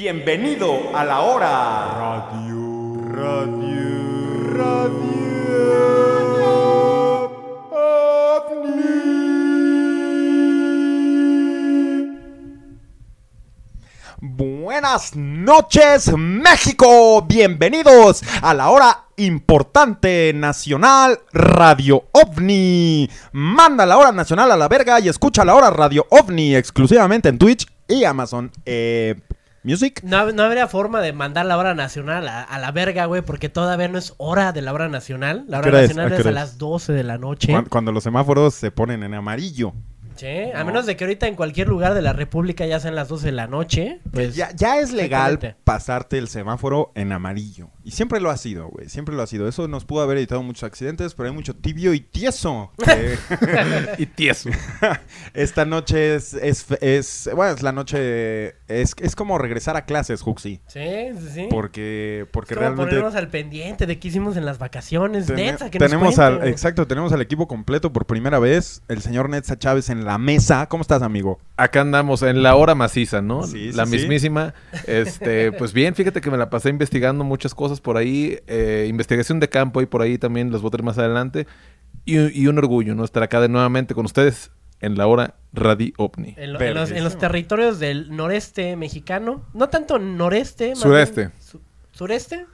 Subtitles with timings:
[0.00, 2.20] Bienvenido a la hora.
[2.30, 2.94] Radio.
[3.10, 4.54] Radio.
[4.54, 5.24] Radio.
[8.46, 9.08] OVNI.
[14.20, 17.22] Buenas noches, México.
[17.22, 23.10] Bienvenidos a la hora importante nacional Radio OVNI.
[23.32, 27.38] Manda la hora nacional a la verga y escucha la hora Radio OVNI exclusivamente en
[27.38, 29.16] Twitch y Amazon eh,
[29.68, 30.00] Music.
[30.02, 33.48] No, no habría forma de mandar la hora nacional a, a la verga, güey, porque
[33.48, 35.44] todavía no es hora de la hora nacional.
[35.48, 35.88] La ¿A qué hora es?
[35.90, 37.52] nacional ¿A es, a las 12 de la noche.
[37.52, 39.72] Cuan- Cuando los semáforos se ponen en amarillo.
[40.16, 43.06] Sí, a menos de que ahorita en cualquier lugar de la República ya sean las
[43.08, 44.34] 12 de la noche, pues...
[44.34, 47.68] ya, ya es legal pasarte el semáforo en amarillo.
[47.88, 48.86] Y siempre lo ha sido, güey.
[48.90, 49.48] Siempre lo ha sido.
[49.48, 52.70] Eso nos pudo haber evitado muchos accidentes, pero hay mucho tibio y tieso.
[52.84, 53.16] que
[53.98, 54.50] Y tieso.
[55.32, 58.48] esta noche es, es, es- Bueno, es la noche...
[58.68, 60.60] Es, es como regresar a clases, Juxi.
[60.66, 60.80] Sí,
[61.18, 61.46] sí, sí.
[61.50, 62.90] Porque, porque Es como realmente...
[62.90, 65.26] ponernos al pendiente de qué hicimos en las vacaciones.
[65.26, 68.82] Tene- Netza, que nos tenemos al, exacto, tenemos al equipo completo por primera vez.
[68.88, 70.66] El señor Netza Chávez en la mesa.
[70.68, 71.38] ¿Cómo estás, amigo?
[71.56, 73.44] Acá andamos en la hora maciza, ¿no?
[73.44, 73.92] Sí, sí, la sí.
[73.92, 74.52] mismísima.
[74.86, 78.38] Este, pues bien, fíjate que me la pasé investigando muchas cosas por ahí.
[78.46, 81.46] eh, investigación de campo y por ahí también las voy a tener más adelante.
[82.04, 83.04] Y, y un orgullo, ¿no?
[83.04, 86.34] Estar acá de nuevamente con ustedes en la hora Radio OVNI.
[86.38, 89.44] En, lo- en los, en los territorios del noreste mexicano.
[89.54, 90.70] No tanto noreste.
[90.70, 91.20] más Sureste.
[91.22, 91.60] bien su-
[91.92, 92.46] ¿Sureste?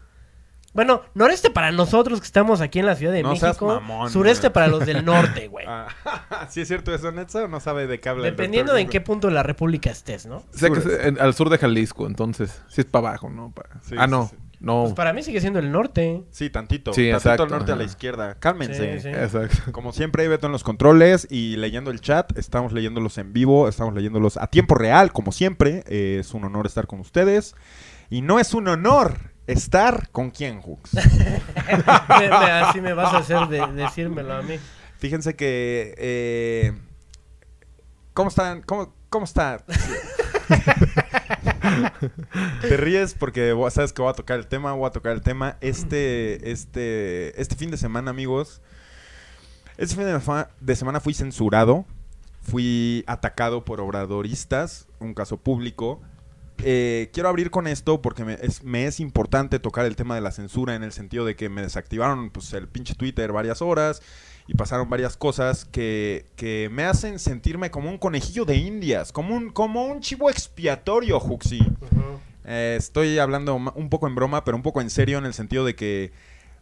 [0.73, 3.67] Bueno, noreste para nosotros que estamos aquí en la Ciudad de No seas México.
[3.67, 4.53] mamón, sureste güey.
[4.55, 5.65] para los del norte, güey.
[5.69, 5.87] Ah,
[6.51, 7.45] ¿Sí es cierto eso, Netza?
[7.45, 8.25] ¿O no sabe de qué habla?
[8.25, 10.43] Dependiendo de en qué punto de la república estés, ¿no?
[10.51, 12.61] Sé que es en- al sur de Jalisco, entonces.
[12.69, 13.53] Sí es para abajo, ¿no?
[13.83, 14.27] Sí, ah, sí, no.
[14.29, 14.37] sí.
[14.65, 14.83] No.
[14.85, 16.25] Pues para mí sigue siendo el norte.
[16.31, 16.93] Sí, tantito.
[16.93, 18.37] Sí, tantito exacto, al norte a la izquierda.
[18.39, 18.95] Cálmense.
[19.01, 19.09] Sí, sí.
[19.09, 19.73] Exacto.
[19.73, 22.37] Como siempre, Beto en los controles y leyendo el chat.
[22.39, 25.85] Estamos leyéndolos en vivo, estamos leyéndolos a tiempo real, como siempre.
[25.87, 27.55] Eh, es un honor estar con ustedes.
[28.11, 30.61] Y no es un honor estar con quién,
[32.19, 34.55] me- así me vas a hacer de, decírmelo a mí.
[34.99, 35.95] Fíjense que...
[35.99, 36.73] eh,
[38.15, 38.63] ¿Cómo están?
[38.63, 39.65] ¿Cómo, cómo está?
[42.61, 45.57] Te ríes porque sabes que voy a tocar el tema, voy a tocar el tema.
[45.61, 48.61] Este, este, este fin de semana, amigos.
[49.77, 50.05] Este fin
[50.61, 51.85] de, semana fui censurado.
[52.43, 56.03] Fui atacado por obradoristas, un caso público.
[56.59, 60.21] Eh, quiero abrir con esto porque me es, me es importante tocar el tema de
[60.21, 64.03] la censura en el sentido de que me desactivaron pues, el pinche Twitter varias horas
[64.47, 69.35] y pasaron varias cosas que, que me hacen sentirme como un conejillo de indias, como
[69.35, 71.61] un, como un chivo expiatorio, Juxi.
[72.45, 75.65] Eh, estoy hablando un poco en broma, pero un poco en serio en el sentido
[75.65, 76.13] de que,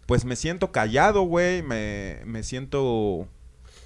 [0.06, 3.26] pues me siento callado, güey, me, me siento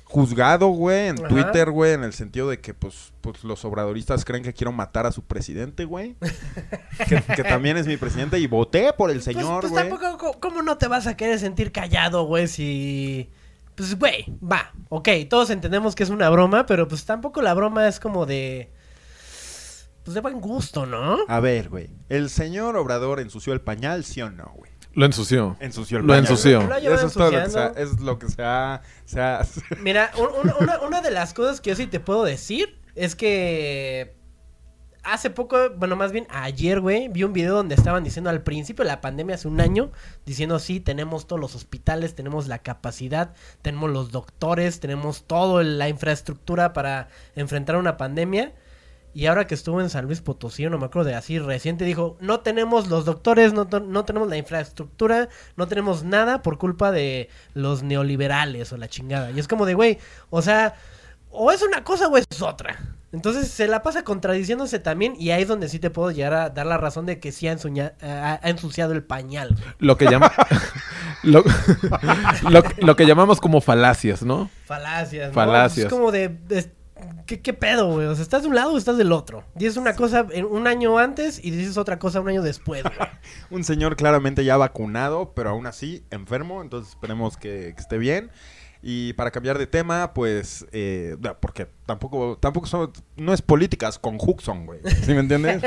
[0.04, 1.28] juzgado, güey, en Ajá.
[1.28, 5.04] Twitter, güey, en el sentido de que, pues, pues los obradoristas creen que quiero matar
[5.06, 6.16] a su presidente, güey.
[7.08, 9.88] que, que también es mi presidente y voté por el señor, pues, güey.
[9.88, 12.46] pues tampoco, co- ¿cómo no te vas a querer sentir callado, güey?
[12.46, 13.28] Si.
[13.76, 14.72] Pues, güey, va.
[14.88, 18.72] Ok, todos entendemos que es una broma, pero pues tampoco la broma es como de.
[20.04, 21.18] Pues de buen gusto, ¿no?
[21.28, 24.70] A ver, güey, ¿el señor Obrador ensució el pañal, sí o no, güey?
[24.94, 25.56] Lo ensució.
[25.60, 26.24] Ensució el Lo pañal.
[26.30, 26.62] ensució.
[26.62, 27.92] Lo ha llevado Eso es todo lo que se ha, ensuciando.
[27.96, 29.46] es lo que se ha, se ha-
[29.82, 33.14] Mira, un- un- una, una de las cosas que yo sí te puedo decir es
[33.14, 34.15] que
[35.06, 38.84] hace poco, bueno, más bien ayer, güey, vi un video donde estaban diciendo al principio
[38.84, 39.92] de la pandemia, hace un año,
[40.24, 45.88] diciendo, sí, tenemos todos los hospitales, tenemos la capacidad, tenemos los doctores, tenemos toda la
[45.88, 48.52] infraestructura para enfrentar una pandemia.
[49.14, 52.18] Y ahora que estuvo en San Luis Potosí, no me acuerdo de así reciente, dijo,
[52.20, 57.30] no tenemos los doctores, no, no tenemos la infraestructura, no tenemos nada por culpa de
[57.54, 59.30] los neoliberales o la chingada.
[59.30, 60.74] Y es como de, güey, o sea,
[61.30, 62.95] o es una cosa o es otra.
[63.12, 66.50] Entonces se la pasa contradiciéndose también y ahí es donde sí te puedo llegar a
[66.50, 69.50] dar la razón de que sí ha, ensuña- ha- ha ensuciado el pañal.
[69.54, 69.64] güey.
[69.78, 70.32] Lo que llama...
[71.22, 71.44] lo,
[72.50, 74.50] lo- lo que llamamos como falacias, ¿no?
[74.64, 75.34] Falacias, ¿no?
[75.34, 75.86] Falacias.
[75.86, 76.28] Es como de...
[76.28, 76.72] de-
[77.26, 78.06] ¿Qué, ¿Qué pedo, güey?
[78.06, 79.44] O sea, ¿estás de un lado o estás del otro?
[79.54, 82.96] Dices una cosa en un año antes y dices otra cosa un año después, güey.
[83.50, 88.30] un señor claramente ya vacunado, pero aún así enfermo, entonces esperemos que, que esté bien.
[88.88, 94.14] Y para cambiar de tema, pues, eh, porque tampoco, tampoco son, no es políticas con
[94.16, 94.78] Huxon, güey.
[95.02, 95.60] ¿Sí me entiendes?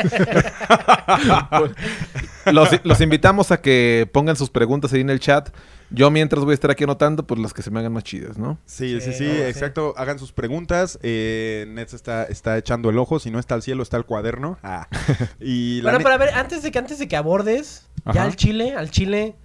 [2.53, 5.49] Los, los invitamos a que pongan sus preguntas ahí en el chat.
[5.91, 8.37] Yo mientras voy a estar aquí anotando, pues las que se me hagan más chidas,
[8.37, 8.57] ¿no?
[8.65, 9.41] Sí, sí, Sí, sí, no, sí.
[9.41, 9.93] exacto.
[9.97, 10.97] Hagan sus preguntas.
[11.03, 13.19] Eh, Nets está, está echando el ojo.
[13.19, 14.57] Si no está al cielo, está el cuaderno.
[14.63, 14.87] Ah.
[15.41, 18.13] Y la Bueno, pero a ver, antes de que antes de que abordes, Ajá.
[18.13, 19.35] ya al Chile, al Chile,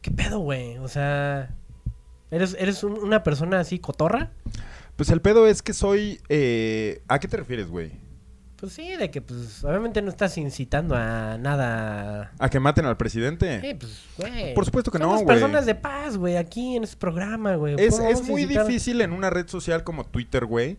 [0.00, 0.78] ¿qué pedo, güey?
[0.78, 1.50] O sea,
[2.30, 4.30] ¿eres, eres un- una persona así cotorra?
[4.96, 6.20] Pues el pedo es que soy...
[6.28, 7.92] eh, ¿A qué te refieres, güey?
[8.56, 12.32] Pues sí, de que pues obviamente no estás incitando a nada.
[12.38, 13.60] ¿A que maten al presidente?
[13.60, 14.54] Sí, pues, güey.
[14.54, 15.34] Por supuesto que no, Somos güey.
[15.36, 17.74] personas de paz, güey, aquí en este programa, güey.
[17.78, 18.66] Es, ¿Cómo es vamos a muy incitar?
[18.66, 20.78] difícil en una red social como Twitter, güey,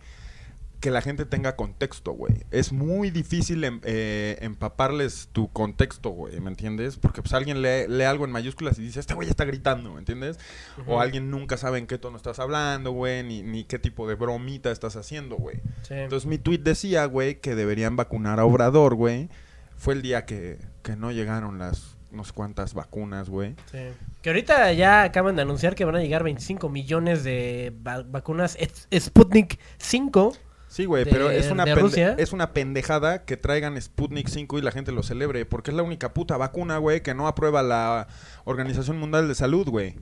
[0.80, 2.46] que la gente tenga contexto, güey.
[2.52, 6.98] Es muy difícil em- eh, empaparles tu contexto, güey, ¿me entiendes?
[6.98, 10.00] Porque pues alguien lee, lee algo en mayúsculas y dice, este güey está gritando, ¿me
[10.00, 10.38] entiendes?
[10.86, 14.14] O alguien nunca sabe en qué tono estás hablando, güey, ni, ni qué tipo de
[14.16, 15.58] bromita estás haciendo, güey.
[15.82, 15.96] Sí.
[15.96, 19.30] Entonces mi tweet decía, güey, que deberían vacunar a Obrador, güey.
[19.78, 23.56] Fue el día que, que no llegaron las no sé cuántas vacunas, güey.
[23.72, 23.80] Sí.
[24.22, 28.58] Que ahorita ya acaban de anunciar que van a llegar 25 millones de va- vacunas
[28.98, 30.36] Sputnik 5.
[30.68, 31.82] Sí, güey, pero es una, de pende-
[32.18, 35.84] es una pendejada que traigan Sputnik 5 y la gente lo celebre, porque es la
[35.84, 38.08] única puta vacuna, güey, que no aprueba la
[38.44, 39.96] Organización Mundial de Salud, güey.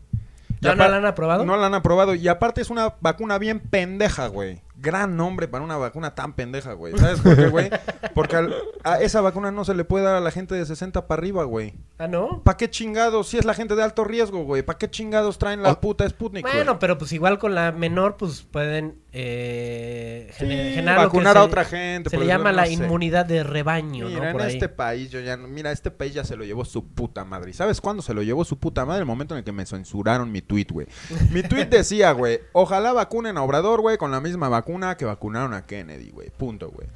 [0.62, 1.45] ¿Ya no la han aprobado?
[1.45, 2.15] No la han aprobado.
[2.15, 4.62] Y aparte es una vacuna bien pendeja, güey.
[4.77, 6.95] Gran nombre para una vacuna tan pendeja, güey.
[6.98, 7.69] ¿Sabes por qué, güey?
[8.13, 11.07] Porque al- a esa vacuna no se le puede dar a la gente de 60
[11.07, 11.74] para arriba, güey.
[11.98, 12.42] Ah, ¿no?
[12.44, 13.30] ¿Para qué chingados?
[13.30, 14.63] Si es la gente de alto riesgo, güey.
[14.63, 16.56] ¿Para qué chingados traen la puta Sputnik, güey?
[16.57, 21.63] Bueno, pero pues igual con la menor, pues pueden eh, Sí, vacunar a se- otra
[21.66, 22.10] gente.
[22.10, 22.74] Se por le llama no la sé.
[22.74, 24.39] inmunidad de rebaño, Mira, ¿no?
[24.39, 24.54] en ahí.
[24.54, 27.51] este país yo ya no, mira, este país ya se lo llevó su puta madre.
[27.51, 29.00] ¿Y sabes cuándo se lo llevó su puta madre?
[29.00, 30.88] El momento en el que me censuraron mi tweet, güey.
[31.31, 34.64] Mi tweet decía, güey, ojalá vacunen a Obrador, güey, con la misma vacuna
[34.97, 36.29] que vacunaron a Kennedy, güey.
[36.29, 36.88] Punto, güey.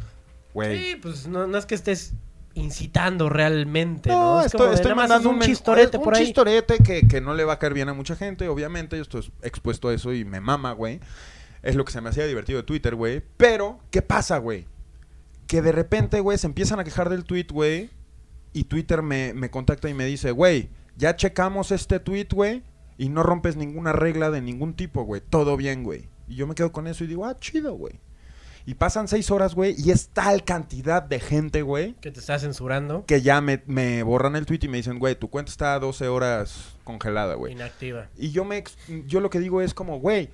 [0.54, 0.78] Güey.
[0.78, 2.14] Sí, pues no, no es que estés
[2.56, 4.36] incitando realmente, ¿no?
[4.36, 6.26] No, Es estoy, como estoy mandando es un chistorete un por ahí.
[6.26, 8.96] chistorete que, que no le va a caer bien a mucha gente, obviamente.
[8.98, 11.00] Yo estoy expuesto a eso y me mama, güey.
[11.62, 13.22] Es lo que se me hacía divertido de Twitter, güey.
[13.38, 14.66] Pero, ¿qué pasa, güey?
[15.48, 17.90] Que de repente, güey, se empiezan a quejar del tweet, güey.
[18.54, 22.64] Y Twitter me, me contacta y me dice, güey, ya checamos este tweet, güey.
[22.98, 25.22] Y no rompes ninguna regla de ningún tipo, güey.
[25.22, 26.10] Todo bien, güey.
[26.30, 28.00] Y yo me quedo con eso y digo, ah, chido, güey.
[28.66, 29.74] Y pasan seis horas, güey.
[29.78, 33.04] Y es tal cantidad de gente, güey Que te está censurando.
[33.08, 36.08] que ya me, me borran el tweet y me dicen, güey, tu cuenta está 12
[36.08, 37.54] horas congelada, güey.
[37.54, 38.10] Inactiva.
[38.16, 38.64] Y yo me
[39.08, 40.30] yo lo que digo es como, güey,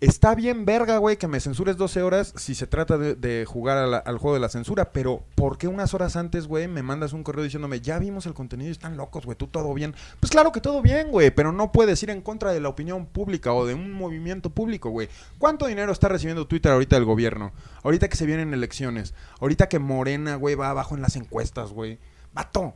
[0.00, 4.18] está bien verga, güey, que me censures 12 horas si se trata de, jugar al
[4.18, 7.44] juego de la censura, pero ¿por qué unas horas antes, güey, me mandas un correo
[7.44, 9.94] diciéndome, ya vimos el contenido y están locos, güey, tú todo bien?
[10.20, 13.06] Pues claro que todo bien, güey, pero no puedes ir en contra de la opinión
[13.06, 15.08] pública o de un movimiento público, güey.
[15.38, 17.52] ¿Cuánto dinero está recibiendo Twitter ahorita del gobierno?
[17.82, 21.98] Ahorita que se vienen elecciones, ahorita que Morena, güey, va abajo en las encuestas, güey.
[22.34, 22.74] Vato,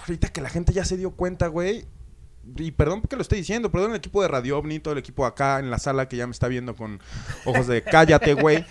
[0.00, 1.86] ahorita que la gente ya se dio cuenta, güey.
[2.56, 5.26] Y perdón porque lo estoy diciendo, perdón el equipo de Radio OVNI, todo el equipo
[5.26, 7.00] acá en la sala que ya me está viendo con
[7.44, 8.64] ojos de cállate, güey.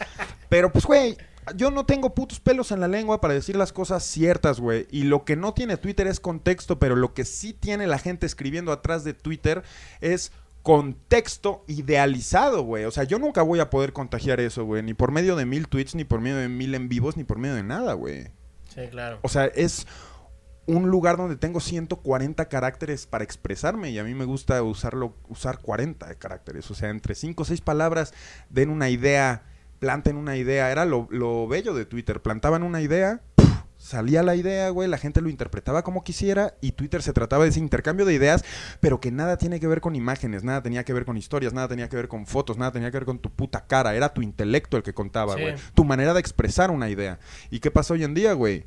[0.50, 1.18] Pero pues, güey,
[1.56, 4.88] yo no tengo putos pelos en la lengua para decir las cosas ciertas, güey.
[4.92, 8.26] Y lo que no tiene Twitter es contexto, pero lo que sí tiene la gente
[8.26, 9.64] escribiendo atrás de Twitter
[10.02, 10.32] es
[10.64, 12.86] contexto idealizado, güey.
[12.86, 14.84] O sea, yo nunca voy a poder contagiar eso, güey.
[14.84, 17.38] Ni por medio de mil tweets, ni por medio de mil en vivos, ni por
[17.38, 18.28] medio de nada, güey.
[18.74, 19.20] Sí, claro.
[19.24, 19.88] O sea, es
[20.70, 25.60] un lugar donde tengo 140 caracteres para expresarme y a mí me gusta usarlo, usar
[25.60, 26.70] 40 caracteres.
[26.72, 28.14] O sea, entre 5 o 6 palabras
[28.50, 29.44] den una idea,
[29.80, 30.72] planten una idea.
[30.72, 32.22] Era lo, lo bello de Twitter.
[32.22, 33.22] Plantaban una idea,
[33.78, 37.50] salía la idea, güey, la gente lo interpretaba como quisiera y Twitter se trataba de
[37.52, 38.44] ese intercambio de ideas,
[38.82, 41.70] pero que nada tiene que ver con imágenes, nada tenía que ver con historias, nada
[41.70, 43.96] tenía que ver con fotos, nada tenía que ver con tu puta cara.
[43.96, 45.42] Era tu intelecto el que contaba, Sí.
[45.42, 45.56] güey.
[45.74, 47.20] Tu manera de expresar una idea.
[47.50, 48.66] ¿Y qué pasa hoy en día, güey?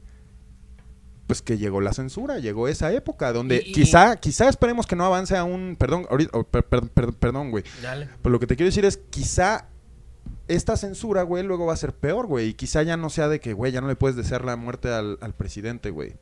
[1.27, 4.97] Pues que llegó la censura, llegó esa época donde Y- y- quizá, quizá esperemos que
[4.97, 8.09] no avance a un, perdón, ahorita, oh, per- per- per- perdón, güey, Dale.
[8.21, 9.69] pero lo que te quiero decir es quizá
[10.49, 13.41] esta censura, güey, luego va a ser peor, güey, y quizá ya no sea de
[13.41, 16.15] que, güey, ya no le puedes desear la muerte al, al presidente, güey.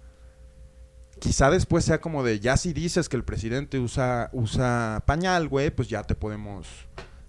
[1.18, 5.70] Quizá después sea como de, ya si dices que el presidente usa, usa pañal, güey,
[5.70, 6.66] pues ya te podemos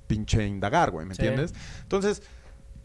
[0.07, 1.21] pinche indagar, güey, ¿me Sí.
[1.23, 1.53] entiendes?
[1.83, 2.21] Entonces,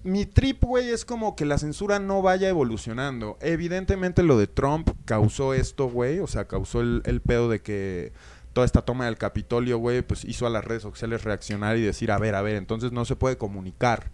[0.06, 3.36] mi trip, güey, es como que la censura no vaya evolucionando.
[3.40, 6.20] Evidentemente lo de Trump causó esto, güey.
[6.20, 8.12] O sea, causó el, el pedo de que
[8.52, 12.10] toda esta toma del Capitolio, güey, pues hizo a las redes sociales reaccionar y decir,
[12.10, 14.10] a ver, a ver, entonces no se puede comunicar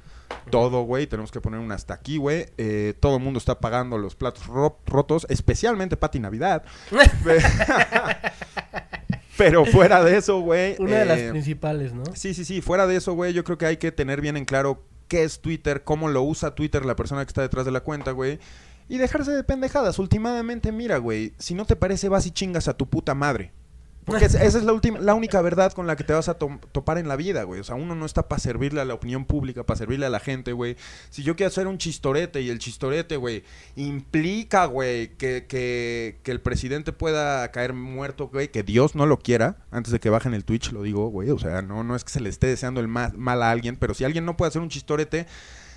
[0.51, 1.07] todo, güey.
[1.07, 2.47] Tenemos que poner un hasta aquí, güey.
[2.59, 6.65] Eh, todo el mundo está pagando los platos ro- rotos, especialmente Pati Navidad.
[9.39, 10.77] Pero fuera de eso, güey.
[10.79, 12.05] Una de las eh, principales, ¿no?
[12.15, 12.61] Sí, sí, sí.
[12.61, 14.83] Fuera de eso, güey, yo creo que hay que tener bien en claro
[15.13, 18.13] qué es Twitter, cómo lo usa Twitter la persona que está detrás de la cuenta,
[18.13, 18.39] güey.
[18.89, 19.99] Y dejarse de pendejadas.
[19.99, 23.53] Últimamente, mira, güey, si no te parece, vas y chingas a tu puta madre.
[24.05, 26.35] Porque es- esa es la, última, la única verdad con la que te vas a
[26.35, 27.61] to- topar en la vida, güey.
[27.61, 30.19] O sea, uno no está para servirle a la opinión pública, para servirle a la
[30.19, 30.77] gente, güey.
[31.11, 33.45] Si yo quiero hacer un chistorete y el chistorete, güey,
[33.77, 39.19] implica, güey, que, que, que el presidente pueda caer muerto, güey, que Dios no lo
[39.19, 41.31] quiera, antes de que bajen el Twitch, lo digo, güey.
[41.31, 43.77] O sea, no, no es que se le esté deseando el ma- mal a alguien,
[43.77, 45.27] pero si alguien no puede hacer un chistorete,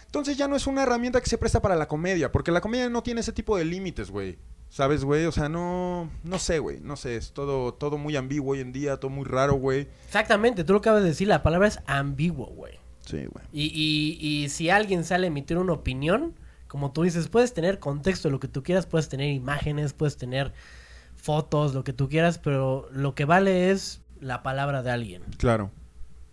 [0.06, 2.90] entonces ya no es una herramienta que se presta para la comedia, porque la comedia
[2.90, 4.38] no tiene ese tipo de límites, güey.
[4.70, 5.26] ¿Sabes, güey?
[5.26, 8.74] O sea, no, no sé, güey, no sé, es todo, todo muy ambiguo hoy en
[8.74, 9.88] día, todo muy raro, güey.
[10.06, 12.80] Exactamente, tú lo acabas de decir, la palabra es ambiguo, güey.
[13.06, 13.46] Sí, güey.
[13.54, 16.34] Y, y, y si alguien sale a emitir una opinión,
[16.68, 20.54] como tú dices, puedes tener contexto, lo que tú quieras, puedes tener imágenes, puedes tener
[21.16, 25.24] fotos, lo que tú quieras, pero lo que vale es la palabra de alguien.
[25.38, 25.72] Claro.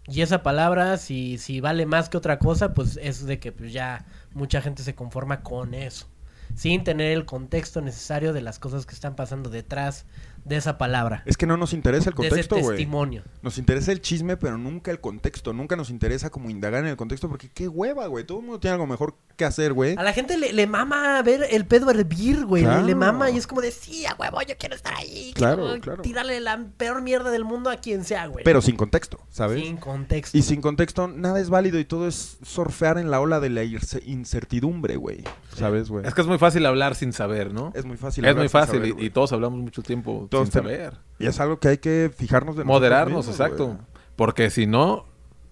[0.08, 3.72] Y esa palabra, si, si vale más que otra cosa, pues es de que pues,
[3.72, 6.08] ya mucha gente se conforma con eso.
[6.54, 10.06] Sin tener el contexto necesario de las cosas que están pasando detrás
[10.44, 11.22] de esa palabra.
[11.26, 12.76] Es que no nos interesa el contexto, güey.
[12.76, 13.22] testimonio.
[13.42, 15.52] Nos interesa el chisme, pero nunca el contexto.
[15.52, 18.24] Nunca nos interesa como indagar en el contexto, porque qué hueva, güey.
[18.24, 19.94] Todo el mundo tiene algo mejor que hacer, güey.
[19.96, 22.64] A la gente le, le mama ver el pedo hervir, güey.
[22.64, 25.32] Le- mama y es como de, sí, a huevo, yo quiero estar ahí.
[25.34, 26.02] Claro, quiero claro.
[26.02, 28.44] Tirarle la peor mierda del mundo a quien sea, güey.
[28.44, 29.62] Pero sin contexto, ¿sabes?
[29.62, 30.36] Sin contexto.
[30.36, 33.64] Y sin contexto, nada es válido y todo es surfear en la ola de la
[33.64, 35.24] irse- incertidumbre, güey.
[35.56, 36.06] ¿Sabes, güey?
[36.06, 37.72] Es que es muy fácil hablar sin saber, ¿no?
[37.74, 38.24] Es muy fácil.
[38.24, 39.06] Es hablar muy sin fácil saber, y- güey.
[39.06, 40.98] y, todos hablamos mucho tiempo Todos sin ten- saber.
[41.18, 43.78] Y es algo que hay que fijarnos de Moderarnos, mismos, exacto.
[44.16, 45.06] Porque si no,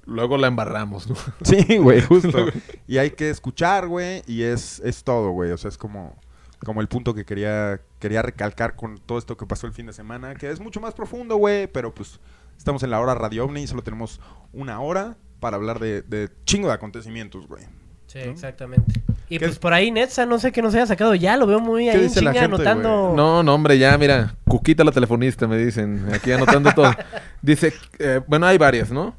[0.04, 1.14] luego la embarramos, ¿no?
[1.42, 2.46] Sí, güey, justo.
[2.88, 5.52] y hay que escuchar, güey, y es, es todo, güey.
[5.52, 6.16] O sea, es como,
[6.64, 9.92] como el punto que quería, quería recalcar con todo esto que pasó el fin de
[9.92, 12.18] semana, que es mucho más profundo, güey, pero pues
[12.58, 14.20] estamos en la hora Radio OVNI y solo tenemos
[14.52, 17.64] una hora para hablar de, de chingo de acontecimientos, güey.
[18.10, 18.32] Sí, ¿no?
[18.32, 19.00] exactamente.
[19.28, 21.60] Y ¿Qué- pues por ahí Netza, no sé qué nos haya sacado ya, lo veo
[21.60, 23.14] muy ahí en chinga gente, anotando.
[23.14, 26.90] No, no, hombre, ya, mira, Cuquita la telefonista, me dicen, aquí anotando todo.
[27.40, 29.14] Dice, eh, bueno, hay varias, ¿no?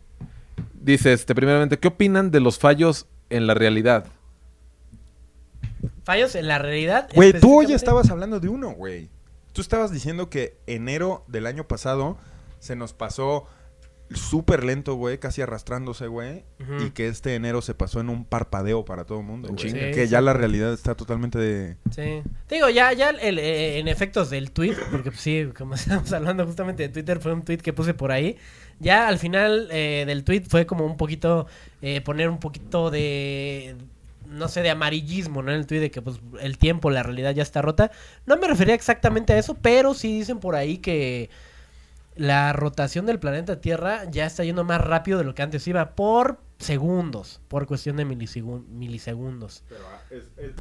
[0.73, 4.07] Dice, este, primeramente, ¿qué opinan de los fallos en la realidad?
[6.03, 7.07] Fallos en la realidad.
[7.15, 9.07] Güey, tú hoy estabas hablando de uno, güey.
[9.53, 12.17] Tú estabas diciendo que enero del año pasado
[12.59, 13.47] se nos pasó
[14.13, 16.43] súper lento, güey, casi arrastrándose, güey.
[16.85, 19.69] Y que este enero se pasó en un parpadeo para todo el mundo, güey.
[19.69, 21.77] Sí, que ya la realidad está totalmente de...
[21.89, 22.21] Sí.
[22.47, 26.11] Te digo, ya, ya el- eh, en efectos del tweet, porque pues, sí, como estamos
[26.13, 28.37] hablando justamente de Twitter, fue un tweet que puse por ahí.
[28.79, 31.47] Ya al final eh, del tweet fue como un poquito,
[31.81, 33.75] eh, poner un poquito de,
[34.27, 35.51] no sé, de amarillismo, ¿no?
[35.51, 37.91] En el tweet de que pues el tiempo, la realidad ya está rota.
[38.25, 41.29] No me refería exactamente a eso, pero sí dicen por ahí que
[42.15, 45.95] la rotación del planeta Tierra ya está yendo más rápido de lo que antes iba
[45.95, 49.63] por segundos, por cuestión de milisegundos.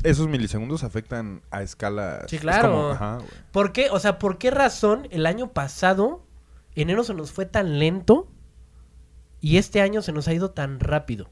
[0.03, 2.25] Esos milisegundos afectan a escala...
[2.29, 2.93] Sí, claro.
[2.93, 3.29] ajá, güey.
[3.53, 3.91] ¿Por qué?
[3.91, 6.25] O sea, ¿por qué razón el año pasado
[6.75, 8.29] enero se nos fue tan lento
[9.41, 11.31] y este año se nos ha ido tan rápido?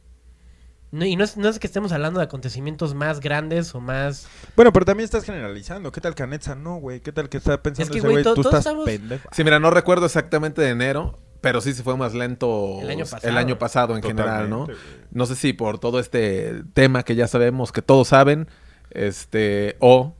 [0.90, 4.26] No, y no es, no es que estemos hablando de acontecimientos más grandes o más...
[4.56, 5.92] Bueno, pero también estás generalizando.
[5.92, 6.54] ¿Qué tal Canetza?
[6.54, 7.00] No, güey.
[7.00, 9.28] ¿Qué tal que está pensando Es que, ese güey, Tú todos estás estamos- pendejo.
[9.32, 13.04] Sí, mira, no recuerdo exactamente de enero, pero sí se fue más lento El año
[13.04, 13.28] pasado.
[13.28, 14.64] el año pasado en general, ¿no?
[14.64, 14.76] Güey.
[15.10, 18.48] No sé si por todo este tema que ya sabemos que todos saben,
[18.90, 20.14] este, o,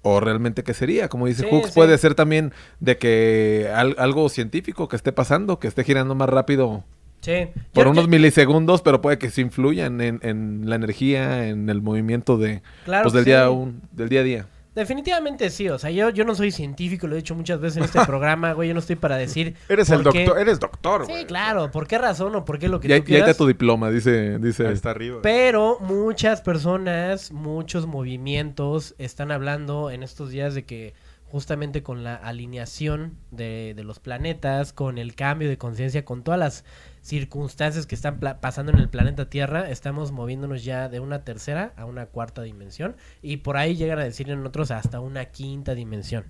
[0.00, 1.72] o realmente qué sería, como dice Sí, Hooks, sí.
[1.74, 6.30] puede ser también de que al- algo científico que esté pasando, que esté girando más
[6.30, 6.82] rápido
[7.22, 7.48] Sí.
[7.72, 11.70] por Yo- unos yo- milisegundos, pero puede que se influyan en, en la energía, en
[11.70, 13.50] el movimiento de, Claro pues, del, día sí.
[13.50, 14.46] un- del día a día.
[14.74, 17.84] Definitivamente sí, o sea, yo, yo no soy científico, lo he dicho muchas veces en
[17.84, 19.54] este programa, güey, yo no estoy para decir...
[19.68, 21.20] Eres el qué- doctor, eres doctor, güey.
[21.20, 23.34] Sí, claro, ¿por qué razón o por qué lo que Y tú y ahí está
[23.34, 24.66] tu diploma, dice, dice.
[24.66, 25.18] Ahí está arriba.
[25.22, 30.94] Pero muchas personas, muchos movimientos están hablando en estos días de que
[31.32, 36.38] justamente con la alineación de, de los planetas, con el cambio de conciencia, con todas
[36.38, 36.64] las
[37.00, 41.86] circunstancias que están pasando en el planeta Tierra, estamos moviéndonos ya de una tercera a
[41.86, 46.26] una cuarta dimensión y por ahí llegan a decir en otros hasta una quinta dimensión.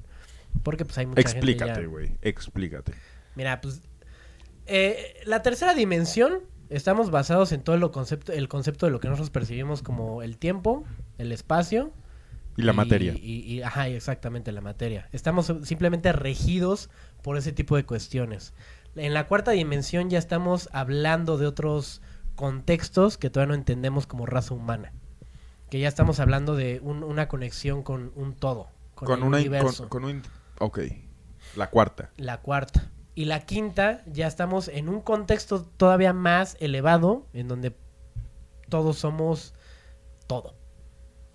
[0.63, 2.13] Porque pues hay mucha gente Explícate, güey.
[2.23, 2.93] Explícate.
[3.35, 3.83] Mira, pues
[4.67, 9.09] eh, la tercera dimensión estamos basados en todo lo concepto, el concepto de lo que
[9.09, 10.85] nosotros percibimos como el tiempo,
[11.19, 11.93] el espacio
[12.57, 13.15] Y la materia.
[13.15, 15.09] y- y- ajá, exactamente la materia.
[15.13, 16.91] Estamos simplemente regidos
[17.23, 18.53] por ese tipo de cuestiones.
[18.95, 22.03] En la cuarta dimensión ya estamos hablando de otros
[22.35, 24.93] contextos que todavía no entendemos como raza humana.
[25.71, 29.39] Que ya estamos hablando de un- una conexión con un todo, con, Con, el una...
[29.39, 29.89] universo.
[29.89, 30.23] Con, con un...
[30.59, 30.81] Ok.
[31.57, 32.11] La cuarta.
[32.19, 32.91] La cuarta.
[33.15, 37.75] Y la quinta, ya estamos en un contexto todavía más elevado, en donde
[38.69, 39.55] todos somos
[40.27, 40.55] todo.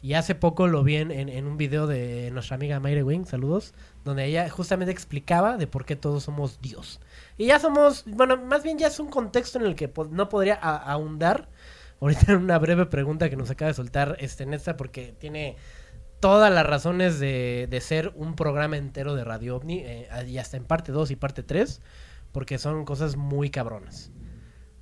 [0.07, 3.73] Y hace poco lo vi en, un video de nuestra amiga Mayre Wing, saludos,
[4.05, 7.01] donde ella justamente explicaba de por qué todos somos Dios.
[7.37, 10.55] Y ya somos, bueno, más bien ya es un contexto en el que no podría
[10.55, 11.49] ahondar.
[11.99, 15.57] Ahorita en una breve pregunta que nos acaba de soltar este Nesta, porque tiene
[16.21, 20.55] todas las razones de, de ser un programa entero de Radio OVNI, eh, y hasta
[20.55, 21.81] en parte 2 y parte 3,
[22.31, 24.13] porque son cosas muy cabronas.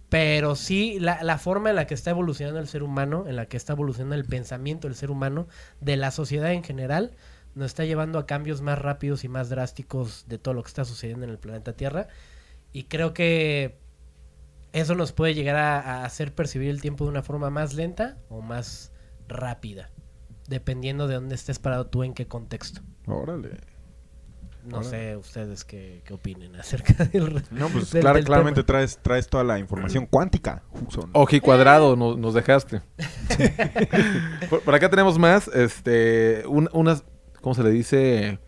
[0.09, 3.47] Pero sí, la, la forma en la que está evolucionando el ser humano, en la
[3.47, 5.47] que está evolucionando el pensamiento del ser humano,
[5.81, 7.15] de la sociedad en general,
[7.55, 10.85] nos está llevando a cambios más rápidos y más drásticos de todo lo que está
[10.85, 12.07] sucediendo en el planeta Tierra.
[12.71, 13.79] Y creo que
[14.73, 18.17] eso nos puede llegar a, a hacer percibir el tiempo de una forma más lenta
[18.29, 18.91] o más
[19.27, 19.89] rápida,
[20.47, 22.81] dependiendo de dónde estés parado tú, en qué contexto.
[23.07, 23.74] Órale.
[24.65, 27.43] No sé ustedes qué, qué opinen acerca del...
[27.51, 28.65] No, pues del- clar- del claramente tema.
[28.79, 30.63] traes, traes toda la información cuántica.
[31.13, 32.81] Oji cuadrado nos, nos dejaste.
[34.49, 37.03] por, por acá tenemos más, este, un- unas,
[37.41, 38.39] ¿cómo se le dice?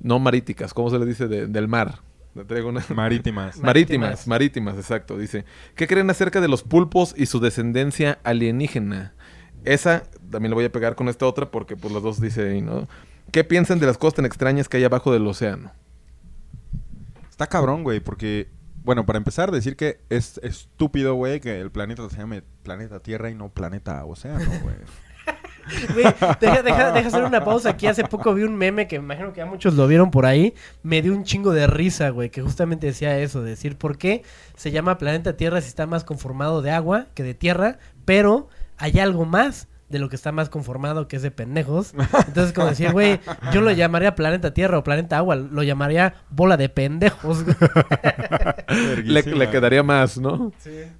[0.00, 2.00] No maríticas, ¿cómo se le dice de- del mar?
[2.34, 3.56] Le traigo una- Marítimas.
[3.58, 5.44] Ma- Marítimas, marítimas, exacto, dice.
[5.74, 9.14] ¿Qué creen acerca de los pulpos y su descendencia alienígena?
[9.64, 12.60] Esa también le voy a pegar con esta otra porque pues las dos dice ahí,
[12.62, 12.86] ¿no?
[13.32, 15.72] ¿Qué piensan de las cosas tan extrañas que hay abajo del océano?
[17.30, 18.48] Está cabrón, güey, porque,
[18.82, 23.30] bueno, para empezar, decir que es estúpido, güey, que el planeta se llame planeta Tierra
[23.30, 24.76] y no planeta Océano, güey.
[25.94, 26.04] Güey,
[26.40, 27.88] deja, deja- deja hacer una pausa aquí.
[27.88, 30.54] Hace poco vi un meme que me imagino que ya muchos lo vieron por ahí.
[30.84, 34.22] Me dio un chingo de risa, güey, que justamente decía eso, decir por qué
[34.54, 39.00] se llama planeta Tierra si está más conformado de agua que de tierra, pero hay
[39.00, 41.92] algo más de lo que está más conformado que es de pendejos.
[42.26, 43.20] Entonces, como decir, güey,
[43.52, 47.44] yo lo llamaría planeta Tierra o planeta agua, lo llamaría bola de pendejos.
[49.04, 50.52] Le, le quedaría más, ¿no?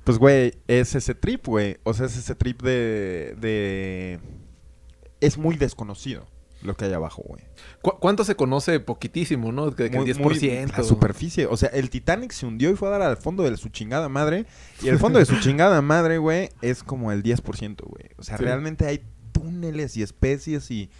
[0.05, 1.78] Pues, güey, es ese trip, güey.
[1.83, 4.21] O sea, es ese trip de, de...
[5.21, 6.26] Es muy desconocido
[6.67, 7.43] lo que hay abajo, güey.
[7.83, 8.81] ¿Cu- ¿Cuánto se conoce?
[8.81, 9.71] Poquitísimo, ¿no?
[9.75, 10.77] Que, que Muy- el muy 10%.
[10.77, 11.47] la superficie.
[11.47, 14.09] O sea, el Titanic se hundió y fue a dar al fondo de su chingada
[14.09, 14.47] madre.
[14.83, 18.11] Y el fondo de su chingada madre, güey, es como el 10%, güey.
[18.19, 18.45] O sea, Sí.
[18.45, 20.91] realmente hay túneles y especies y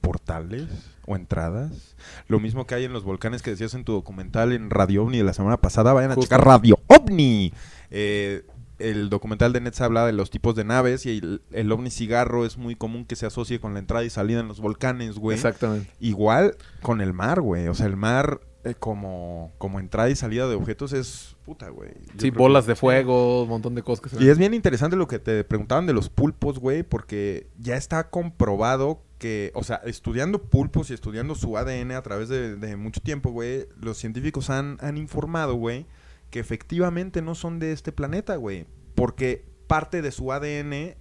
[0.00, 0.66] portales
[1.06, 1.94] o entradas.
[2.28, 5.18] Lo mismo que hay en los volcanes que decías en tu documental en Radio OVNI
[5.18, 5.92] de la semana pasada.
[5.92, 7.52] Vayan a checar Radio OVNI.
[7.90, 8.44] Eh,
[8.80, 12.44] el documental de Netza habla de los tipos de naves y el, el ovni cigarro
[12.46, 15.36] es muy común que se asocie con la entrada y salida en los volcanes, güey.
[15.36, 15.90] Exactamente.
[16.00, 17.68] Igual con el mar, güey.
[17.68, 21.90] O sea, el mar eh, como, como entrada y salida de objetos es puta, güey.
[22.14, 24.52] Yo Sí, bolas que- de fuego, un montón de cosas que se Y es bien
[24.52, 29.62] interesante lo que te preguntaban de los pulpos, güey, porque ya está comprobado que, o
[29.64, 33.98] sea, estudiando pulpos y estudiando su ADN a través de, de mucho tiempo, güey, los
[33.98, 35.86] científicos han, han informado, güey,
[36.30, 40.94] que efectivamente no son de este planeta, güey, porque parte de su ADN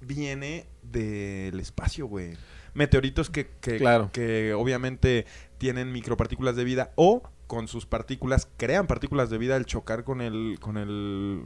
[0.00, 2.36] viene del espacio, güey.
[2.74, 4.10] Meteoritos que, que, Claro.
[4.12, 5.26] que obviamente
[5.58, 10.22] tienen micropartículas de vida o con sus partículas crean partículas de vida al chocar con
[10.22, 11.42] el con el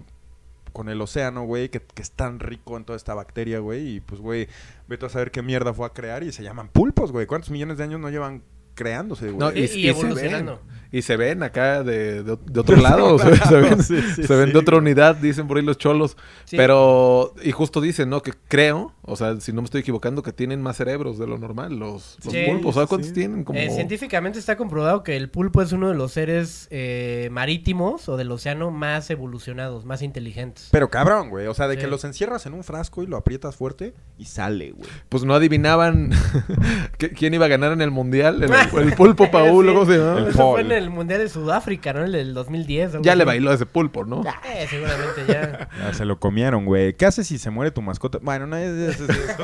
[0.73, 4.01] con el océano, güey, que, que es tan rico en toda esta bacteria, güey, y
[4.01, 4.47] pues, güey,
[4.87, 7.27] vete a saber qué mierda fue a crear y se llaman pulpos, güey.
[7.27, 8.43] ¿Cuántos millones de años no llevan
[8.77, 9.39] creándose, güey?
[9.39, 10.61] No, Y, y- y y se evolucionando.
[10.93, 14.37] Y se ven acá de, de- de otro lado, se, se ven, Sí, sí, se
[14.37, 14.83] ven sí, de otra güey.
[14.93, 16.17] unidad, dicen por ahí los cholos.
[16.45, 16.57] Sí.
[16.57, 18.23] Pero, y justo dicen, ¿no?
[18.23, 21.39] Que creo, o sea, si no me estoy equivocando, que tienen más cerebros de lo
[21.39, 22.75] normal, los, los Sí, pulpos.
[22.77, 23.15] ¿Sabes cuántos sí.
[23.15, 23.43] tienen?
[23.43, 23.59] Como...
[23.59, 28.17] Eh, científicamente está comprobado que el pulpo es uno de los seres eh, marítimos o
[28.17, 30.69] del océano más evolucionados, más inteligentes.
[30.71, 31.81] Pero cabrón, güey, o sea, de Sí.
[31.81, 34.89] que los encierras en un frasco y lo aprietas fuerte y sale, güey.
[35.09, 36.11] Pues no adivinaban
[37.17, 38.43] quién iba a ganar en el mundial.
[38.43, 38.51] El,
[38.81, 39.67] el pulpo Paul.
[39.67, 40.19] ¿cómo se llama?
[40.21, 40.53] El Eso Paul.
[40.53, 42.05] fue en el Mundial de Sudáfrica, ¿no?
[42.05, 42.93] El del 2010.
[42.93, 44.23] algo Ya le bailó ese pulpo, ¿no?
[44.53, 45.69] Eh, seguramente ya.
[45.79, 46.95] Ya se lo comieron, güey.
[46.95, 48.19] ¿Qué haces si se muere tu mascota?
[48.23, 48.71] Bueno, no es...
[48.71, 49.37] es- es- es-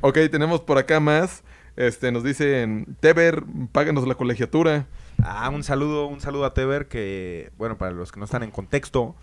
[0.00, 1.42] Ok, tenemos por acá más.
[1.76, 3.42] Este, nos dicen, Teber,
[3.72, 4.86] páganos la colegiatura.
[5.22, 8.50] Ah, un saludo, un saludo a Teber que, bueno, para los que no están en
[8.50, 9.14] contexto,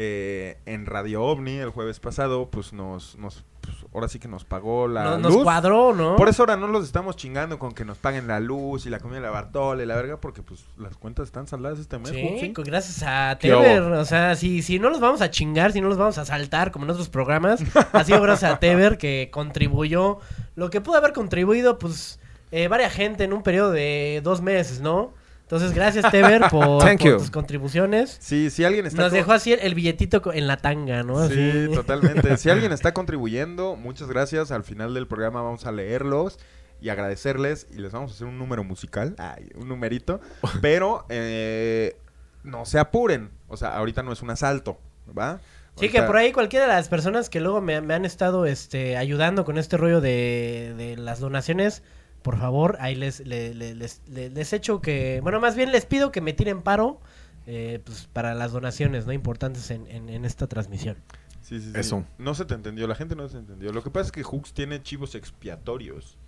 [0.00, 4.44] eh, en Radio OVNI el jueves pasado, pues nos, nos pues, ahora sí que nos
[4.44, 5.42] pagó la No- nos luz.
[5.42, 6.14] cuadró, ¿no?
[6.14, 9.00] Por eso ahora no los estamos chingando con que nos paguen la luz y la
[9.00, 12.10] comida de la Bartola y la verga, porque pues las cuentas están saldadas este mes.
[12.10, 13.82] Sí, con- gracias a ¿Qué Teber.
[13.82, 13.98] hubo?
[13.98, 16.70] O sea, si, si no los vamos a chingar, si no los vamos a saltar
[16.70, 17.60] como en otros programas,
[17.92, 20.18] ha sido gracias a Teber que contribuyó.
[20.54, 22.20] Lo que pudo haber contribuido, pues,
[22.52, 25.12] eh, varias gente en un periodo de dos meses, ¿no?
[25.48, 27.16] Entonces, gracias, Teber, por, Thank por you.
[27.16, 28.18] tus contribuciones.
[28.20, 31.26] Sí, si alguien está Nos dejó así el, el billetito en la tanga, ¿no?
[31.26, 31.70] Sí, Así.
[31.74, 32.36] totalmente.
[32.36, 34.50] Si alguien está contribuyendo, muchas gracias.
[34.50, 36.38] Al final del programa vamos a leerlos
[36.82, 40.20] y agradecerles y les vamos a hacer un número musical, ay, un numerito,
[40.60, 41.96] pero eh,
[42.44, 43.30] no se apuren.
[43.48, 44.78] O sea, ahorita no es un asalto,
[45.18, 45.40] ¿va?
[45.76, 48.98] Sí, que por ahí cualquiera de las personas que luego me, me han estado este,
[48.98, 51.82] ayudando con este rollo de, de las donaciones,
[52.22, 55.86] por favor, ahí les, le- le- les, le- les echo que, bueno, más bien les
[55.86, 57.00] pido que me tiren paro
[57.46, 59.12] eh, pues, para las donaciones, ¿no?
[59.12, 60.96] Importantes en, en, en esta transmisión.
[61.40, 61.78] Sí, sí, sí.
[61.78, 62.04] Eso.
[62.18, 63.72] No se te entendió, la gente no se entendió.
[63.72, 66.18] Lo que pasa es que Hooks tiene chivos expiatorios.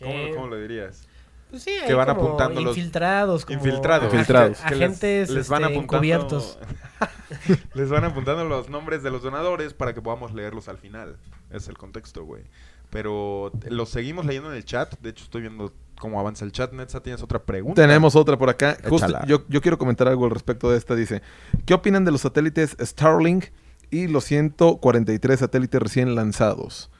[0.00, 0.30] ¿Cómo, Sí.
[0.34, 1.06] cómo lo dirías?
[1.50, 4.12] Pues sí, Que hay van como apuntando los- infiltrados, como Infiltrados.
[4.12, 4.58] Infiltrados.
[4.60, 6.44] ag- Que les- agentes les van este, apuntando-.
[7.74, 11.16] Les van apuntando los nombres de los donadores para que podamos leerlos al final.
[11.50, 12.42] Es el contexto, güey.
[12.90, 14.98] Pero los seguimos leyendo en el chat.
[15.00, 16.72] De hecho, estoy viendo cómo avanza el chat.
[16.72, 17.80] Netza, ¿tienes otra pregunta?
[17.80, 18.76] Tenemos otra por acá.
[18.88, 19.26] Justo, Échala.
[19.26, 20.94] yo, yo quiero comentar algo al respecto de esta.
[20.94, 21.22] Dice,
[21.66, 23.46] ¿qué opinan de los satélites Starlink
[23.90, 26.90] y los 143 satélites recién lanzados?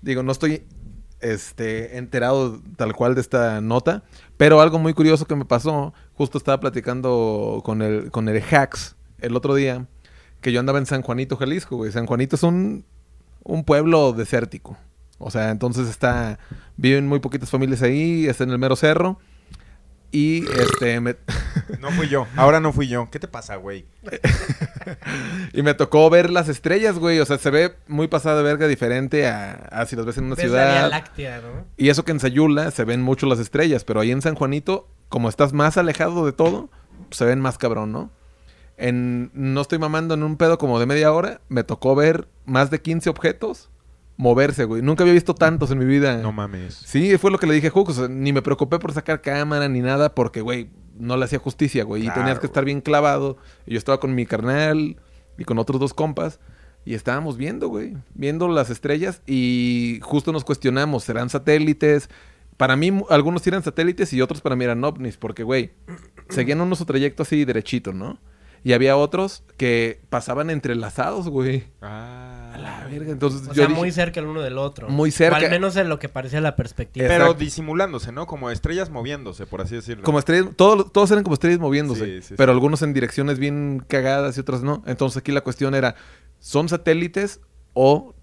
[0.00, 0.64] Digo, no estoy
[1.20, 4.04] este, enterado tal cual de esta nota,
[4.36, 8.96] pero algo muy curioso que me pasó, justo estaba platicando con el, con el Hacks
[9.20, 9.86] el otro día,
[10.40, 11.90] que yo andaba en San Juanito, Jalisco, güey.
[11.90, 12.84] San Juanito es un,
[13.42, 14.76] un pueblo desértico.
[15.18, 16.38] O sea, entonces está,
[16.76, 19.18] viven muy poquitas familias ahí, está en el mero cerro.
[20.10, 21.16] Y este, me,
[21.80, 22.26] No fui yo.
[22.36, 23.08] Ahora no fui yo.
[23.10, 23.84] ¿Qué te pasa, güey?
[25.52, 27.20] y me tocó ver las estrellas, güey.
[27.20, 30.24] O sea, se ve muy pasada de verga diferente a, a si las ves en
[30.24, 30.90] una Ves la ciudad.
[30.90, 31.66] Láctea, ¿no?
[31.76, 34.88] Y eso que en Sayula se ven mucho las estrellas, pero ahí en San Juanito,
[35.10, 36.70] como estás más alejado de todo,
[37.10, 38.10] se ven más cabrón, ¿no?
[38.78, 42.70] En, no estoy mamando en un pedo como de media hora, me tocó ver más
[42.70, 43.70] de 15 objetos
[44.18, 44.82] moverse, güey.
[44.82, 46.18] Nunca había visto tantos en mi vida.
[46.18, 46.74] No mames.
[46.74, 47.88] Sí, fue lo que le dije a Hook.
[47.88, 51.38] O sea, ni me preocupé por sacar cámara ni nada porque, güey, no le hacía
[51.38, 52.02] justicia, güey.
[52.02, 53.38] y Claro, tenías que estar bien clavado.
[53.64, 54.96] Y yo estaba con mi carnal
[55.38, 56.40] y con otros dos compas.
[56.84, 57.96] Y estábamos viendo, güey.
[58.14, 62.10] Viendo las estrellas y justo nos cuestionamos, ¿serán satélites?
[62.56, 65.16] Para mí, algunos eran satélites y otros para mí eran ovnis.
[65.16, 65.70] Porque, güey,
[66.28, 68.18] seguían uno su trayecto así derechito, ¿no?
[68.64, 71.64] Y había otros que pasaban entrelazados, güey.
[71.80, 72.52] Ah.
[72.54, 73.12] A la verga.
[73.12, 74.88] Entonces O yo sea, dije- muy cerca el uno del otro.
[74.88, 75.38] Muy cerca.
[75.38, 77.06] O al menos en lo que parecía la perspectiva.
[77.06, 77.44] Pero Exacto.
[77.44, 78.26] disimulándose, ¿no?
[78.26, 80.02] Como estrellas moviéndose, por así decirlo.
[80.04, 82.56] Como estrellas, todos, todos eran como estrellas moviéndose, Sí, sí, pero sí.
[82.56, 84.82] algunos en direcciones bien cagadas y otras no.
[84.86, 85.94] Entonces aquí la cuestión era,
[86.40, 87.40] ¿son satélites
[87.74, 88.14] o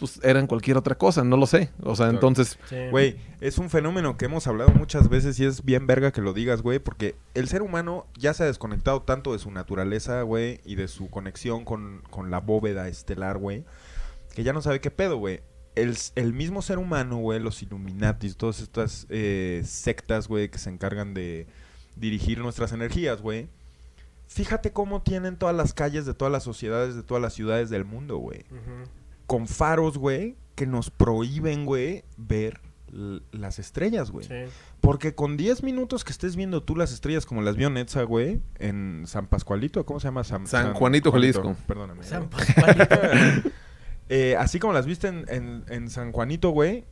[0.00, 1.22] pues eran cualquier otra cosa?
[1.22, 1.70] No lo sé.
[1.82, 2.14] O sea, Claro.
[2.16, 2.76] entonces, Sí.
[2.90, 6.32] Güey, es un fenómeno que hemos hablado muchas veces y es bien verga que lo
[6.32, 10.60] digas, güey, porque el ser humano ya se ha desconectado tanto de su naturaleza, güey,
[10.64, 13.64] y de su conexión con, con la bóveda estelar, güey,
[14.34, 15.40] que ya no sabe qué pedo, güey.
[15.76, 20.68] El, el mismo ser humano, güey, los Illuminatis, todas estas eh, sectas, güey, que se
[20.70, 21.46] encargan de
[21.94, 23.48] dirigir nuestras energías, güey.
[24.26, 27.84] Fíjate cómo tienen todas las calles de todas las sociedades, de todas las ciudades del
[27.84, 28.44] mundo, güey.
[29.30, 32.60] Con faros, güey, que nos prohíben, güey, ver
[33.30, 34.26] las estrellas, güey.
[34.26, 34.34] Sí.
[34.80, 38.40] Porque con 10 minutos que estés viendo tú las estrellas como las vio Netza, güey,
[38.58, 40.24] en San Pascualito, ¿cómo se llama?
[40.24, 41.54] San, San Juanito, Jalisco.
[41.68, 42.02] Perdóname.
[42.02, 42.44] San güey.
[42.44, 43.50] Pascualito.
[44.12, 46.84] Eh, así como las viste en, en- en San Juanito, güey.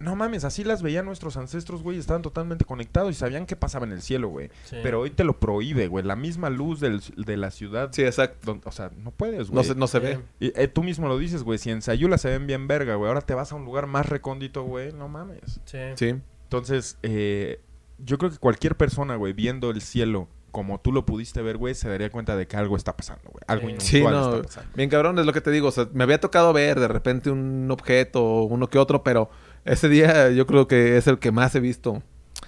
[0.00, 1.98] No mames, así las veían nuestros ancestros, güey.
[1.98, 4.50] Estaban totalmente conectados y sabían qué pasaba en el cielo, güey.
[4.64, 4.76] Sí.
[4.82, 6.04] Pero hoy te lo prohíbe, güey.
[6.04, 7.90] La misma luz del- de la ciudad.
[7.92, 8.38] sí, exacto.
[8.44, 9.54] don- o sea, no puedes, güey.
[9.56, 10.04] No se, no se Sí.
[10.04, 10.18] ve.
[10.40, 11.58] Y, eh, tú mismo lo dices, güey.
[11.58, 13.08] Si en Sayula se ven bien verga, güey.
[13.08, 14.92] Ahora te vas a un lugar más recóndito, güey.
[14.92, 15.60] No mames.
[15.64, 15.78] Sí.
[15.94, 16.14] Sí.
[16.44, 17.60] Entonces, eh,
[17.98, 21.74] yo creo que cualquier persona, güey, viendo el cielo como tú lo pudiste ver, güey,
[21.74, 23.42] se daría cuenta de que algo está pasando, güey.
[23.48, 23.98] Algo Sí.
[23.98, 24.34] inusual Sí, no.
[24.36, 24.70] está pasando.
[24.76, 25.66] Bien cabrón, es lo que te digo.
[25.68, 29.30] O sea, me había tocado ver de repente un objeto, uno que otro, pero
[29.64, 32.02] ese día yo creo que es el que más he visto.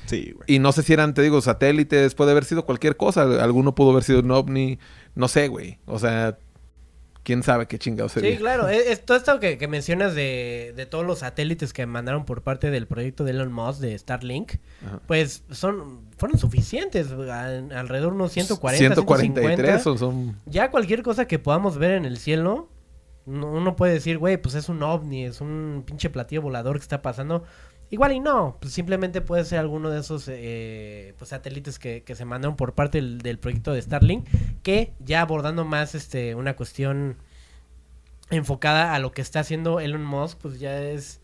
[0.07, 0.45] Sí, güey.
[0.47, 3.23] Y no sé si eran, te digo, satélites, puede haber sido cualquier cosa.
[3.43, 4.79] Alguno pudo haber sido un ovni.
[5.15, 5.79] No sé, güey.
[5.87, 6.39] O sea,
[7.25, 8.31] quién sabe qué chingado sería.
[8.31, 8.69] Sí, claro.
[8.69, 12.43] Es, es todo esto que, que mencionas de, de todos los satélites que mandaron por
[12.43, 14.53] parte del proyecto de Elon Musk de Starlink,
[14.87, 15.01] Ajá.
[15.09, 17.09] pues son fueron suficientes.
[17.11, 19.79] a- alrededor de unos 140, 143 150.
[19.81, 22.69] son, son- Ya cualquier cosa que podamos ver en el cielo,
[23.27, 26.83] no- uno puede decir, güey, pues es un ovni, es un pinche platillo volador que
[26.83, 27.45] está pasando.
[27.91, 32.17] Igual y no, pues simplemente puede ser alguno de esos eh, pues, satélites que, que
[32.17, 34.27] se mandaron por parte del, del proyecto de Starlink,
[34.65, 37.17] que ya abordando más este una cuestión
[38.31, 41.21] enfocada a lo que está haciendo Elon Musk, pues ya es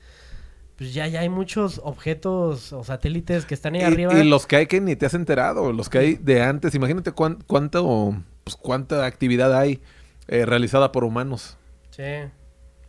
[0.76, 4.14] pues ya, ya hay muchos objetos o satélites que están ahí Y, arriba.
[4.18, 6.74] y los que hay que ni te has enterado, los que hay de antes.
[6.74, 9.80] Imagínate cuán- cuánto, pues, cuánta actividad hay
[10.28, 11.56] eh, realizada por humanos.
[11.92, 12.02] Sí.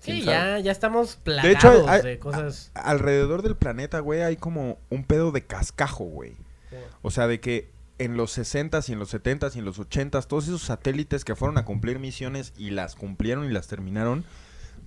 [0.03, 2.71] ¿Quién Sí, ya, ya estamos De plagados hecho, de, hay- hay- cosas.
[2.73, 6.31] a- alrededor del planeta, güey, hay como un pedo de cascajo, güey.
[6.69, 6.75] Sí.
[7.03, 10.27] O sea, de que en los 60s y en los 70s y en los 80s,
[10.27, 14.25] todos esos satélites que fueron a cumplir misiones y las cumplieron y las terminaron,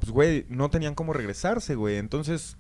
[0.01, 1.97] pues, güey, no tenían cómo regresarse, güey.
[1.97, 2.59] Entonces,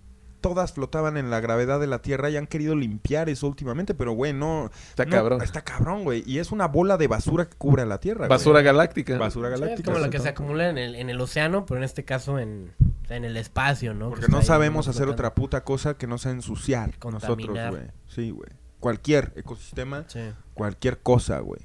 [0.49, 4.13] todas flotaban en la gravedad de la Tierra y han querido limpiar eso últimamente, pero,
[4.13, 4.71] güey, no...
[4.91, 5.43] Está no- cabrón.
[5.43, 6.23] Está cabrón, güey.
[6.27, 8.29] Y es una bola de basura que cubre a la Tierra, güey.
[8.31, 9.17] Basura galáctica.
[9.19, 9.93] Basura Sí, es galáctica.
[9.93, 12.73] como lo que se acumula en el, en el océano, pero en este caso en,
[13.09, 14.11] en el espacio, ¿no?
[14.11, 15.13] Porque Que no sabemos hacer flotando.
[15.15, 17.71] otra puta cosa que no sea ensuciar nosotros, Contaminar.
[17.71, 17.83] güey.
[18.09, 18.51] Sí, güey.
[18.81, 20.21] Cualquier ecosistema, Sí.
[20.55, 21.61] cualquier cosa, güey.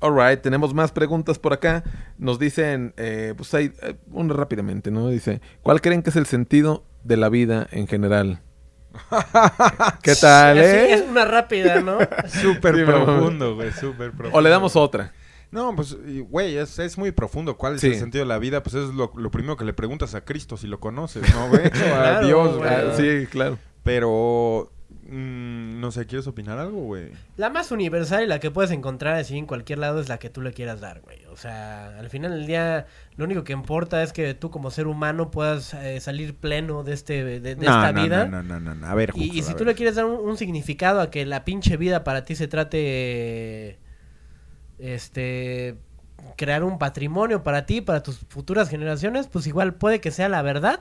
[0.00, 1.82] Alright, tenemos más preguntas por acá.
[2.18, 5.08] Nos dicen, eh, pues hay eh, una rápidamente, ¿no?
[5.08, 8.40] Dice, ¿cuál creen que es el sentido de la vida en general?
[10.02, 10.94] ¿Qué tal, Así eh?
[10.94, 11.98] es una rápida, ¿no?
[12.28, 13.72] Súper Sí, profundo, güey.
[13.72, 14.36] Súper profundo.
[14.36, 15.12] O le damos otra.
[15.50, 15.96] No, pues,
[16.28, 17.56] güey, es, es muy profundo.
[17.56, 17.88] ¿Cuál es Sí.
[17.88, 18.62] el sentido de la vida?
[18.62, 21.62] Pues es lo, lo primero que le preguntas a Cristo si lo conoces, ¿no, güey?
[21.94, 22.70] A Dios, güey.
[22.96, 23.58] sí, claro.
[23.82, 24.70] Pero,
[25.08, 27.12] mm, no sé, ¿quieres opinar algo, güey?
[27.36, 30.30] La más universal y la que puedes encontrar así en cualquier lado es la que
[30.30, 31.24] tú le quieras dar, güey.
[31.26, 34.86] O sea, al final del día, lo único que importa es que tú como ser
[34.86, 38.26] humano puedas eh, salir pleno de este de, de No, esta no, vida.
[38.26, 38.86] No, no, no, no.
[38.86, 39.68] A ver, Y, y Juxo, si tú ver.
[39.68, 43.78] le quieres dar un, un significado a que la pinche vida para ti se trate,
[44.78, 45.76] este,
[46.36, 50.42] crear un patrimonio para ti, para tus futuras generaciones, pues igual puede que sea la
[50.42, 50.80] verdad.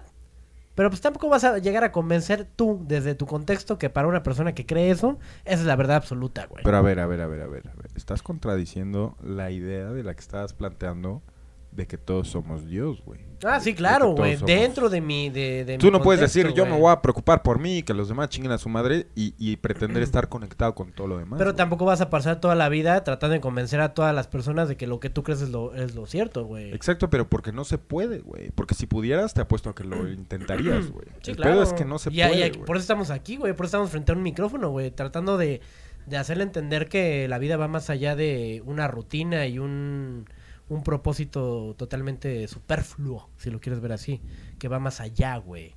[0.78, 4.22] Pero pues tampoco vas a llegar a convencer tú, desde tu contexto, que para una
[4.22, 6.64] persona que cree eso, esa es la verdad absoluta, güey.
[6.64, 7.90] Pero a ver, a ver, a ver, a ver, a ver.
[7.96, 11.24] Estás contradiciendo la idea de la que estabas planteando
[11.72, 13.22] de que todos somos Dios, güey.
[13.44, 14.36] Ah, sí, claro, güey.
[14.38, 17.44] Dentro de mi, de, de Tú mi no puedes decir, yo me voy a preocupar
[17.44, 20.74] por mí y que los demás chinguen a su madre y, y pretender estar conectado
[20.74, 21.38] con todo lo demás.
[21.38, 24.68] Pero tampoco vas a pasar toda la vida tratando de convencer a todas las personas
[24.68, 26.74] de que lo que tú crees es lo, es lo cierto, güey.
[26.74, 28.50] Exacto, pero porque no se puede, güey.
[28.52, 31.06] Porque si pudieras, te apuesto a que lo intentarías, güey.
[31.22, 31.52] Sí, El claro.
[31.52, 32.66] pedo es que no se Y y puede, güey.
[32.66, 33.54] Por eso estamos aquí, güey.
[33.54, 34.92] Por eso estamos frente a un micrófono, güey.
[34.92, 35.62] Tratando de,
[36.08, 40.26] de hacerle entender que la vida va más allá de una rutina y un,
[40.70, 44.22] un propósito totalmente superfluo, si lo quieres ver así.
[44.60, 45.76] Que va más allá, güey.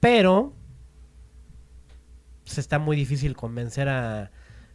[0.00, 0.52] Pero
[2.44, 4.30] se está muy difícil convencer a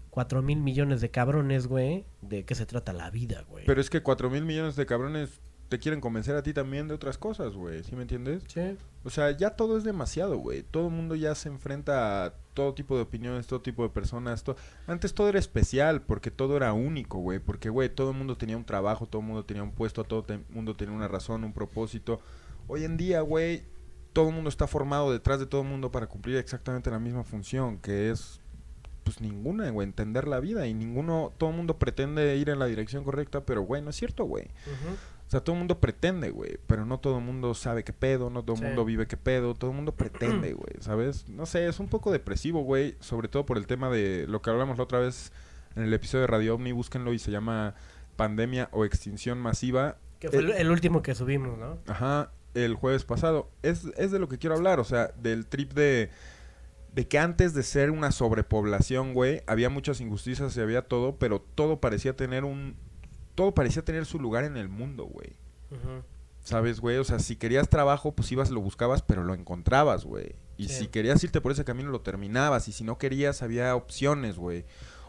[0.10, 3.66] cuatro mil millones de cabrones, güey, de qué se trata la vida, güey.
[3.66, 5.40] Pero es que cuatro mil millones de cabrones
[5.70, 7.84] te quieren convencer a ti también de otras cosas, güey.
[7.84, 8.44] ¿Sí me entiendes?
[8.48, 8.76] Sí.
[9.04, 10.64] O sea, ya todo es demasiado, güey.
[10.64, 14.44] Todo el mundo ya se enfrenta a todo tipo de opiniones, todo tipo de personas.
[14.86, 17.40] Antes todo era especial porque todo era único, güey.
[17.40, 20.26] Porque, güey, todo el mundo tenía un trabajo, todo el mundo tenía un puesto, todo
[20.28, 22.20] el mundo tenía una razón, un propósito.
[22.68, 23.64] Hoy en día, güey,
[24.12, 27.24] todo el mundo está formado detrás de todo el mundo para cumplir exactamente la misma
[27.24, 28.42] función, que es,
[29.06, 30.68] pues ninguna, güey, entender la vida.
[30.68, 33.96] Y ninguno, todo el mundo pretende ir en la dirección correcta, pero, güey, no es
[33.96, 34.44] cierto, güey.
[34.44, 34.98] Ujú.
[35.30, 38.32] O sea, todo el mundo pretende, güey, pero no todo el mundo sabe qué pedo,
[38.32, 38.66] no todo el Sí.
[38.66, 41.30] mundo vive qué pedo, todo el mundo pretende, güey, ¿sabes?
[41.30, 44.50] No sé, es un poco depresivo, güey, sobre todo por el tema de lo que
[44.50, 45.32] hablamos la otra vez
[45.76, 47.76] en el episodio de Radio Omni, búsquenlo y se llama
[48.16, 49.98] Pandemia o Extinción Masiva.
[50.20, 51.78] Que fue Eh, el, el último que subimos, ¿no?
[51.88, 53.52] Ajá, el jueves pasado.
[53.62, 56.10] Es, es de lo que quiero hablar, o sea, del trip de...
[56.92, 61.40] De que antes de ser una sobrepoblación, güey, había muchas injusticias y había todo, pero
[61.40, 62.76] todo parecía tener un...
[63.40, 65.30] Todo parecía tener su lugar en el mundo, güey.
[66.44, 66.98] ¿Sabes, güey?
[66.98, 70.36] O sea, si querías trabajo, pues ibas, lo buscabas, pero lo encontrabas, güey.
[70.58, 70.74] Y Sí.
[70.80, 72.68] si querías irte por ese camino, lo terminabas.
[72.68, 74.66] Y si no querías, había opciones, güey.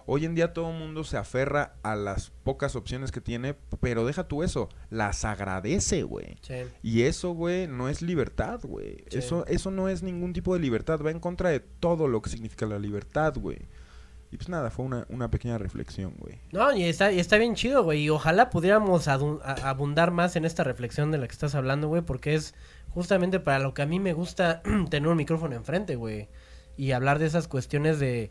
[0.06, 4.06] Hoy en día todo el mundo se aferra a las pocas opciones que tiene, pero
[4.06, 6.36] deja tú eso, las agradece, güey.
[6.42, 6.54] Sí.
[6.82, 8.98] Y eso, güey, no es libertad, güey.
[9.10, 9.18] Sí.
[9.18, 11.00] Eso, eso no es ningún tipo de libertad.
[11.04, 13.58] Va en contra de todo lo que significa la libertad, güey.
[14.32, 16.38] Y pues nada, fue una, una pequeña reflexión, güey.
[16.52, 18.02] No, y está, y está bien chido, güey.
[18.02, 22.34] Y ojalá pudiéramos abundar más en esta reflexión de la que estás hablando, güey, porque
[22.34, 22.54] es
[22.90, 26.28] justamente para lo que a mí me gusta tener un micrófono enfrente, güey.
[26.76, 28.30] Y hablar de esas cuestiones de,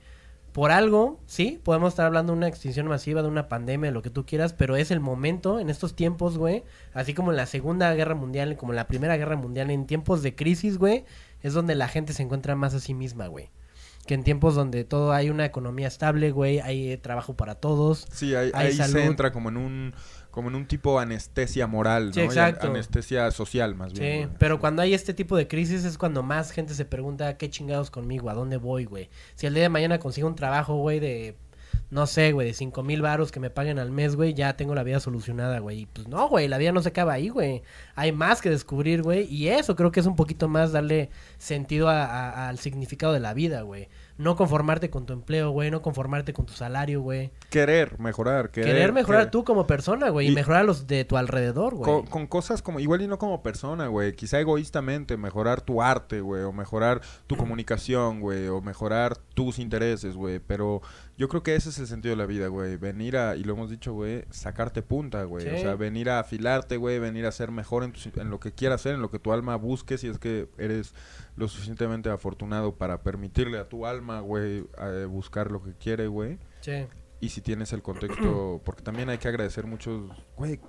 [0.54, 4.02] por algo, sí, podemos estar hablando de una extinción masiva, de una pandemia, de lo
[4.02, 7.46] que tú quieras, pero es el momento, en estos tiempos, güey, así como en la
[7.46, 11.06] Segunda Guerra Mundial, como la Primera Guerra Mundial, en tiempos de crisis, güey,
[11.44, 13.52] es donde la gente se encuentra más a sí misma, güey.
[14.10, 18.08] Que en tiempos donde todo hay una economía estable, güey, hay eh, trabajo para todos.
[18.12, 18.94] Sí, ahí, Hay ahí salud.
[18.94, 19.94] se entra como en un
[20.32, 22.14] como en un tipo anestesia moral, ¿no?
[22.14, 24.24] Sí, Y anestesia social, más Sí, bien.
[24.30, 24.38] güey.
[24.40, 27.92] pero cuando hay este tipo de crisis es cuando más gente se pregunta qué chingados
[27.92, 29.12] conmigo, a dónde voy, güey.
[29.36, 31.36] Si el día de mañana consigo un trabajo, güey, de,
[31.92, 34.76] no sé, güey, de cinco mil varos que me paguen al mes, güey, ya tengo
[34.76, 35.80] la vida solucionada, güey.
[35.82, 37.64] Y pues no, güey, la vida no se acaba ahí, güey.
[37.96, 39.26] Hay más que descubrir, güey.
[39.34, 43.20] Y eso creo que es un poquito más darle sentido a- a- al significado de
[43.20, 43.90] la vida, güey.
[44.20, 47.32] No conformarte con tu empleo, güey, no conformarte con tu salario, güey.
[47.50, 51.06] Querer mejorar, querer, Querer mejorar tú como persona, güey, y, Y- mejorar a los de
[51.06, 51.90] tu alrededor, güey.
[51.90, 56.20] Con, con cosas como, igual y no como persona, güey, quizá egoístamente, mejorar tu arte,
[56.22, 60.82] güey, o mejorar tu comunicación, güey, o mejorar tus intereses, güey, pero
[61.18, 63.54] yo creo que ese es el sentido de la vida, güey, venir a, y lo
[63.54, 65.56] hemos dicho, güey, sacarte punta, güey, Sí.
[65.56, 68.52] o sea, venir a afilarte, güey, venir a ser mejor en, tu- en lo que
[68.52, 70.94] quieras hacer, en lo que tu alma busque, si es que eres
[71.40, 76.38] lo suficientemente afortunado para permitirle a tu alma, güey, a buscar lo que quiere, güey.
[76.62, 76.86] Sí.
[77.22, 80.60] Y si tienes el contexto, porque también hay que agradecer muchos, güey,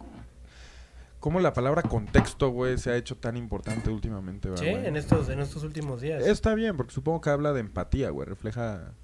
[1.18, 4.86] cómo la palabra contexto, güey, se ha hecho tan importante últimamente, ¿verdad, Sí, güey?
[4.86, 6.24] en estos, en estos últimos días.
[6.26, 8.94] Está bien, porque supongo que habla de empatía, güey, refleja...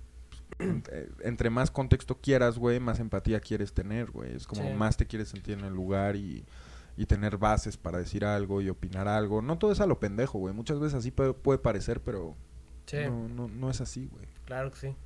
[0.56, 4.34] pues, eh, entre más contexto quieras, güey, más empatía quieres tener, güey.
[4.34, 4.72] Es como Sí.
[4.74, 6.44] más te quieres sentir en el lugar y,
[6.96, 9.42] y tener bases para decir algo y opinar algo.
[9.42, 10.54] No todo es a lo pendejo, güey.
[10.54, 12.34] Muchas veces así puede, puede parecer, pero
[12.86, 14.26] Sí, no, no, no es así, güey.
[14.44, 14.96] claro que sí.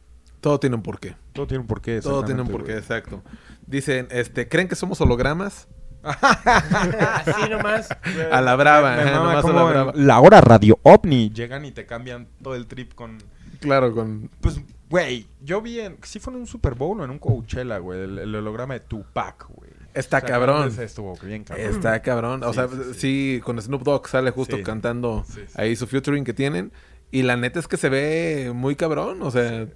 [0.40, 1.16] Todo tiene un porqué.
[1.32, 2.00] Todo tiene un porqué.
[2.00, 2.78] Todo tiene un porqué, güey.
[2.78, 3.22] exacto.
[3.66, 5.68] Dicen, este, ¿creen que somos hologramas?
[6.02, 7.88] Así nomás.
[8.32, 9.92] A la brava, Me nomás a la brava.
[9.94, 11.30] La hora radio ovni.
[11.30, 13.18] Llegan y te cambian todo el trip con...
[13.60, 14.30] Claro, con...
[14.40, 15.98] Pues, güey, yo vi en...
[16.02, 18.00] Sí fue en un Super Bowl o en un Coachella, güey.
[18.00, 19.69] El, el holograma de Tupac, güey.
[19.94, 20.68] Está O sea, cabrón.
[20.68, 21.66] ese Estuvo bien cabrón.
[21.68, 22.42] Está cabrón.
[22.44, 22.94] O Sí, sea, sí, sí,
[23.36, 23.40] sí.
[23.44, 25.24] con Snoop Dogg sale justo cantando
[25.54, 26.72] ahí su featuring que tienen.
[27.10, 29.20] Y la neta es que se ve muy cabrón.
[29.22, 29.66] O sea,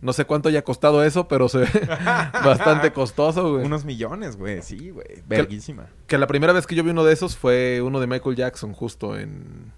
[0.00, 1.66] no sé cuánto haya costado eso, pero se ve
[2.44, 3.64] bastante costoso, güey.
[3.64, 4.62] Unos millones, güey.
[4.62, 5.22] Sí, güey.
[5.26, 5.86] Verguísima.
[6.06, 8.72] Que la primera vez que yo vi uno de esos fue uno de Michael Jackson,
[8.74, 9.72] justo en.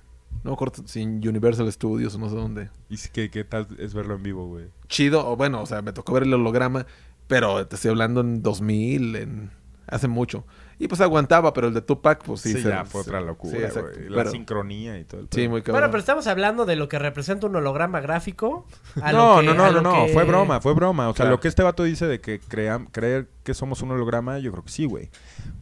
[0.44, 2.68] No me acuerdo si en Universal Studios o no sé dónde.
[2.88, 4.66] ¿Y qué, qué tal es verlo en vivo, güey?
[4.88, 6.86] Chido, o bueno, o sea, me tocó ver el holograma,
[7.26, 9.50] pero te estoy hablando en 2000, en
[9.86, 10.44] hace mucho.
[10.78, 12.52] Y pues aguantaba, pero el de Tupac, pues sí.
[12.52, 14.08] Sí, se- ya fue se- otra locura, güey.
[14.10, 15.80] La Pero- sincronía y todo el Sí, muy cabrón.
[15.80, 18.66] Bueno, pero estamos hablando de lo que representa un holograma gráfico.
[19.00, 21.08] a No, lo que- no, no, a no, no, que- fue broma, fue broma.
[21.08, 21.30] O sea, Claro.
[21.36, 24.64] lo que este vato dice de que cream- creer que somos un holograma, yo creo
[24.64, 25.08] que sí, güey.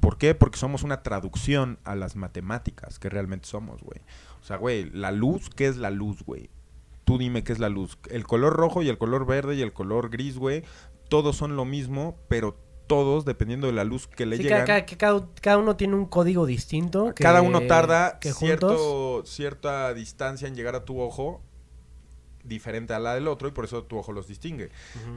[0.01, 0.35] ¿Por qué?
[0.35, 4.01] Porque somos una traducción a las matemáticas que realmente somos, güey.
[4.41, 6.51] O sea, güey, la luz, ¿qué es la luz, güey?
[7.05, 7.99] Tú dime qué es la luz.
[8.11, 10.65] El color rojo y el color verde y el color gris, güey,
[11.09, 14.85] todos son lo mismo, pero todos, dependiendo de la luz que le Sí, llegan, cada,
[14.87, 17.15] cada- cada- uno tiene un código distinto.
[17.15, 21.43] que- cada uno tarda que cierto, cierta distancia en llegar a tu ojo
[22.45, 24.71] diferente a la del otro y por eso tu ojo los distingue.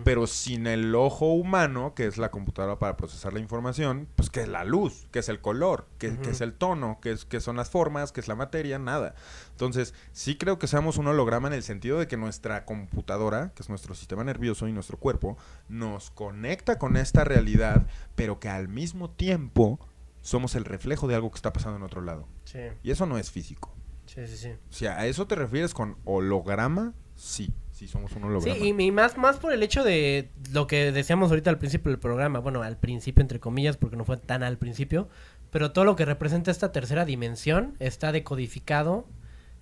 [0.03, 4.41] Pero sin el ojo humano, que es la computadora para procesar la información, pues que
[4.41, 6.29] es la luz, que es el color, que, que Ujú.
[6.31, 9.13] es el tono, que, es, que son las formas, que es la materia, nada.
[9.51, 13.61] Entonces, sí creo que seamos un holograma en el sentido de que nuestra computadora, que
[13.63, 15.37] es nuestro sistema nervioso y nuestro cuerpo,
[15.69, 17.85] nos conecta con esta realidad,
[18.15, 19.79] pero que al mismo tiempo
[20.21, 22.27] somos el reflejo de algo que está pasando en otro lado.
[22.45, 23.73] Sí, Y eso no es físico.
[24.05, 24.49] sí, sí, sí.
[24.69, 26.93] O sea, ¿a eso te refieres con holograma?
[27.17, 28.57] Sí, sí somos un Sí, holograma.
[28.57, 31.99] y, y más, más por el hecho de lo que decíamos ahorita al principio del
[31.99, 35.09] programa, bueno, al principio entre comillas, porque no fue tan al principio,
[35.49, 39.07] pero todo lo que representa esta tercera dimensión está decodificado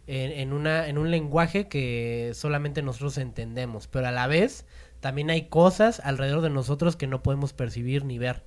[0.05, 4.65] en, en una, en un lenguaje que solamente nosotros entendemos, pero a la vez
[4.99, 8.43] también hay cosas alrededor de nosotros que no podemos percibir ni ver,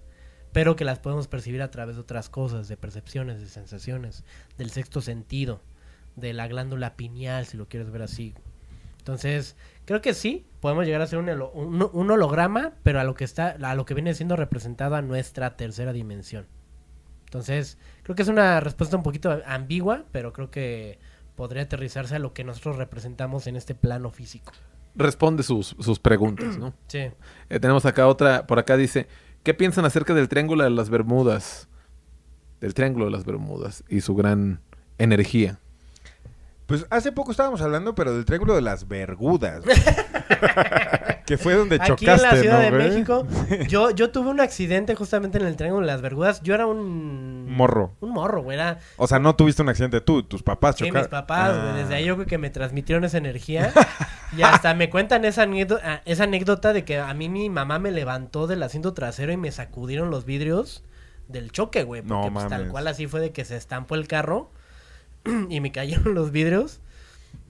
[0.53, 4.25] pero que las podemos percibir a través de otras cosas, de percepciones, de sensaciones,
[4.59, 5.63] del sexto sentido,
[6.17, 8.35] de la glándula pineal, si lo quieres ver así.
[9.09, 13.15] Entonces, creo que sí, podemos llegar a ser un, un- un holograma, pero a lo
[13.15, 16.47] que está, a lo que viene siendo representado a nuestra tercera dimensión.
[17.25, 20.99] Entonces, creo que es una respuesta un poquito ambigua, pero creo que
[21.37, 24.53] podría aterrizarse a lo que nosotros representamos en este plano físico.
[24.95, 26.75] Responde sus, sus preguntas, ¿no?
[26.89, 26.99] Sí.
[27.49, 29.07] Eh, tenemos acá otra, por acá dice,
[29.43, 31.67] ¿qué piensan acerca del Triángulo de las Bermudas?
[32.61, 34.61] Del Triángulo de las Bermudas y su gran
[34.99, 35.61] energía.
[36.69, 39.65] Pues hace poco estábamos hablando, pero del triángulo de las Bergudas.
[39.65, 39.75] güey.
[41.25, 42.91] que fue donde Aquí chocaste, en la Ciudad ¿no, de güey?
[42.91, 43.27] México,
[43.69, 46.43] yo, yo tuve un accidente justamente en el Triángulo de las Bermudas.
[46.43, 47.51] Yo era un...
[47.51, 47.97] Morro.
[48.01, 48.59] Un morro, güey.
[48.59, 51.01] Era, O sea, no tuviste un accidente tú, tus papás Sí, chocaron.
[51.05, 51.71] mis papás, güey.
[51.71, 51.77] Ah.
[51.79, 53.73] Desde ahí yo creo que me transmitieron esa energía.
[54.37, 57.93] y hasta me cuentan esa anécdota, esa anécdota de que a mí mi mamá me
[57.93, 60.85] levantó del asiento trasero y me sacudieron los vidrios
[61.29, 62.03] del choque, güey.
[62.03, 64.51] No Porque pues, tal cual así fue de que se estampó el carro
[65.49, 66.81] y me cayeron los vidrios.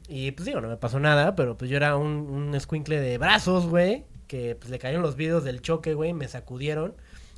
[0.09, 3.19] Y pues digo, no me pasó nada, pero pues yo era un, un escuincle de
[3.19, 4.05] brazos, güey.
[4.27, 6.13] Que pues le cayeron los vidrios del choque, güey.
[6.13, 6.95] Me sacudieron.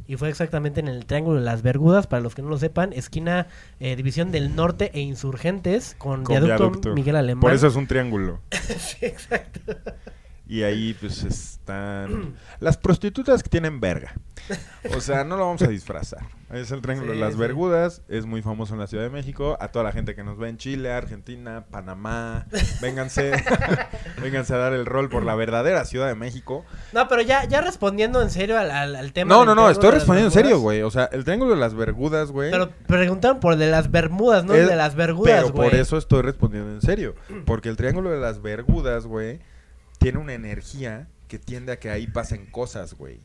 [0.07, 2.93] Y fue exactamente en el Triángulo de las Bergudas, para los que no lo sepan,
[2.93, 3.47] esquina
[3.79, 6.95] eh, División del Norte e Insurgentes con, Con viaducto, viaducto.
[6.95, 7.43] Miguel Alemán.
[7.43, 8.41] Por eso es un triángulo.
[8.51, 9.61] sí, exacto.
[10.51, 14.15] Y ahí, pues, están las prostitutas que tienen verga.
[14.97, 16.23] O sea, no lo vamos a disfrazar.
[16.53, 17.39] Es el Triángulo Sí, de las sí.
[17.39, 18.03] Bergudas.
[18.09, 19.57] Es muy famoso en la Ciudad de México.
[19.61, 22.47] A toda la gente que nos ve en Chile, Argentina, Panamá.
[22.83, 23.31] Vénganse.
[24.21, 26.65] vénganse a dar el rol por la verdadera Ciudad de México.
[26.93, 29.33] No, pero ya, ya respondiendo en serio al, al- al tema.
[29.33, 29.71] No, no, no.
[29.71, 30.83] Estoy respondiendo en serio, güey.
[30.83, 32.51] O sea, el Triángulo de las Bergudas, güey.
[32.51, 35.71] Pero preguntaron por el de las Bermudas, no el Es- de las Bergudas, Pero güey.
[35.71, 37.15] por eso estoy respondiendo en serio.
[37.47, 39.39] Porque el Triángulo de las Bergudas, güey,
[40.01, 43.21] tiene una energía que tiende a que ahí pasen cosas, güey.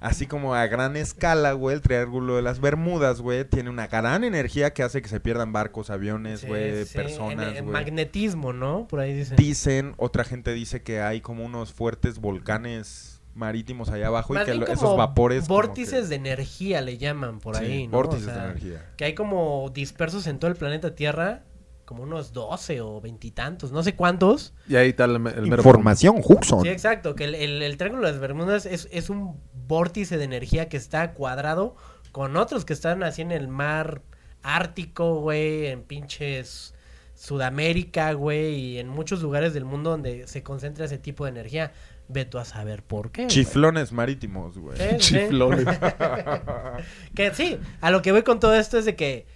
[0.00, 4.24] Así como a gran escala, güey, el Triángulo de las Bermudas, güey, tiene una gran
[4.24, 7.62] energía que hace que se pierdan barcos, aviones, güey, sí, personas, güey.
[7.62, 8.88] magnetismo, ¿no?
[8.88, 9.36] Por ahí dicen.
[9.36, 14.46] Dicen, otra gente dice que hay como unos fuertes volcanes marítimos allá abajo Más y
[14.46, 15.46] que lo- esos vapores...
[15.46, 17.92] Vórtices que- de energía le llaman por Sí, ahí, ¿no?
[17.98, 18.86] vórtices O sea, de energía.
[18.96, 21.42] Que hay como dispersos en todo el planeta Tierra,
[21.90, 24.54] como unos 12 o veintitantos, no sé cuántos.
[24.68, 26.62] Y ahí está el, el Información, Huxon.
[26.62, 30.22] Sí, exacto, que el, el- el Triángulo de las Bermudas es, es un vórtice de
[30.22, 31.74] energía que está cuadrado
[32.12, 34.02] con otros que están así en el mar
[34.44, 36.74] Ártico, güey, en pinches
[37.16, 41.72] Sudamérica, güey, y en muchos lugares del mundo donde se concentra ese tipo de energía.
[42.12, 43.22] Ve tú a saber por qué.
[43.22, 43.28] güey.
[43.34, 44.78] Chiflones marítimos, güey.
[44.78, 44.96] Sí.
[44.98, 45.66] Chiflones.
[47.14, 49.26] Que sí, a lo que voy con todo esto es de que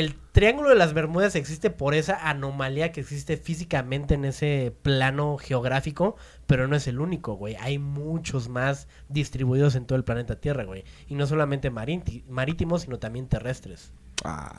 [0.00, 5.36] el Triángulo de las Bermudas existe por esa anomalía que existe físicamente en ese plano
[5.38, 6.16] geográfico,
[6.46, 7.56] pero no es el único, güey.
[7.56, 10.84] Hay muchos más distribuidos en todo el planeta Tierra, güey.
[11.08, 13.92] Y no solamente maríti- marítimos, sino también terrestres.
[14.24, 14.54] Ah,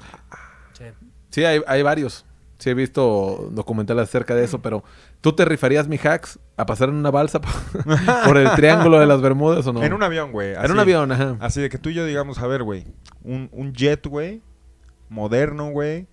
[0.73, 0.83] Sí.
[1.29, 2.25] Sí, hay, hay varios.
[2.59, 4.83] Sí, he visto documentales acerca de eso, pero
[5.21, 7.39] ¿tú te rifarías, mi hacks, a pasar en una balsa
[8.25, 9.83] por, el Triángulo de las Bermudas o no?
[9.83, 10.53] En un avión, güey.
[10.55, 11.37] En un avión, ajá.
[11.39, 12.85] Así de que tú y yo digamos, a ver, güey,
[13.23, 14.41] un, un jet, güey,
[15.09, 16.07] moderno, güey,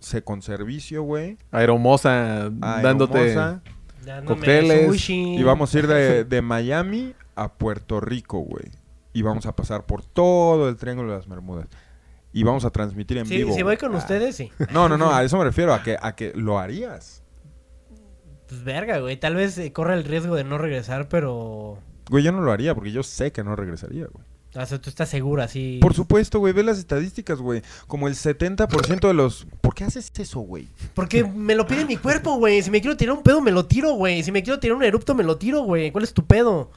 [0.00, 3.18] se con servicio, güey, Aeromosa dándote...
[3.18, 3.62] aeromosa,
[4.04, 5.36] Dándome Cócteles, sushi.
[5.36, 8.66] y vamos a ir de, de Miami a Puerto Rico, güey.
[9.12, 11.66] Y vamos a pasar por todo el Triángulo de las Bermudas.
[12.32, 13.54] Y vamos a transmitir en Sí, vivo.
[13.54, 13.98] si voy con Ah.
[13.98, 14.52] ustedes, sí.
[14.72, 17.22] No, no, no, a eso me refiero, a que, a que lo harías.
[18.48, 19.16] Pues verga, güey.
[19.16, 21.78] Tal vez eh, corra el riesgo de no regresar, pero...
[22.10, 24.25] Güey, yo no lo haría porque yo sé que no regresaría, güey.
[24.56, 25.78] O sea, tú estás seguro así.
[25.82, 27.62] Por supuesto, güey, ve las estadísticas, güey.
[27.86, 29.46] Como el 70% de los...
[29.60, 30.68] ¿Por qué haces eso, güey?
[30.94, 32.62] Porque me lo pide mi cuerpo, güey.
[32.62, 34.22] Si me quiero tirar un pedo, me lo tiro, güey.
[34.22, 35.90] Si me quiero tirar un erupto, me lo tiro, güey.
[35.90, 36.70] ¿Cuál es tu pedo?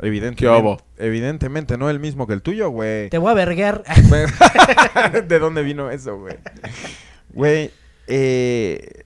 [0.00, 0.84] Evidentemente.
[0.98, 3.08] Evidentemente, no el mismo que el tuyo, güey.
[3.10, 3.84] Te voy a verguear.
[5.28, 6.36] ¿De dónde vino eso, güey?
[7.32, 7.70] Güey,
[8.06, 9.03] eh...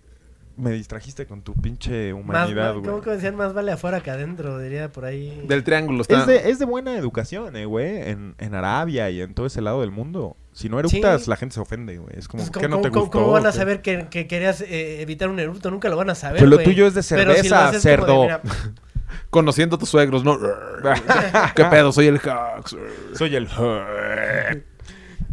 [0.59, 2.91] Me distrajiste con tu pinche humanidad, más- güey.
[2.91, 3.37] ¿Cómo que decían?
[3.37, 5.45] Más vale afuera que adentro, diría por ahí.
[5.47, 6.19] Del Triángulo está...
[6.21, 8.09] Es de, es de buena educación, eh, güey.
[8.11, 10.37] En, en Arabia y en todo ese lado del mundo.
[10.53, 11.31] Si no eructas, Sí.
[11.31, 12.19] la gente se ofende, güey.
[12.19, 13.19] Es como, Pues, ¿qué ¿cómo, no te cómo- gustó?
[13.21, 15.71] cómo van a saber que, que querías eh, evitar un erupto?
[15.71, 16.41] Nunca lo van a saber.
[16.41, 18.23] Pero lo tuyo es de si cerveza, de, cerdo.
[18.25, 18.41] mira,
[19.31, 20.39] Conociendo a tus suegros, ¿no?
[21.55, 21.93] ¿Qué pedo?
[21.93, 22.77] Soy el hacks.
[23.15, 23.47] Soy el...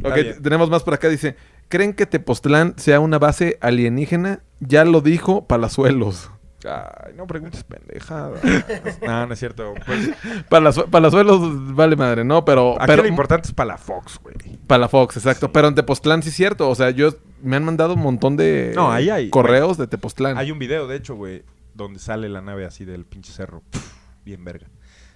[0.04, 1.08] Ok, tenemos más por acá.
[1.10, 1.36] Dice,
[1.70, 4.42] ¿creen que Tepoztlán sea una base alienígena?
[4.60, 6.32] Ya lo dijo Palazuelos.
[6.68, 8.42] Ay, no preguntes pendejadas.
[9.06, 9.74] no, no es cierto.
[9.86, 10.10] Pues,
[10.50, 12.44] Palazue- Palazuelos vale madre, ¿no?
[12.44, 12.76] Pero...
[12.78, 14.36] aquí pero lo importante es para la Fox, güey.
[14.66, 15.52] Palafox, exacto.
[15.52, 16.68] Pero en Tepoztlán sí es cierto.
[16.70, 17.10] O sea, yo...
[17.44, 20.40] Me han mandado un montón de No, ahí hay- correos de Tepoztlán.
[20.40, 21.44] Hay un video, de hecho, güey,
[21.76, 23.62] donde sale la nave así del pinche cerro.
[23.70, 23.94] Pff,
[24.24, 24.66] bien verga.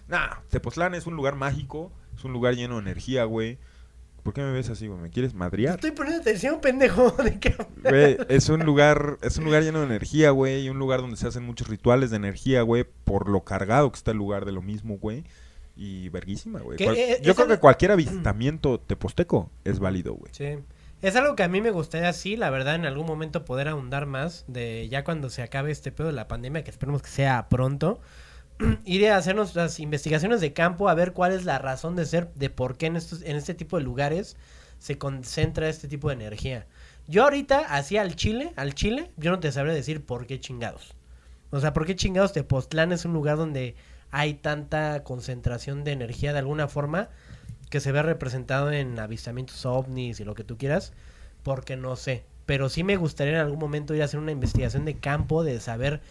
[0.07, 3.57] Nah, Tepoztlán es un lugar mágico, es un lugar lleno de energía, güey.
[4.23, 4.99] ¿Por qué me ves así, güey?
[4.99, 5.75] ¿Me quieres madrear?
[5.75, 7.11] Estoy poniendo atención, pendejo.
[7.23, 7.55] ¿De qué?
[7.83, 11.17] Güey, es un lugar, es un lugar lleno de energía, güey, y un lugar donde
[11.17, 14.51] se hacen muchos rituales de energía, güey, por lo cargado que está el lugar de
[14.51, 15.23] lo mismo, güey.
[15.75, 16.77] Y verguísima, güey.
[16.77, 20.31] Cual- eh, Yo es creo algo- que cualquier avistamiento teposteco es válido, güey.
[20.33, 20.57] Sí.
[21.01, 24.05] Es algo que a mí me gustaría, sí, la verdad, en algún momento poder ahondar
[24.05, 27.47] más de ya cuando se acabe este pedo de la pandemia, que esperemos que sea
[27.47, 28.01] pronto.
[28.85, 32.33] Ir a hacer nuestras investigaciones de campo a ver cuál es la razón de ser,
[32.33, 34.35] de por qué en, estos, en este tipo de lugares
[34.79, 36.67] se concentra este tipo de energía.
[37.07, 40.95] Yo ahorita, así al Chile, al Chile, yo no te sabría decir por qué chingados.
[41.51, 43.75] O sea, por qué chingados Tepoztlán es un lugar donde
[44.11, 47.09] hay tanta concentración de energía de alguna forma
[47.69, 50.93] que se ve representado en avistamientos ovnis y lo que tú quieras,
[51.43, 52.25] porque no sé.
[52.45, 55.59] Pero sí me gustaría en algún momento ir a hacer una investigación de campo de
[55.59, 56.01] saber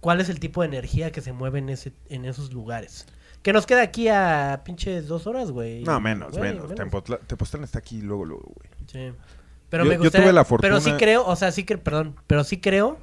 [0.00, 3.06] cuál es el tipo de energía que se mueve en, ese, en esos lugares.
[3.42, 5.82] Que nos queda aquí a pinches dos horas, güey.
[5.84, 6.74] No, menos, Güey, menos.
[6.74, 8.70] Tepoztlán, Tepoztlán está aquí luego, luego, güey.
[8.86, 9.12] Sí.
[9.70, 11.78] Pero Yo- me yo gustaría, tuve la Pero sí fortuna- creo, o sea, sí que,
[11.78, 12.98] perdón, pero sí creo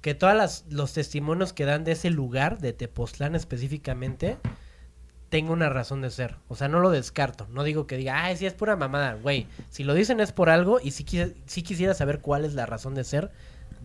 [0.00, 4.38] que todos los testimonios que dan de ese lugar, de Tepoztlán específicamente,
[5.28, 6.36] tenga una razón de ser.
[6.48, 7.46] O sea, no lo descarto.
[7.50, 9.46] No digo que diga, ay, sí es pura mamada, güey.
[9.68, 11.04] Si lo dicen es por algo y sí,
[11.46, 13.30] sí quisiera saber cuál es la razón de ser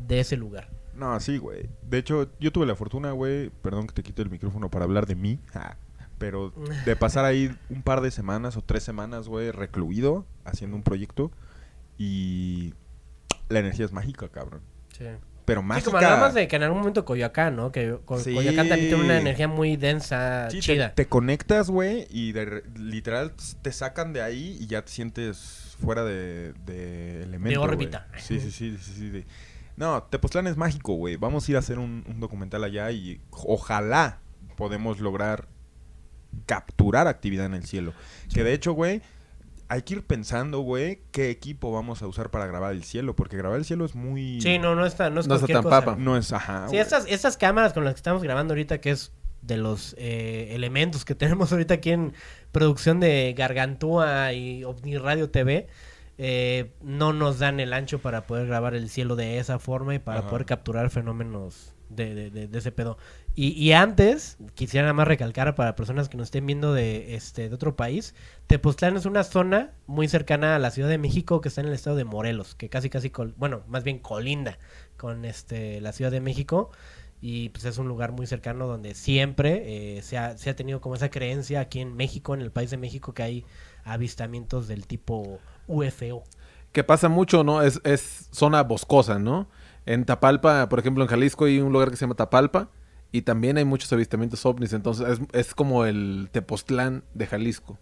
[0.07, 0.69] de ese lugar.
[0.95, 1.69] No, sí, güey.
[1.83, 5.05] De hecho, yo tuve la fortuna, güey, perdón que te quito el micrófono para hablar
[5.05, 5.77] de mí, ja,
[6.17, 6.53] pero
[6.85, 11.31] de pasar ahí un par de semanas o tres semanas, güey, recluido, haciendo un proyecto
[11.97, 12.73] y
[13.49, 14.61] la energía es mágica, cabrón.
[14.97, 15.05] Sí.
[15.45, 15.85] Pero Sí, mágica.
[15.91, 17.71] como hablamos de que en algún momento Coyoacán, ¿no?
[17.71, 18.33] Que Co- Sí.
[18.33, 20.93] Coyoacán también tiene una energía muy densa, Sí, te, chida.
[20.95, 26.03] te conectas, güey, y de literal te sacan de ahí y ya te sientes fuera
[26.03, 27.59] de, de elemento.
[27.59, 27.71] güey.
[27.73, 28.07] órbita.
[28.17, 29.25] Sí, sí, sí, sí, sí, de-
[29.77, 31.17] No, Tepoztlán es mágico, güey.
[31.17, 34.19] Vamos a ir a hacer un, un documental allá y ojalá
[34.55, 35.47] podemos lograr
[36.45, 37.93] capturar actividad en el cielo.
[38.33, 39.01] Que de hecho, güey,
[39.67, 43.37] hay que ir pensando, güey, qué equipo vamos a usar para grabar el cielo, porque
[43.37, 44.39] grabar el cielo es muy...
[44.41, 45.81] Sí, no, no está, no es No está tan cosa.
[45.81, 45.95] papa.
[45.99, 49.11] No es, ajá, Sí, estas, estas cámaras con las que estamos grabando ahorita, que es
[49.41, 52.13] de los eh, elementos que tenemos ahorita aquí en
[52.51, 55.67] producción de Gargantúa y OVNI Radio TV,
[56.17, 59.99] eh, no nos dan el ancho para poder grabar el cielo de esa forma y
[59.99, 60.29] para Ajá.
[60.29, 62.97] poder capturar fenómenos de, de- de- de ese pedo.
[63.35, 67.49] Y, y antes, quisiera nada más recalcar para personas que nos estén viendo de, este,
[67.49, 68.15] de otro país,
[68.47, 71.73] Tepoztlán es una zona muy cercana a la Ciudad de México que está en el
[71.73, 74.57] estado de Morelos, que casi casi, col- bueno, más bien colinda
[74.97, 76.71] con este la Ciudad de México.
[77.21, 80.79] y pues es un lugar muy cercano donde siempre eh, se, ha, se ha tenido
[80.81, 83.45] como esa creencia aquí en México, en el país de México, que hay
[83.83, 86.23] avistamientos del tipo UFO.
[86.71, 87.61] Que pasa mucho, ¿no?
[87.61, 89.47] Es, es zona boscosa, ¿no?
[89.85, 92.69] En Tapalpa, por ejemplo, en Jalisco hay un lugar que se llama Tapalpa
[93.11, 94.73] y también hay muchos avistamientos ovnis.
[94.73, 97.77] Entonces es, es como el Tepoztlán de Jalisco.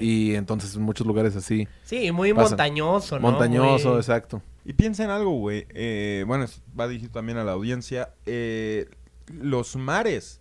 [0.00, 1.68] Y entonces en muchos lugares así.
[1.84, 3.30] Sí, muy montañoso, ¿no?
[3.30, 4.42] Montañoso, exacto.
[4.64, 5.66] Y piensa en algo, güey.
[5.70, 6.46] Eh, bueno,
[6.78, 8.14] va dirigido también a la audiencia.
[8.24, 8.88] Eh,
[9.32, 10.40] los mares,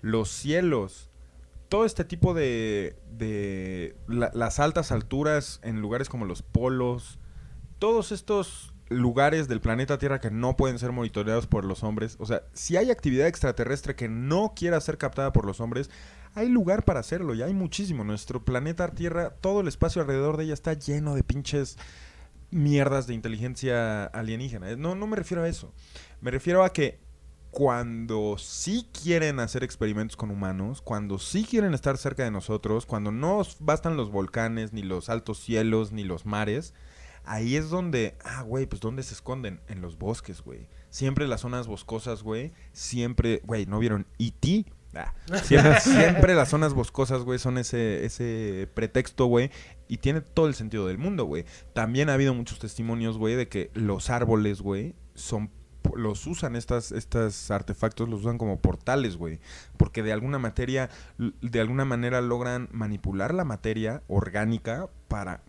[0.00, 1.07] los cielos,
[1.68, 2.96] todo este tipo de...
[3.10, 7.18] de la- las altas alturas en lugares como los polos,
[7.78, 12.16] todos estos lugares del planeta Tierra que no pueden ser monitoreados por los hombres.
[12.20, 15.90] O sea, si hay actividad extraterrestre que no quiera ser captada por los hombres,
[16.34, 18.02] hay lugar para hacerlo y hay muchísimo.
[18.04, 21.76] Nuestro planeta Tierra, todo el espacio alrededor de ella está lleno de pinches
[22.50, 24.74] mierdas de inteligencia alienígena.
[24.76, 25.72] No, no me refiero a eso.
[26.22, 26.98] Me refiero a que
[27.50, 33.10] cuando sí quieren hacer experimentos con humanos, cuando sí quieren estar cerca de nosotros, cuando
[33.10, 36.74] no os bastan los volcanes, ni los altos cielos, ni los mares,
[37.24, 39.60] ahí es donde, ah, güey, pues ¿dónde se esconden?
[39.68, 40.68] En los bosques, güey.
[40.90, 42.52] Siempre las zonas boscosas, güey.
[42.72, 44.66] Siempre, güey, ¿no vieron E.T.?
[44.94, 49.50] Ah, siempre, siempre las zonas boscosas, güey, son ese, ese pretexto, güey.
[49.88, 51.44] Y tiene todo el sentido del mundo, güey.
[51.74, 55.50] También ha habido muchos testimonios, güey, de que los árboles, güey, son
[55.94, 59.40] los usan estas estos artefactos los usan como portales, güey,
[59.76, 65.42] porque de alguna materia de alguna manera logran manipular la materia orgánica para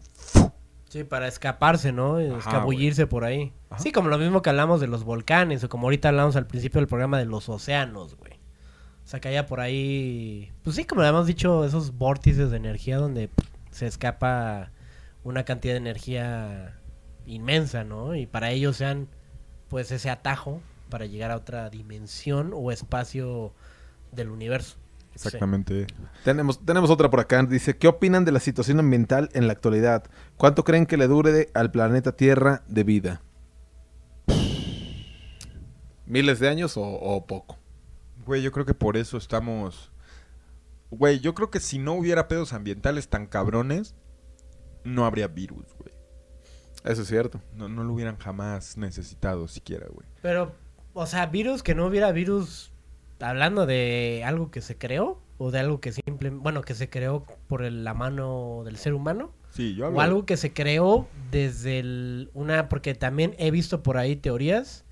[0.89, 2.17] Sí, para escaparse, ¿no?
[2.17, 3.53] Ajá, Escabullirse por ahí.
[3.69, 3.79] Ajá.
[3.79, 6.81] Sí, como lo mismo que hablamos de los volcanes, o como ahorita hablamos al principio
[6.81, 8.33] del programa de los océanos, güey.
[9.03, 12.97] O sea, que haya por ahí, pues sí, como habíamos dicho, esos vórtices de energía
[12.97, 13.29] donde
[13.69, 14.71] se escapa
[15.23, 16.79] una cantidad de energía
[17.25, 18.15] inmensa, ¿no?
[18.15, 19.07] Y para ellos sean,
[19.69, 23.53] pues, ese atajo para llegar a otra dimensión o espacio
[24.11, 24.75] del universo.
[25.15, 25.27] Sí.
[25.27, 25.87] exactamente
[26.23, 27.43] Tenemos, tenemos otra por acá.
[27.43, 30.03] Dice, ¿qué opinan de la situación ambiental en la actualidad?
[30.37, 33.21] ¿Cuánto creen que le dure de- al planeta Tierra de vida?
[36.05, 37.57] ¿Miles de años o, o poco?
[38.25, 39.91] Güey, yo creo que por eso estamos
[40.91, 43.93] Güey, yo creo que si no hubiera pedos ambientales tan cabrones
[44.83, 45.93] no habría virus, güey.
[46.83, 47.41] Eso es cierto.
[47.55, 50.07] No, no lo hubieran jamás necesitado siquiera, güey.
[50.21, 50.53] Pero,
[50.93, 52.71] o sea, virus, que no hubiera virus,
[53.19, 57.25] hablando de algo que se creó, o de algo que simplemente, bueno, que se creó
[57.47, 61.07] por el- la mano del ser humano, Sí, yo hablo o algo que se creó
[61.31, 64.85] desde el, una, porque también he visto por ahí teorías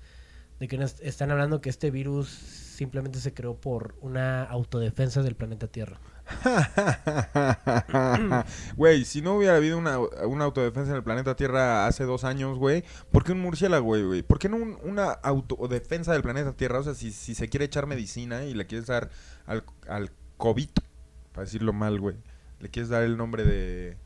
[0.58, 5.36] de que nos están hablando que este virus simplemente se creó por una autodefensa del
[5.36, 6.00] planeta Tierra.
[8.76, 12.58] Güey, si no hubiera habido una, una autodefensa en el planeta Tierra hace dos años,
[12.58, 14.22] güey, ¿por qué un murciélago, güey?
[14.22, 16.80] ¿Por qué no un- una autodefensa del planeta Tierra?
[16.80, 19.10] O sea, si, si se quiere echar medicina y le quieres dar
[19.46, 20.70] al, al COVID,
[21.32, 22.16] para decirlo mal, güey,
[22.60, 23.96] le quieres dar el nombre de,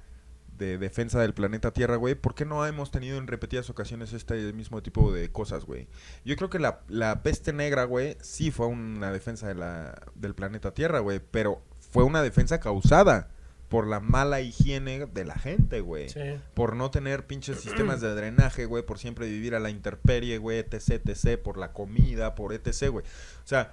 [0.58, 4.52] de defensa del planeta Tierra, güey, ¿por qué no hemos tenido en repetidas ocasiones este
[4.52, 5.88] mismo tipo de cosas, güey?
[6.24, 10.34] Yo creo que la, la peste negra, güey, sí fue una defensa de la, del
[10.34, 11.62] planeta Tierra, güey, pero
[11.92, 13.28] fue una defensa causada
[13.68, 16.08] por la mala higiene de la gente, güey.
[16.52, 20.58] Por no tener pinches sistemas de drenaje, güey, por siempre vivir a la intemperie, güey,
[20.58, 23.04] etc, etc, por la comida, por etc, güey.
[23.04, 23.72] O sea,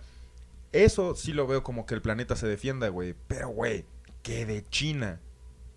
[0.72, 3.16] eso sí lo veo como que el planeta se defienda, güey.
[3.28, 3.86] Pero, güey,
[4.22, 5.20] que de China,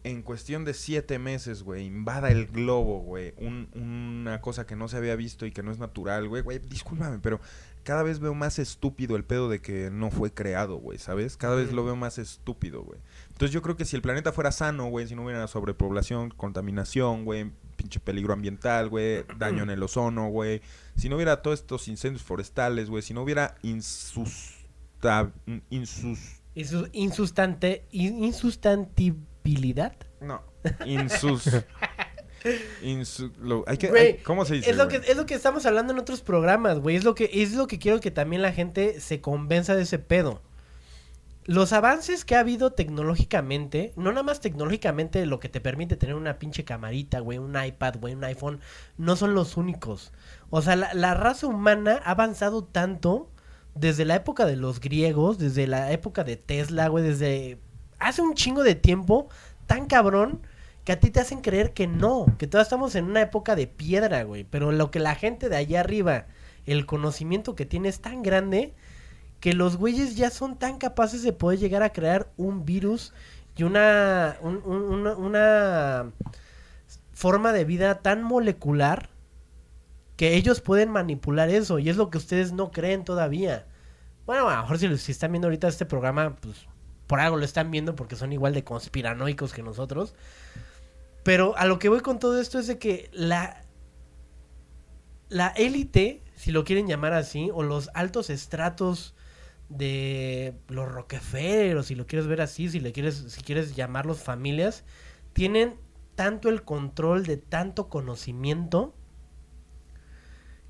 [0.05, 3.35] en cuestión de siete meses, güey, invada el globo, güey.
[3.39, 6.43] un- una cosa que no se había visto y que no es natural, güey.
[6.43, 7.41] Güey, discúlpame, pero
[7.85, 11.37] cada vez veo más estúpido el pedo de que no fue creado, güey, ¿sabes?
[11.37, 12.99] Cada vez lo veo más estúpido, güey.
[13.31, 17.25] Entonces yo creo que si el planeta fuera sano, güey, si no hubiera sobrepoblación, contaminación,
[17.25, 20.63] güey, pinche peligro ambiental, güey, daño en el ozono, güey,
[20.97, 25.33] si no hubiera todos estos incendios forestales, güey, si no hubiera insusta,
[25.71, 29.95] insus, Insu- insustante, in- insustantibilidad.
[30.21, 30.43] no,
[30.85, 31.65] insus, insu-
[33.41, 34.71] lo- hay que, Güey, hay- ¿cómo se dice?
[34.71, 35.11] Es lo, que, güey?
[35.11, 36.97] es lo que estamos hablando en otros programas, güey.
[36.97, 39.99] Es lo que, es lo que quiero que también la gente se convenza de ese
[39.99, 40.43] pedo.
[41.45, 46.15] Los avances que ha habido tecnológicamente, no nada más tecnológicamente lo que te permite tener
[46.15, 48.61] una pinche camarita, güey, un iPad, güey, un iPhone,
[48.97, 50.13] no son los únicos.
[50.51, 53.29] O sea, la, la raza humana ha avanzado tanto
[53.75, 57.59] desde la época de los griegos, desde la época de Tesla, güey, desde
[57.99, 59.29] hace un chingo de tiempo,
[59.67, 60.43] tan cabrón,
[60.85, 63.67] que a ti te hacen creer que no, que todavía estamos en una época de
[63.67, 64.45] piedra, güey.
[64.45, 66.27] Pero lo que la gente de allá arriba,
[66.67, 68.75] el conocimiento que tiene es tan grande
[69.41, 73.13] que los güeyes ya son tan capaces de poder llegar a crear un virus
[73.57, 76.13] y una, un- un- una,
[77.13, 79.09] forma de vida tan molecular
[80.17, 83.67] que ellos pueden manipular eso y es lo que ustedes no creen todavía.
[84.27, 86.67] Bueno, a lo si, si están viendo ahorita este programa, pues
[87.07, 90.15] por algo lo están viendo porque son igual de conspiranoicos que nosotros.
[91.23, 93.65] Pero a lo que voy con todo esto es de que la,
[95.29, 99.15] la élite, si lo quieren llamar así, o los altos estratos
[99.69, 104.21] de los Rockefeller, o si lo quieres ver así, si le quieres, si quieres llamarlos
[104.21, 104.85] familias,
[105.33, 105.77] tienen
[106.15, 108.95] tanto el control de tanto conocimiento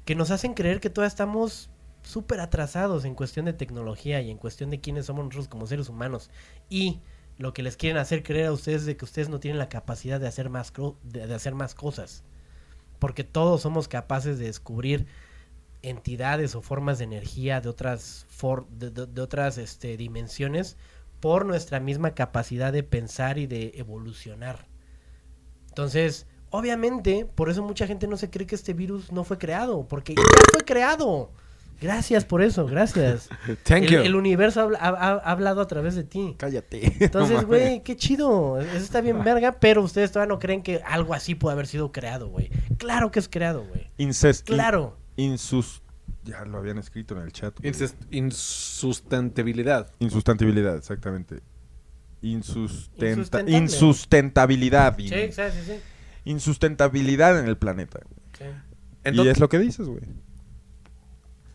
[0.05, 1.71] que nos hacen creer que todavía estamos
[2.03, 5.89] súper atrasados en cuestión de tecnología y en cuestión de quiénes somos nosotros como seres
[5.89, 6.31] humanos.
[6.69, 7.01] Y
[7.43, 10.21] lo que les quieren hacer creer a ustedes de que ustedes no tienen la capacidad
[10.21, 10.73] de hacer más,
[11.03, 12.23] de, hacer más cosas.
[13.01, 15.07] Porque todos somos capaces de descubrir
[15.83, 18.29] entidades o formas de energía de otras,
[18.71, 20.77] de otras este, dimensiones
[21.19, 24.69] por nuestra misma capacidad de pensar y de evolucionar.
[25.67, 29.89] Entonces, obviamente, por eso mucha gente no se cree que este virus no fue creado,
[29.89, 30.23] porque ya
[30.53, 31.33] fue creado.
[31.83, 33.29] Gracias por eso, gracias.
[33.65, 33.99] Thank el, you.
[34.01, 36.35] el universo ha, habla- ha- ha- ha hablado a través de ti.
[36.39, 36.95] Cállate.
[37.05, 38.61] Entonces, güey, qué chido.
[38.61, 41.91] Eso está bien verga, pero ustedes todavía no creen que algo así puede haber sido
[41.93, 42.51] creado, güey.
[42.79, 43.91] Claro que es creado, güey.
[43.99, 44.47] Incest.
[44.47, 44.97] Claro.
[45.17, 45.83] Insus...
[46.25, 47.59] Ya lo habían escrito en el chat.
[47.63, 49.91] Insus- insustentabilidad.
[49.99, 51.41] Insustantibilidad, exactamente.
[52.21, 53.43] Insustenta...
[53.51, 54.97] Insustentabilidad.
[54.97, 55.73] Sí, In- sí, sí, sí.
[56.25, 58.01] Insustentabilidad en el planeta.
[58.05, 58.21] güey.
[58.39, 59.13] Sí.
[59.21, 60.03] y es lo que dices, güey.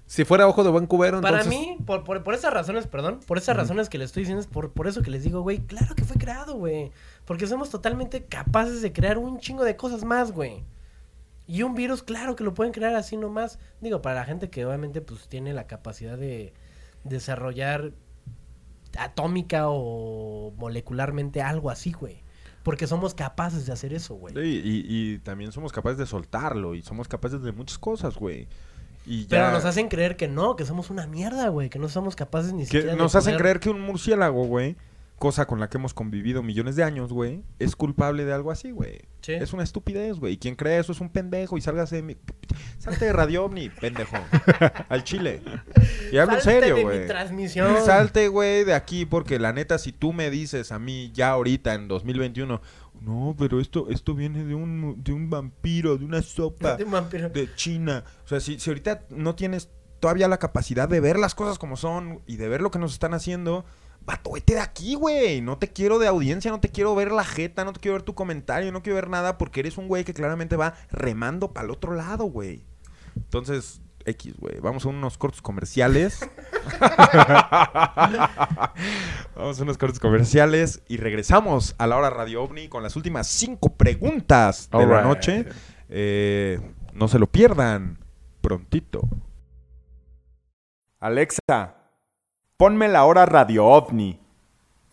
[0.08, 1.60] Si fuera ojo de buen cubero, Para entonces...
[1.60, 4.48] mí, por, por, por esas razones, perdón, por esas razones que les estoy diciendo, es
[4.48, 6.92] por, por eso que les digo, güey, claro que fue creado, güey.
[7.26, 10.64] Porque somos totalmente capaces de crear un chingo de cosas más, güey.
[11.46, 13.60] Y un virus, claro que lo pueden crear así nomás.
[13.82, 16.54] Digo, para la gente que obviamente pues tiene la capacidad de
[17.04, 17.92] desarrollar
[18.98, 22.24] atómica o molecularmente algo así, güey.
[22.64, 24.34] Porque somos capaces de hacer eso, güey.
[24.34, 26.76] Sí, y, y también somos capaces de soltarlo.
[26.76, 28.48] Y somos capaces de muchas cosas, güey.
[29.08, 31.70] Y Pero nos hacen creer que no, que somos una mierda, güey.
[31.70, 34.76] Que no somos capaces ni siquiera Que de nos hacen creer que un murciélago, güey,
[35.18, 38.72] cosa con la que hemos convivido millones de años, güey, es culpable de algo así,
[38.72, 39.00] güey.
[39.22, 39.32] Sí.
[39.34, 40.34] Es una estupidez, güey.
[40.34, 42.18] Y quien cree eso es un pendejo y sálgase de mi...
[42.78, 44.18] Salte de Radio Omni, pendejo.
[44.90, 45.42] Al chile.
[46.12, 47.08] Y hablo en serio, güey.
[47.08, 47.76] transmisión.
[47.86, 51.74] Salte, güey, de aquí porque la neta, si tú me dices a mí ya ahorita
[51.74, 52.62] en 2021,
[53.02, 56.92] no, pero esto, esto viene de un, de un vampiro, de una sopa De un
[56.92, 57.30] vampiro.
[57.30, 58.04] de China.
[58.26, 59.70] O sea, si, si ahorita no tienes
[60.00, 62.94] todavía la capacidad de ver las cosas como son y de ver lo que nos
[62.94, 63.66] están haciendo,
[64.06, 65.42] vato, vete de aquí, güey.
[65.42, 68.04] No te quiero de audiencia, no te quiero ver la jeta, no te quiero ver
[68.04, 71.66] tu comentario, no quiero ver nada porque eres un güey que claramente va remando para
[71.66, 72.66] el otro lado, güey.
[73.16, 74.60] Entonces, X, güey.
[74.62, 76.20] Vamos a unos cortos comerciales.
[79.36, 83.28] Vamos a unos cortos comerciales y regresamos a la hora Radio OVNI con las últimas
[83.28, 85.46] cinco preguntas de la noche.
[85.90, 86.60] Eh,
[86.94, 88.00] no se lo pierdan
[88.42, 89.02] prontito.
[91.00, 91.76] Alexa,
[92.56, 94.20] ponme la hora Radio OVNI.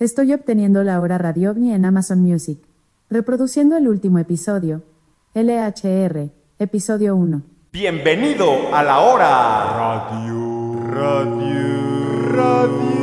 [0.01, 2.59] Estoy obteniendo la hora Radio OVNI en Amazon Music.
[3.09, 4.83] Reproduciendo el último episodio.
[5.35, 7.54] LHR, episodio 1.
[7.75, 12.95] Bienvenido a la hora Radio Radio Radio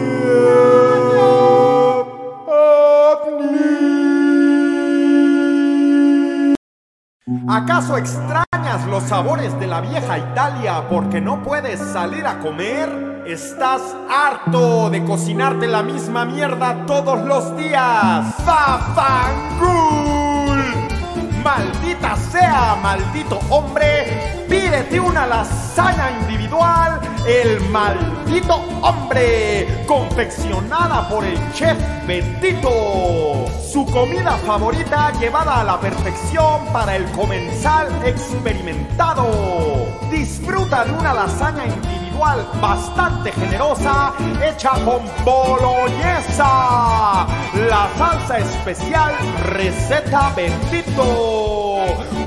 [7.50, 13.24] ¿Acaso extrañas los sabores de la vieja Italia porque no puedes salir a comer?
[13.28, 18.36] ¿Estás harto de cocinarte la misma mierda todos los días?
[18.46, 20.31] ¡Fafangul!
[21.44, 24.46] ¡Maldita sea, maldito hombre!
[24.48, 33.46] Pídete una lasaña individual, el maldito hombre, confeccionada por el chef Betito.
[33.72, 39.88] Su comida favorita llevada a la perfección para el comensal experimentado.
[40.12, 42.01] Disfruta de una lasaña individual
[42.62, 47.26] bastante generosa, hecha con boloñesa.
[47.70, 49.14] La salsa especial
[49.46, 51.04] receta Betito.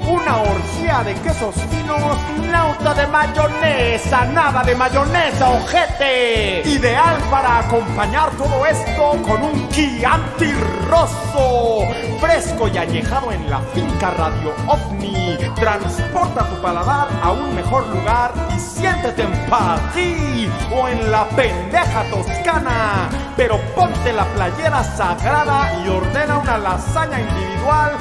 [0.07, 2.19] Una orgía de quesos finos,
[2.51, 6.63] nauta de mayonesa, nada de mayonesa, ojete.
[6.69, 10.53] Ideal para acompañar todo esto con un Chianti
[10.89, 11.87] rosso,
[12.21, 15.39] fresco y añejado en la finca Radio OVNI.
[15.55, 19.33] Transporta tu paladar a un mejor lugar y siéntete en
[19.77, 23.09] París o en la pendeja Toscana.
[23.37, 27.93] Pero ponte la playera sagrada y ordena una lasaña individual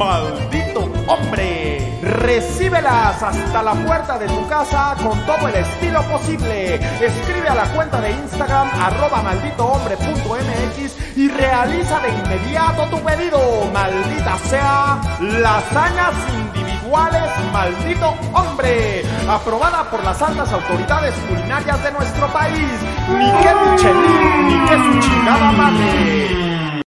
[0.00, 2.00] ¡Maldito hombre!
[2.00, 6.76] Recíbelas hasta la puerta de tu casa con todo el estilo posible.
[7.04, 13.68] Escribe a la cuenta de Instagram arroba malditohombre.mx y realiza de inmediato tu pedido.
[13.74, 19.02] Maldita sea, lasañas individuales maldito hombre.
[19.30, 22.66] Aprobada por las altas autoridades culinarias de nuestro país.
[23.10, 26.82] Ni que Michelin, ni que su chingada madre.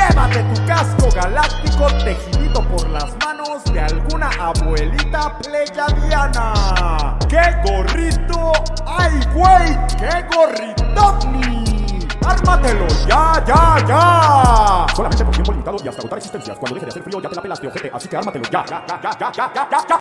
[0.00, 7.18] Llévate tu casco galáctico tejido por las manos de alguna abuelita pleyadiana.
[7.28, 8.52] ¡Qué gorrito!
[8.86, 9.76] ¡Ay, güey!
[9.98, 12.08] ¡Qué gorritovni!
[12.24, 12.86] ¡Ármatelo!
[13.06, 14.86] ¡Ya, ya, ya!
[14.96, 16.58] Solamente por tiempo limitado y hasta agotar existencias.
[16.58, 17.90] Cuando deje de hacer frío ya te la pelaste, ojete.
[17.92, 20.00] Así que ármatelo ya, ya, ya, ya, ya, ya, ya, ya.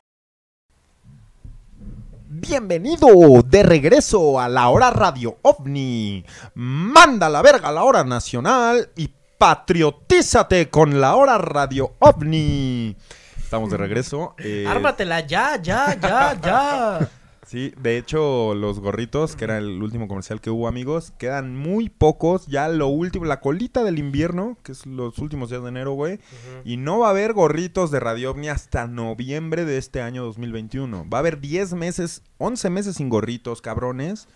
[2.30, 6.26] Bienvenido de regreso a la hora Radio OVNI.
[6.54, 12.96] Manda la verga la hora nacional y patriotízate con la hora Radio OVNI.
[13.42, 14.36] Estamos de regreso.
[14.38, 17.10] eh, Ármatela ya, ya, ya, ya.
[17.48, 21.90] Sí, de hecho, los gorritos, que era el último comercial que hubo, amigos, quedan muy
[21.90, 22.46] pocos.
[22.46, 26.20] Ya lo último, la colita del invierno, que es los últimos días de enero, güey.
[26.64, 31.10] Y no va a haber gorritos de Radio OVNI hasta noviembre de este año 2021.
[31.12, 34.28] Va a haber 10 meses, 11 meses sin gorritos, cabrones.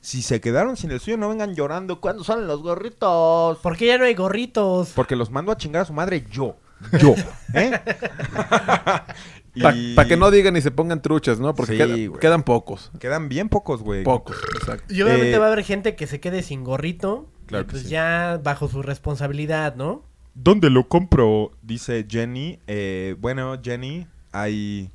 [0.00, 2.00] Si se quedaron sin el suyo, no vengan llorando.
[2.00, 3.58] ¿Cuándo salen los gorritos?
[3.58, 4.92] ¿Por qué ya no hay gorritos?
[4.94, 6.56] Porque los mando a chingar a su madre yo.
[6.98, 7.14] Yo.
[7.54, 7.78] ¿Eh?
[9.94, 11.54] Para que no digan y se pongan truchas, ¿no?
[11.54, 12.90] Porque Sí, quedan pocos.
[12.98, 14.04] Quedan bien pocos, güey.
[14.04, 14.92] Pocos, exacto.
[14.92, 17.28] Y obviamente Eh, va a haber gente que se quede sin gorrito.
[17.46, 17.88] Claro y que pues sí.
[17.90, 20.04] ya bajo su responsabilidad, ¿no?
[20.34, 21.50] ¿Dónde lo compro?
[21.62, 22.60] Dice Jenny.
[22.66, 24.90] Eh, bueno, Jenny, hay...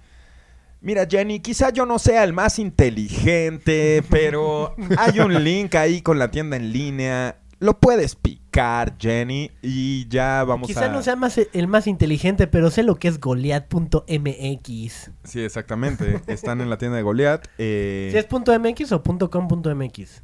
[0.82, 6.20] Mira, Jenny, quizá yo no sea el más inteligente, pero hay un link ahí con
[6.20, 7.40] la tienda en línea.
[7.60, 10.90] Lo puedes picar, Jenny, y ya vamos Quizá a...
[10.90, 15.12] no sea más el más inteligente, pero sé lo que es Goliath.mx.
[15.24, 16.22] Sí, exactamente.
[16.28, 17.48] Están en la tienda de Goliath.
[17.58, 20.22] eh, ¿Si es punto .mx o punto .com punto .mx?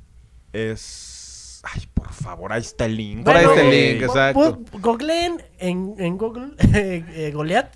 [0.53, 1.61] es...
[1.63, 3.23] Ay, por favor, ahí está el link.
[3.23, 4.59] Por ahí está el link, exacto.
[4.79, 7.75] Googleen en, en Google eh, eh, Goliath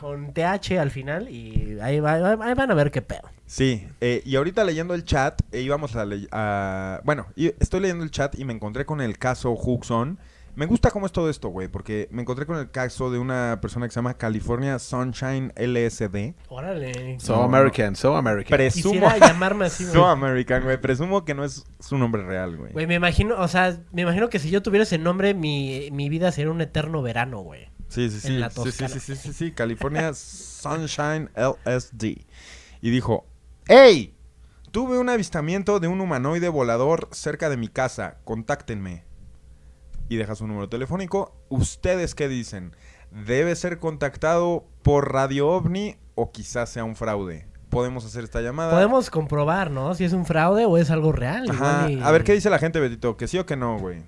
[0.00, 3.22] con TH al final y ahí, va- ahí van a ver qué pedo.
[3.46, 8.04] Sí, eh, y ahorita leyendo el chat, eh, íbamos a, le- a- Bueno, estoy leyendo
[8.04, 10.18] el chat y me encontré con el caso Huxon.
[10.56, 13.58] Me gusta cómo es todo esto, güey, porque me encontré con el caso de una
[13.62, 16.34] persona que se llama California Sunshine LSD.
[16.48, 17.20] Órale.
[17.20, 18.56] So No, American, so American.
[18.56, 18.92] Presumo...
[18.94, 20.04] Quisiera llamarme así, So.
[20.06, 20.80] American, güey.
[20.80, 22.72] Presumo que no es su nombre real, güey.
[22.72, 26.08] Güey, me imagino, o sea, me imagino que si yo tuviera ese nombre, mi, mi
[26.08, 27.68] vida sería un eterno verano, güey.
[27.90, 28.28] Sí, sí, sí.
[28.28, 32.24] en la sí, sí, sí, sí, sí, sí, California Sunshine LSD.
[32.80, 33.26] Y dijo,
[33.66, 34.14] ¡Hey!
[34.70, 38.18] Tuve un avistamiento de un humanoide volador cerca de mi casa.
[38.24, 39.04] Contáctenme.
[40.08, 41.36] Y deja su número telefónico.
[41.48, 42.74] ¿Ustedes qué dicen?
[43.10, 47.48] ¿Debe ser contactado por Radio OVNI o quizás sea un fraude?
[47.68, 48.70] Podemos hacer esta llamada.
[48.72, 49.94] Podemos comprobar, ¿no?
[49.94, 51.50] Si es un fraude o es algo real.
[51.50, 51.90] Ajá.
[51.90, 53.16] y- A ver, ¿qué dice la gente, Betito?
[53.16, 54.02] ¿Que sí o que no, güey?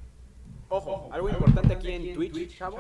[0.69, 2.79] Ojo, algo importante aquí en Twitch, chavos,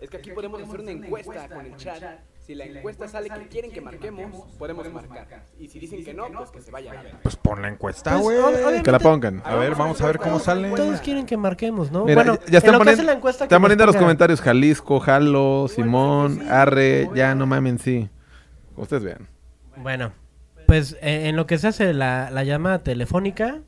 [0.00, 2.02] es que aquí podemos hacer una encuesta con el chat.
[2.46, 5.26] Si la encuesta sale que quieren que marquemos, podemos marcar.
[5.58, 7.16] Y si dicen que no, pues que se vayan a ver.
[7.22, 8.82] Pues pon la encuesta, Pues, güey.
[8.82, 9.42] Que la pongan.
[9.44, 10.70] A ver, vamos a ver cómo sale.
[10.70, 12.04] Todos quieren que marquemos, ¿no?
[12.06, 16.40] Mira, bueno, ya- están poniendo, la encuesta están poniendo en los comentarios Jalisco, Jalo, Simón,
[16.50, 18.08] Arre, ya no mamen, sí.
[18.76, 19.28] Ustedes vean.
[19.76, 20.12] Bueno,
[20.66, 23.60] pues eh, en lo que se hace la, la llamada telefónica.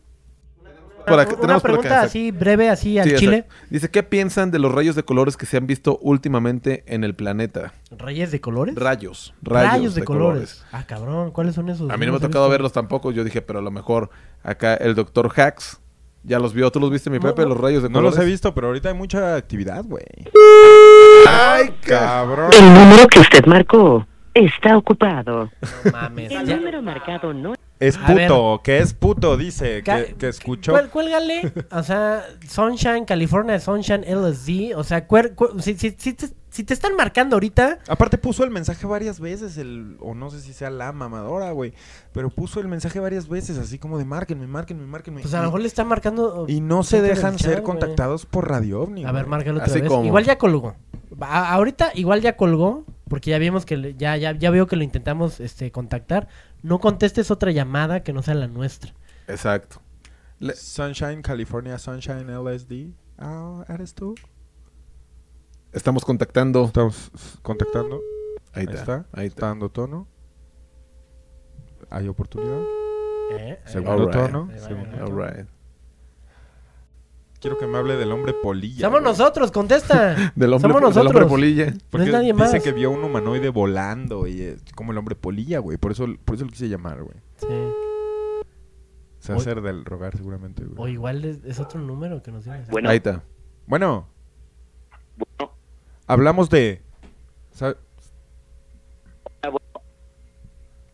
[1.07, 3.37] Por acá- una tenemos por acá, pregunta así breve, así al Sí, chile.
[3.39, 3.67] exacto.
[3.71, 7.15] Dice, ¿qué piensan de los rayos de colores que se han visto últimamente en el
[7.15, 7.73] planeta?
[7.91, 8.75] ¿Reyes de colores?
[8.77, 9.35] Rayos.
[9.43, 10.65] Rayos, de, colores.
[10.73, 11.91] Ah, cabrón, ¿cuáles son esos?
[11.91, 12.51] A mí no me ha tocado visto.
[12.51, 13.11] verlos tampoco.
[13.13, 14.11] Yo dije, pero a lo mejor
[14.43, 15.81] acá el doctor Hacks
[16.23, 16.71] ya los vio.
[16.71, 17.49] ¿Tú los viste, mi No, Pepe, no.
[17.51, 18.17] los rayos de No colores?
[18.17, 20.05] los he visto, pero ahorita hay mucha actividad, güey.
[21.27, 22.51] ¡Ay, Cabrón.
[22.53, 25.51] El número que usted marcó está ocupado.
[25.85, 26.31] No mames.
[26.31, 28.28] El número marcado no Es A ver.
[28.28, 30.72] puto, que es puto, dice, Ca- que, que escuchó.
[30.72, 36.12] Cuál- Cuélgale, o sea, Sunshine, California Sunshine LSD, o sea, cuer- cu- si, si- si
[36.12, 40.28] te, si te están marcando ahorita, Aparte puso el mensaje varias veces, el, o no
[40.31, 41.72] sé si sea la mamadora, güey,
[42.12, 45.22] pero puso el mensaje varias veces, así como de márquenme, márquenme, márquenme.
[45.22, 46.45] pues a lo mejor le están marcando...
[46.49, 49.05] Y no se dejan ser contactados por Radio OVNI.
[49.07, 49.89] A ver, márcalo otra Así vez.
[49.89, 50.74] como- Igual ya colgó.
[51.20, 54.76] a- ahorita igual ya colgó, porque ya vimos que le- ya, ya, ya veo que
[54.76, 56.28] lo intentamos este, contactar.
[56.63, 58.93] No contestes otra llamada que no sea la nuestra.
[59.29, 59.81] Exacto.
[60.39, 62.93] Le- Sunshine, California, Sunshine, LSD.
[63.19, 64.15] Ah, ¿eres tú?
[65.73, 66.65] Estamos contactando.
[66.65, 67.11] Estamos
[67.43, 68.01] contactando.
[68.53, 68.95] Ahí Ahí está.
[69.13, 69.47] Ahí Está está.
[69.47, 70.09] dando tono.
[71.91, 72.61] Hay oportunidad.
[73.33, 73.61] ¿Eh?
[73.65, 74.13] Segundo Alright.
[74.13, 74.51] tono.
[74.59, 75.47] Segundo tono.
[77.41, 78.86] Quiero que me hable del hombre polilla.
[78.86, 79.12] Somos güey.
[79.12, 80.14] nosotros, contesta.
[80.36, 81.72] Del hombre, Somos del hombre polilla.
[81.91, 82.62] Porque no es nadie dice más.
[82.62, 85.78] que vio un humanoide volando y es como el hombre polilla, güey.
[85.78, 87.16] Por eso, por eso lo quise llamar, güey.
[87.36, 87.47] Sí.
[89.20, 90.93] Se va a Oy- hacer del rogar seguramente, O güey.
[90.93, 92.70] igual es, es otro número que nos mensaje.
[92.70, 93.22] Bueno, Ahí está.
[93.66, 94.07] Bueno,
[95.16, 95.53] bueno,
[96.07, 96.82] hablamos de...
[97.53, 97.76] sa-
[99.43, 99.66] ah, bueno,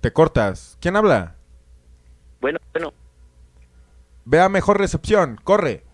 [0.01, 0.77] Te cortas.
[0.81, 1.35] ¿Quién habla?
[2.41, 2.93] bueno, bueno,
[4.25, 5.39] Vea mejor recepción.
[5.43, 5.85] Corre.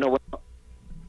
[0.00, 0.40] No, bueno.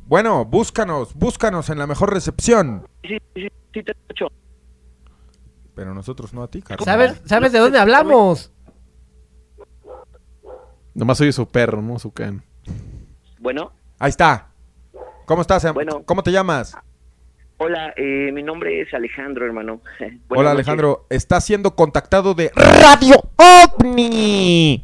[0.07, 1.15] Bueno, búscanos.
[1.15, 2.87] Búscanos en la mejor recepción.
[3.03, 4.27] Sí, sí, sí, sí te escucho.
[5.73, 6.85] Pero nosotros no a ti, Carlos.
[6.85, 8.51] ¿Sabes, ¿Sabes de dónde hablamos?
[10.93, 11.97] Nomás oye su perro, ¿no?
[11.97, 12.43] Su can.
[13.39, 14.49] Bueno, Ahí está.
[15.25, 15.63] ¿Cómo estás?
[15.65, 16.03] em- Bueno.
[16.05, 16.75] ¿Cómo te llamas?
[17.57, 19.81] hola, eh, mi nombre es Alejandro, hermano.
[19.99, 20.67] Buenas Hola, noches.
[20.67, 21.05] Alejandro.
[21.09, 24.83] Está siendo contactado de Radio OVNI.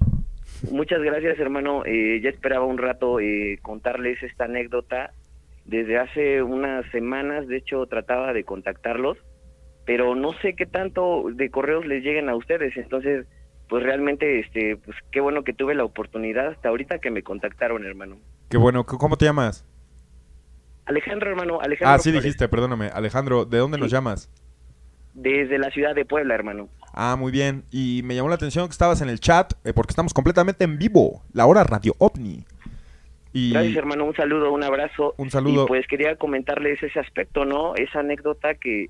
[0.72, 1.84] Muchas gracias, hermano.
[1.86, 5.12] Eh, ya esperaba un rato eh, contarles esta anécdota.
[5.66, 9.18] Desde hace unas semanas, de hecho, trataba de contactarlos,
[9.86, 12.76] pero no sé qué tanto de correos les lleguen a ustedes.
[12.78, 13.26] Entonces,
[13.68, 17.86] pues realmente, este, pues qué bueno que tuve la oportunidad hasta ahorita que me contactaron,
[17.86, 18.18] hermano.
[18.50, 18.86] Qué bueno.
[18.86, 19.66] ¿Cómo te llamas?
[20.86, 21.96] Alejandro, hermano, Alejandro.
[21.96, 22.88] Ah, sí dijiste, perdóname.
[22.88, 24.32] Alejandro, ¿de dónde nos llamas?
[25.14, 26.70] Desde la ciudad de Puebla, hermano.
[27.00, 27.64] Ah, muy bien.
[27.72, 30.80] Y me llamó la atención que estabas en el chat, eh, porque estamos completamente en
[30.80, 31.22] vivo.
[31.32, 32.44] La hora Radio OVNI.
[33.34, 34.06] Y Gracias, hermano.
[34.06, 35.14] Un saludo, un abrazo.
[35.18, 35.66] Un saludo.
[35.66, 37.76] Y pues quería comentarles ese aspecto, ¿no?
[37.76, 38.90] Esa anécdota que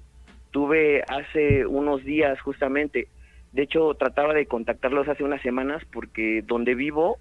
[0.52, 3.10] tuve hace unos días, justamente.
[3.52, 7.18] De hecho, trataba de contactarlos hace unas semanas porque donde vivo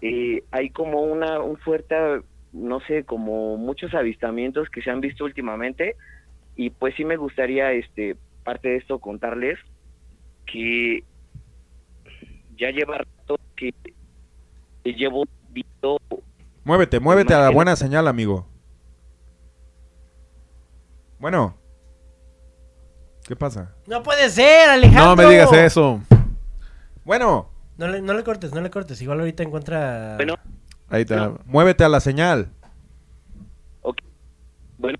[0.00, 1.94] eh, hay como una un fuerte,
[2.54, 5.94] no sé, como muchos avistamientos que se han visto últimamente.
[6.56, 9.58] Y pues sí me gustaría, este, parte de esto, contarles
[10.52, 11.02] que
[12.58, 13.72] ya lleva rato que
[14.84, 15.98] que llevo visto
[16.64, 18.46] muévete, muévete a la buena señal, amigo.
[21.18, 21.56] Bueno.
[23.26, 23.72] ¿Qué pasa?
[23.86, 25.04] No puede ser, Alejandro.
[25.06, 26.00] No me digas eso.
[27.04, 27.48] Bueno,
[27.78, 29.00] No le, no le cortes, no le cortes.
[29.00, 30.16] Igual ahorita encuentra.
[30.16, 30.34] Bueno,
[30.88, 31.28] Ahí está.
[31.28, 31.38] No.
[31.46, 32.50] muévete a la señal.
[33.82, 33.98] ok.
[34.78, 34.98] Bueno,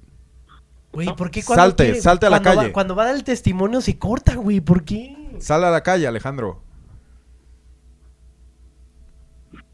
[0.92, 2.72] Güey, ¿por qué cuando Salte, quiere- salte a la cuando va- calle.
[2.72, 4.60] cuando va a dar el testimonio se corta, güey.
[4.60, 5.16] ¿Por qué?
[5.42, 6.62] Sal a la calle, Alejandro.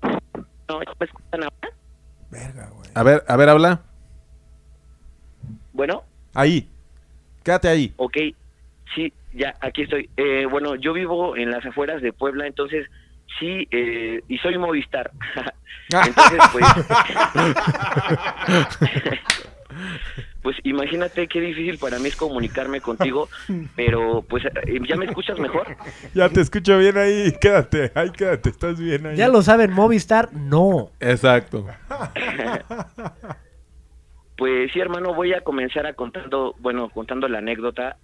[0.03, 1.77] no, ¿ya me escuchan ahora?
[2.31, 2.91] Verga, güey.
[2.95, 3.83] A ver, a ver, habla.
[5.75, 6.67] Bueno, Ahí.
[7.45, 7.93] Quédate ahí.
[7.99, 8.17] ok.
[8.95, 10.09] Sí, ya, aquí estoy.
[10.17, 12.87] Eh, bueno, yo vivo en las afueras de Puebla, entonces
[13.39, 15.11] sí, eh, y soy Movistar.
[16.07, 16.65] entonces, pues...
[20.43, 23.29] pues imagínate qué difícil para mí es comunicarme contigo,
[23.77, 25.67] pero pues, eh, ¿ya me escuchas mejor?
[26.15, 27.33] Ya te escucho bien ahí.
[27.41, 28.51] Quédate, ahí quédate.
[28.51, 29.17] Estás bien ahí.
[29.17, 30.91] Ya lo saben, Movistar, no.
[31.01, 31.67] Exacto.
[34.39, 37.97] Pues sí, hermano, voy a comenzar a contando, bueno, contando la anécdota.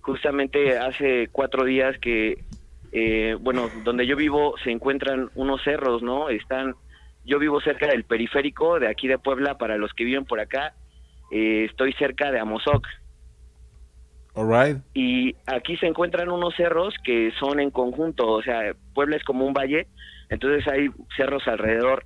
[0.00, 2.42] Justamente hace cuatro días que,
[2.90, 6.28] eh, bueno, donde yo vivo se encuentran unos cerros, ¿no?
[6.28, 6.74] Están,
[7.24, 10.74] yo vivo cerca del periférico de aquí de Puebla, para los que viven por acá,
[11.36, 12.86] eh, estoy cerca de Amozoc.
[14.34, 14.78] Alright.
[14.94, 19.46] Y aquí se encuentran unos cerros que son en conjunto, o sea, Puebla es como
[19.46, 19.86] un valle,
[20.28, 22.04] entonces hay cerros alrededor.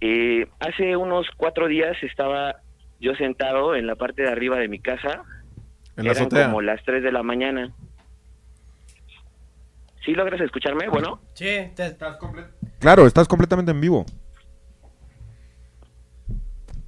[0.00, 2.56] Eh, hace unos cuatro días estaba
[3.00, 5.22] yo sentado en la parte de arriba de mi casa,
[5.96, 6.46] En la eran azotea.
[6.46, 7.72] como las 3 de la mañana.
[10.04, 10.88] ¿Sí logras escucharme?
[10.88, 11.46] Bueno, Sí,
[11.76, 11.96] te-
[12.78, 14.06] Claro, estás completamente en vivo.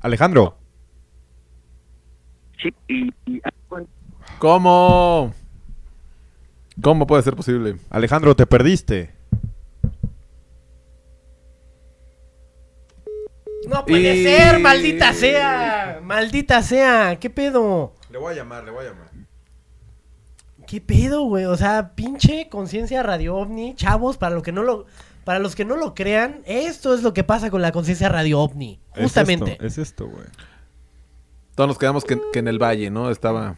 [0.01, 0.57] Alejandro.
[2.89, 3.43] Y, y-
[4.39, 5.33] ¿Cómo?
[6.81, 7.77] ¿Cómo puede ser posible?
[7.91, 9.11] Alejandro, te perdiste.
[13.69, 16.01] No puede Y- ser, maldita sea.
[16.03, 17.17] Maldita sea.
[17.21, 17.93] ¿Qué pedo?
[18.11, 19.11] Le voy a llamar, le voy a llamar.
[20.67, 21.45] ¿Qué pedo, güey?
[21.45, 24.87] O sea, pinche conciencia radio ovni, chavos, para los que no lo
[25.25, 28.41] para los que no lo crean, esto es lo que pasa con la conciencia radio
[28.41, 29.57] ovni, justamente.
[29.65, 30.25] Es esto, güey.
[31.55, 33.11] Todos nos quedamos que, que en el valle, ¿no?
[33.11, 33.57] Estaba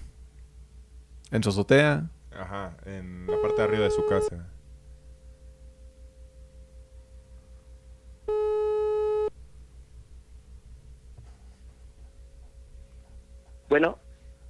[1.30, 2.10] en su azotea.
[2.32, 4.48] Ajá, en la parte de arriba de su casa.
[13.68, 13.98] Bueno, ¿ahora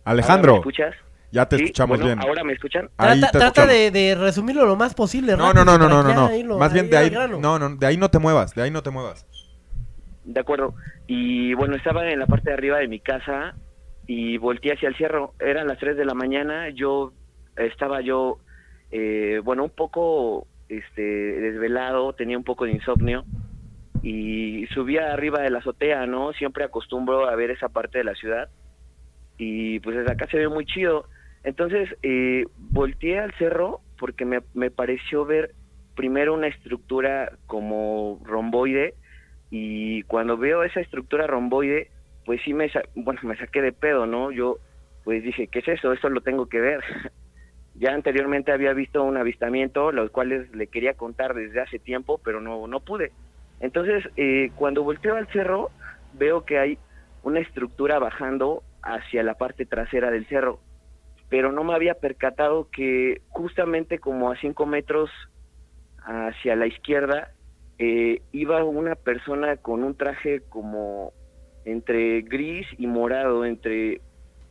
[0.05, 0.95] Alejandro, ¿me escuchas?
[1.31, 2.29] ya te Sí, escuchamos bueno, bien.
[2.29, 2.91] ¿Ahora me escuchan?
[2.97, 5.37] Ahí Trata, de, de resumirlo lo más posible.
[5.37, 6.59] No, no, no, no, no, no, no.
[6.59, 8.91] Más bien de ahí, no, no, de ahí no te muevas, de ahí no te
[8.91, 9.27] muevas.
[10.25, 10.75] De acuerdo.
[11.07, 13.55] Y bueno, estaba en la parte de arriba de mi casa
[14.07, 15.35] y volteé hacia el cerro.
[15.39, 16.71] Eran las 3 de la mañana.
[16.71, 17.13] Yo
[17.57, 18.39] estaba yo,
[18.91, 23.25] eh, bueno, un poco este, desvelado, tenía un poco de insomnio
[24.03, 26.33] y subía arriba de la azotea, ¿no?
[26.35, 28.51] Siempre acostumbro a ver esa parte de la ciudad
[29.39, 31.07] y pues desde acá se ve muy chido.
[31.43, 35.55] Entonces eh, volteé al cerro porque me, me pareció ver
[35.97, 38.95] primero una estructura como romboide
[39.57, 41.93] y cuando veo esa estructura romboide,
[42.25, 44.33] pues sí me, sa- bueno, me saqué de pedo, ¿no?
[44.33, 44.59] Yo
[45.05, 45.93] pues dije, ¿qué es eso?
[45.93, 46.83] Esto lo tengo que ver.
[47.75, 52.41] ya anteriormente había visto un avistamiento, los cuales le quería contar desde hace tiempo, pero
[52.41, 53.15] no, no pude.
[53.61, 55.73] Entonces, eh, cuando volteo al cerro,
[56.11, 56.81] veo que hay
[57.23, 60.63] una estructura bajando hacia la parte trasera del cerro,
[61.29, 65.11] pero no me había percatado que justamente como a cinco metros
[65.99, 67.31] hacia la izquierda
[67.79, 71.13] eh, iba una persona con un traje como
[71.65, 74.01] entre gris y morado, entre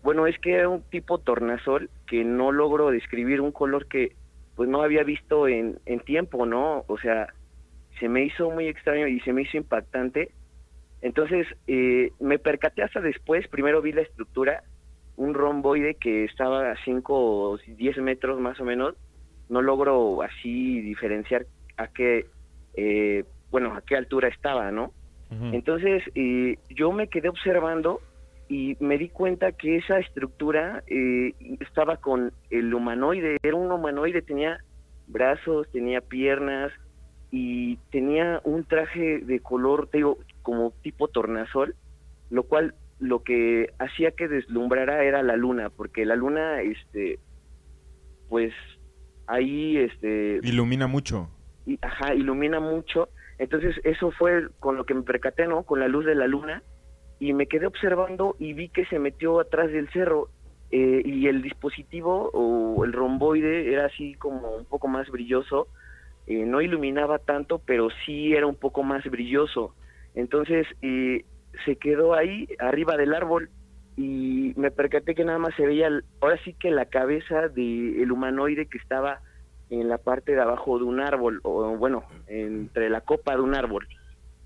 [0.02, 4.16] bueno, es que era un tipo tornasol que no logro describir un color que
[4.56, 6.84] pues no había visto en, en tiempo, ¿no?
[6.88, 7.28] O sea,
[8.00, 10.32] se me hizo muy extraño y se me hizo impactante.
[11.02, 14.64] Entonces, eh, me percaté hasta después, primero vi la estructura,
[15.16, 18.96] un romboide que estaba a 5 o 10 metros más o menos,
[19.50, 21.46] no logro así diferenciar
[21.78, 22.28] a qué,
[22.76, 24.94] eh, bueno, a qué altura estaba, ¿no?
[25.52, 28.02] Entonces, eh, yo me quedé observando
[28.50, 34.22] y me di cuenta que esa estructura eh, estaba con el humanoide, era un humanoide,
[34.22, 34.60] tenía
[35.08, 36.72] brazos, tenía piernas
[37.32, 41.76] y tenía un traje de color, te digo, como tipo tornasol,
[42.30, 47.18] lo cual lo que hacía que deslumbrara era la luna, porque la luna, este,
[48.30, 48.54] pues
[49.26, 51.30] ahí, este, Ilumina mucho.
[51.66, 53.10] Y, ajá, ilumina mucho.
[53.38, 55.64] Entonces eso fue con lo que me percaté, ¿no?
[55.64, 56.64] Con la luz de la luna
[57.20, 60.30] y me quedé observando y vi que se metió atrás del cerro
[60.72, 65.68] eh, y el dispositivo o el romboide era así como un poco más brilloso,
[66.26, 69.76] eh, no iluminaba tanto, pero sí era un poco más brilloso.
[70.16, 71.26] Entonces eh,
[71.66, 73.50] se quedó ahí arriba del árbol
[73.96, 75.90] y me percaté que nada más se veía,
[76.22, 79.22] ahora sí que la cabeza del humanoide que estaba
[79.70, 83.56] en la parte de abajo de un árbol, o bueno, entre la copa de un
[83.56, 83.88] árbol.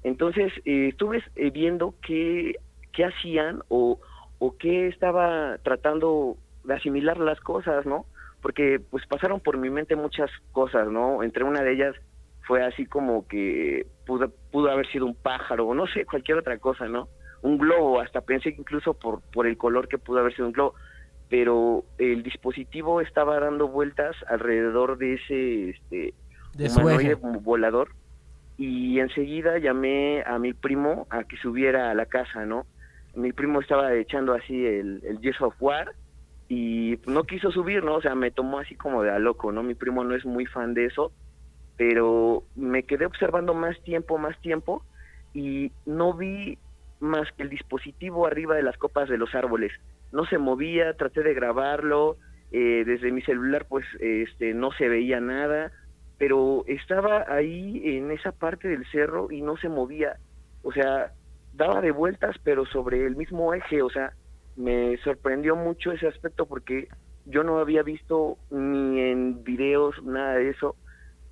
[0.03, 2.55] Entonces, eh, estuve eh, viendo qué,
[2.93, 3.99] qué hacían o,
[4.39, 8.05] o qué estaba tratando de asimilar las cosas, ¿no?
[8.41, 11.23] Porque pues pasaron por mi mente muchas cosas, ¿no?
[11.23, 11.95] Entre una de ellas
[12.47, 16.57] fue así como que pudo, pudo haber sido un pájaro, o no sé, cualquier otra
[16.57, 17.09] cosa, ¿no?
[17.41, 20.53] Un globo, hasta pensé que incluso por, por el color que pudo haber sido un
[20.53, 20.75] globo
[21.29, 26.13] pero el dispositivo estaba dando vueltas alrededor de ese este,
[26.53, 27.89] De humanoide volador
[28.57, 32.65] y enseguida llamé a mi primo a que subiera a la casa, ¿no?
[33.15, 35.93] Mi primo estaba echando así el, el Gears of War
[36.49, 37.95] y no quiso subir, ¿no?
[37.95, 39.63] O sea, me tomó así como de a loco, ¿no?
[39.63, 41.11] Mi primo no es muy fan de eso,
[41.75, 44.83] pero me quedé observando más tiempo, más tiempo
[45.33, 46.57] y no vi
[46.99, 49.71] más que el dispositivo arriba de las copas de los árboles.
[50.11, 52.17] No se movía, traté de grabarlo,
[52.51, 55.71] eh, desde mi celular pues este no se veía nada,
[56.17, 60.17] pero estaba ahí en esa parte del cerro y no se movía.
[60.63, 61.11] O sea,
[61.53, 64.13] daba de vueltas pero sobre el mismo eje, o sea,
[64.55, 66.87] me sorprendió mucho ese aspecto porque
[67.25, 70.75] yo no había visto ni en videos nada de eso,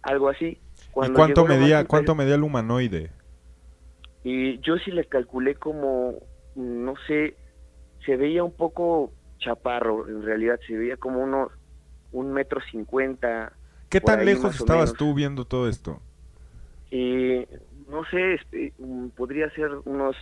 [0.02, 0.60] algo así.
[0.90, 3.12] ¿Y Cuando cuánto lo más medía, cuánto medía el humanoide?
[4.26, 6.16] y yo sí le calculé como,
[6.56, 7.36] no sé,
[8.06, 11.52] se veía un poco chaparro, en realidad, se veía como unos
[12.12, 13.52] un metro cincuenta.
[13.90, 16.02] ¿Qué tan lejos estabas tú viendo todo esto?
[16.90, 17.46] Y
[17.90, 20.16] no sé, este, mm, podría ser unos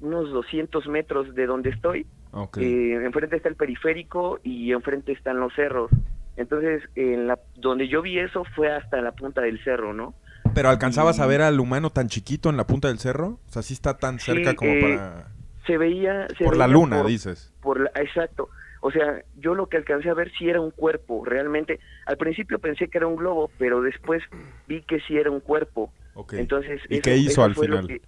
[0.00, 2.06] unos 200 metros de donde estoy.
[2.32, 2.58] Ok.
[2.58, 5.90] Eh, enfrente está el periférico y enfrente están los cerros.
[6.36, 10.14] Entonces, en la, donde yo vi eso fue hasta la punta del cerro, ¿no?
[10.54, 13.38] ¿Pero alcanzabas a ver al humano tan chiquito en la punta del cerro?
[13.48, 15.31] O sea, sí está tan Sí, cerca como eh, para...
[15.66, 16.26] Se veía...
[16.36, 17.52] se Por la luna, por- dices.
[17.60, 18.48] por la- exacto.
[18.80, 21.78] O sea, yo lo que alcancé a ver sí era un cuerpo, realmente.
[22.06, 24.22] Al principio pensé que era un globo, pero después
[24.66, 25.92] vi que sí era un cuerpo.
[26.14, 26.32] Ok.
[26.34, 27.86] Entonces, ¿Y eso- qué hizo al final?
[27.86, 28.00] que,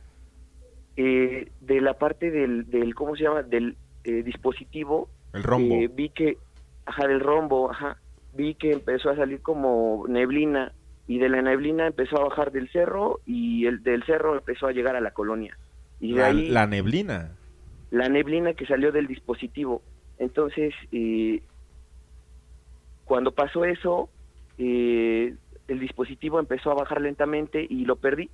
[0.96, 3.42] eh, de la parte del, del, ¿cómo se llama?
[3.42, 5.74] Del eh, dispositivo, El rombo.
[5.76, 6.38] eh, vi que,
[6.86, 7.96] ajá, del rombo, ajá,
[8.32, 10.72] vi que empezó a salir como neblina
[11.07, 14.72] y de la neblina empezó a bajar del cerro y el del cerro empezó a
[14.72, 15.57] llegar a la colonia.
[16.00, 17.30] Y de la, ahí la neblina.
[17.95, 19.80] La neblina que salió del dispositivo.
[20.18, 21.42] Entonces, eh,
[23.05, 24.11] cuando pasó eso,
[24.59, 25.34] eh,
[25.68, 28.30] el dispositivo empezó a bajar lentamente y lo perdí.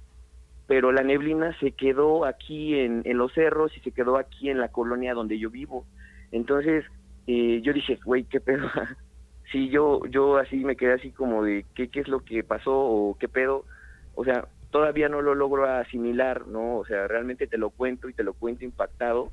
[0.67, 4.61] Pero la neblina se quedó aquí en, en los cerros y se quedó aquí en
[4.61, 5.85] la colonia donde yo vivo.
[6.33, 6.87] Entonces,
[7.27, 8.67] eh, yo dije, güey, qué pedo.
[9.53, 12.73] sí, yo, yo así me quedé así como de qué, qué es lo que pasó
[12.73, 13.67] o qué pedo.
[14.15, 16.79] O sea, todavía no lo logro asimilar, ¿no?
[16.79, 19.33] O sea, realmente te lo cuento y te lo cuento impactado,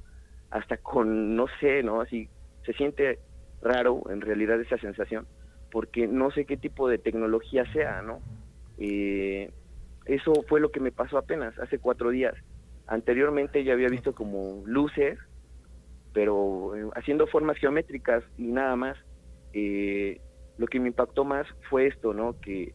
[0.50, 2.02] hasta con, no sé, ¿no?
[2.02, 2.30] Así,
[2.66, 3.20] se siente
[3.62, 5.28] raro en realidad esa sensación,
[5.72, 8.22] porque no sé qué tipo de tecnología sea, ¿no?
[8.78, 9.52] Eh,
[10.06, 12.36] eso fue lo que me pasó apenas, hace cuatro días.
[12.88, 15.20] Anteriormente ya había visto como luces,
[16.14, 18.98] pero eh, haciendo formas geométricas y nada más.
[19.54, 20.22] Eh,
[20.58, 22.40] lo que me impactó más fue esto, ¿no?
[22.42, 22.74] Que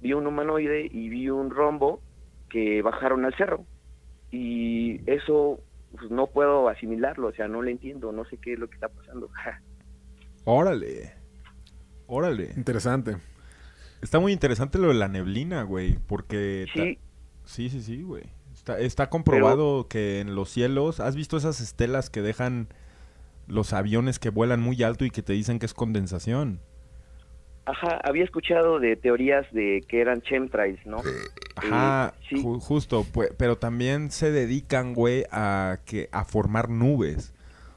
[0.00, 2.02] vi un humanoide y vi un rombo
[2.48, 3.64] que bajaron al cerro.
[4.30, 5.60] Y eso
[5.98, 8.74] pues, no puedo asimilarlo, o sea, no lo entiendo, no sé qué es lo que
[8.74, 9.28] está pasando.
[10.44, 11.14] Órale.
[12.06, 12.52] Órale.
[12.56, 13.16] Interesante.
[14.02, 16.66] Está muy interesante lo de la neblina, güey, porque...
[16.74, 16.98] ta- sí,
[17.44, 18.24] Sí, sí, sí, güey.
[18.54, 22.68] Está, está comprobado que en los cielos, ¿has visto esas estelas que dejan
[23.48, 26.60] los aviones que vuelan muy alto y que te dicen que es condensación?
[27.66, 30.98] Ajá, había escuchado de teorías de que eran chemtrails, ¿no?
[31.56, 32.36] Ajá, Eh, sí.
[32.42, 37.32] ju- justo, pues, pero también se dedican, güey, a que a formar nubes.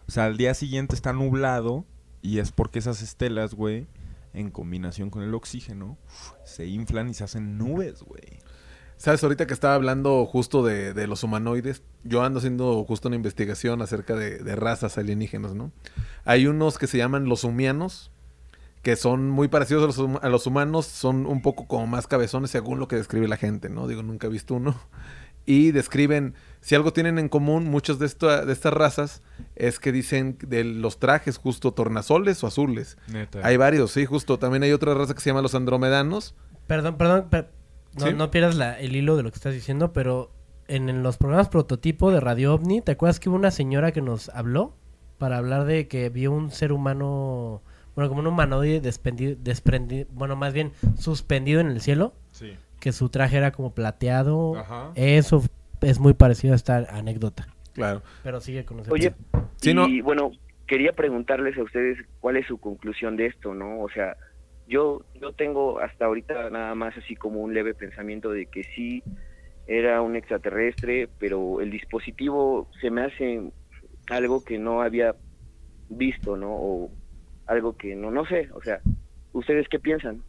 [0.07, 1.85] O sea, al día siguiente está nublado
[2.21, 3.87] y es porque esas estelas, güey,
[4.33, 5.97] en combinación con el oxígeno,
[6.43, 8.39] se inflan y se hacen nubes, güey.
[8.97, 13.17] Sabes, ahorita que estaba hablando justo de, de los humanoides, yo ando haciendo justo una
[13.17, 15.71] investigación acerca de, de razas alienígenas, ¿no?
[16.23, 18.11] Hay unos que se llaman los humianos,
[18.83, 22.51] que son muy parecidos a los, a los humanos, son un poco como más cabezones
[22.51, 23.87] según lo que describe la gente, ¿no?
[23.87, 24.75] Digo, nunca he visto uno.
[25.45, 29.21] Y describen, si algo tienen en común muchas de, esta- de estas razas,
[29.57, 32.97] es que dicen de los trajes justo tornasoles o azules.
[33.09, 33.39] Neta.
[33.43, 34.39] Hay varios, sí, justo.
[34.39, 36.33] También hay otra raza que se llama los andromedanos.
[36.65, 37.51] Perdón, perdón, per-
[37.99, 38.13] no, ¿Sí?
[38.13, 40.31] no pierdas la- el hilo de lo que estás diciendo, pero
[40.69, 44.01] en, en los programas prototipo de Radio OVNI, ¿te acuerdas que hubo una señora que
[44.01, 44.77] nos habló
[45.17, 47.63] para hablar de que vio un ser humano,
[47.95, 52.55] bueno, como un humanoide despendi- desprendido, bueno, más bien suspendido en el cielo, Sí.
[52.79, 54.57] que su traje era como plateado?
[54.57, 54.91] Ajá.
[54.95, 55.43] Eso
[55.81, 57.47] es muy parecido a esta anécdota.
[57.73, 58.01] Claro.
[58.23, 59.13] Pero sigue con ese Oye,
[59.57, 59.87] Sí, y no.
[60.03, 60.31] bueno,
[60.67, 63.79] quería preguntarles a ustedes cuál es su conclusión de esto, ¿no?
[63.81, 64.15] O sea,
[64.67, 69.03] yo, yo tengo hasta ahorita nada más así como un leve pensamiento de que sí
[69.67, 73.41] era un extraterrestre, pero el dispositivo se me hace
[74.09, 75.15] algo que no había
[75.89, 76.51] visto, ¿no?
[76.53, 76.91] O
[77.47, 78.79] algo que no, no sé, o sea,
[79.33, 80.23] ¿ustedes qué piensan?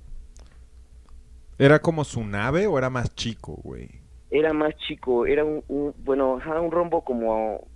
[1.59, 3.89] ¿Era como su nave o era más chico, güey?
[4.31, 7.69] Era más chico, era un, un- bueno, un rombo como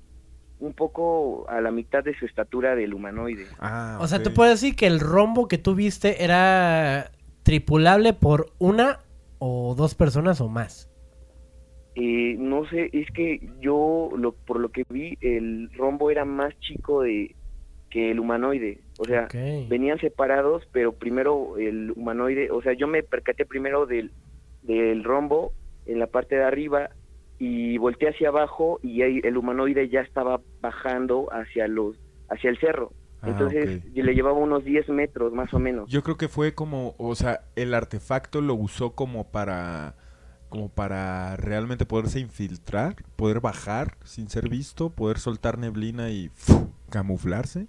[0.58, 3.46] un poco a la mitad de su estatura del humanoide.
[3.60, 4.24] Ah, O sea, ok.
[4.24, 7.10] ¿tú puedes decir que el rombo que tú viste era
[7.44, 8.98] tripulable por una
[9.38, 10.88] o dos personas o más?
[11.94, 16.56] Eh, no sé, es que yo, lo, por lo que vi, el rombo era más
[16.60, 17.34] chico de
[17.90, 18.80] que el humanoide.
[19.00, 19.28] O sea,
[19.68, 24.10] venían separados, pero primero el humanoide, o sea, yo me percaté primero del,
[24.62, 25.52] del rombo
[25.86, 26.90] en la parte de arriba
[27.38, 31.96] y volteé hacia abajo y ahí el humanoide ya estaba bajando hacia los
[32.28, 32.92] hacia el cerro.
[33.22, 35.88] Ah, Entonces le llevaba unos 10 metros más o menos.
[35.88, 39.94] Yo creo que fue como, o sea, el artefacto lo usó como para
[40.48, 46.30] como para realmente poderse infiltrar, poder bajar sin ser visto, poder soltar neblina y
[46.90, 47.66] camuflarse.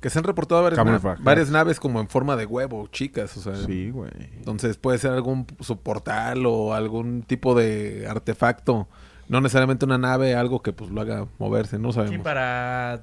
[0.00, 3.36] Que se han reportado varias, na- varias naves como en forma de huevo, chicas.
[3.36, 4.10] O sea, Sí, güey.
[4.36, 8.88] entonces puede ser algún soportal o algún tipo de artefacto.
[9.28, 12.16] No necesariamente una nave, algo que pues lo haga moverse, no sabemos.
[12.16, 13.02] Sí, para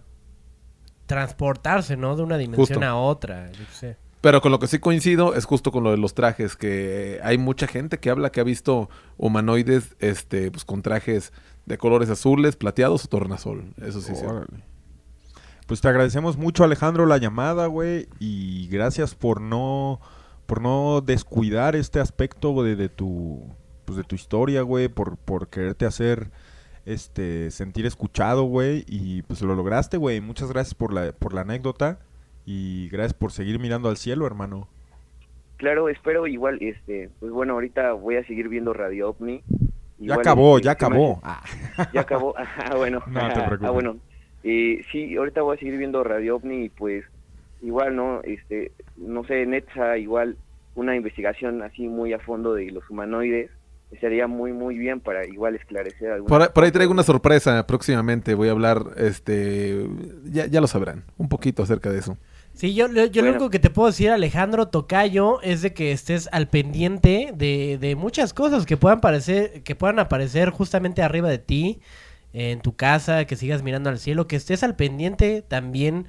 [1.06, 2.16] transportarse, ¿no?
[2.16, 2.86] De una dimensión Justo.
[2.86, 3.52] a otra.
[3.52, 3.98] Yo qué sé.
[4.22, 7.38] Pero con lo que sí coincido es justo con lo de los trajes, que hay
[7.38, 11.34] mucha gente que habla que ha visto humanoides este, pues, con trajes
[11.66, 13.74] de colores azules, plateados o tornasol.
[13.82, 14.24] Eso sí, sí.
[15.68, 20.00] Pues te agradecemos mucho Alejandro la llamada, güey, y gracias por no
[20.46, 23.48] por no descuidar este aspecto de, de tu
[23.86, 26.32] pues de tu historia, güey, por por quererte hacer
[26.86, 30.20] este sentir escuchado, güey, y pues lo lograste, güey.
[30.22, 32.00] Muchas gracias por la por la anécdota
[32.46, 34.68] y gracias por seguir mirando al cielo, hermano.
[35.58, 39.44] Claro, espero igual, este, pues bueno, ahorita voy a seguir viendo Radio OVNI.
[40.00, 41.22] Ya Igual, acabó, este, ya me acabó.
[41.94, 43.02] Ya acabó, ajá, bueno.
[43.08, 43.70] No te preocupes.
[43.70, 43.98] Ah, bueno.
[44.44, 47.06] Eh, sí, ahorita voy a seguir viendo Radio OVNI y pues
[47.62, 48.22] igual, ¿no?
[48.24, 50.36] Este, no sé, Netza igual
[50.76, 53.50] una investigación así muy a fondo de los humanoides.
[53.92, 56.74] estaría muy, muy bien para igual esclarecer algunas Por, ahí- por ahí cosas.
[56.74, 58.34] traigo una sorpresa próximamente.
[58.34, 59.86] Voy a hablar, este,
[60.26, 62.18] ya, ya lo sabrán, un poquito acerca de eso.
[62.54, 65.92] Sí, yo, yo, yo lo único que te puedo decir, Alejandro Tocayo, es de que
[65.92, 71.30] estés al pendiente de, de muchas cosas que puedan parecer, que puedan aparecer justamente arriba
[71.30, 71.80] de ti,
[72.34, 76.08] en tu casa, que sigas mirando al cielo, que estés al pendiente también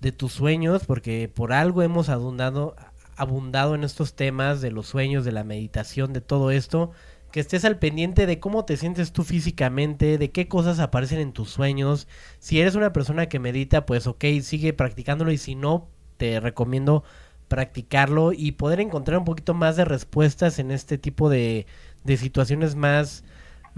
[0.00, 2.76] de tus sueños, porque por algo hemos abundado,
[3.16, 6.92] abundado en estos temas de los sueños, de la meditación, de todo esto.
[7.32, 11.32] Que estés al pendiente de cómo te sientes tú físicamente, de qué cosas aparecen en
[11.32, 12.08] tus sueños.
[12.38, 17.04] Si eres una persona que medita, pues ok, sigue practicándolo y si no, te recomiendo
[17.48, 21.66] practicarlo y poder encontrar un poquito más de respuestas en este tipo de,
[22.04, 23.24] de situaciones más,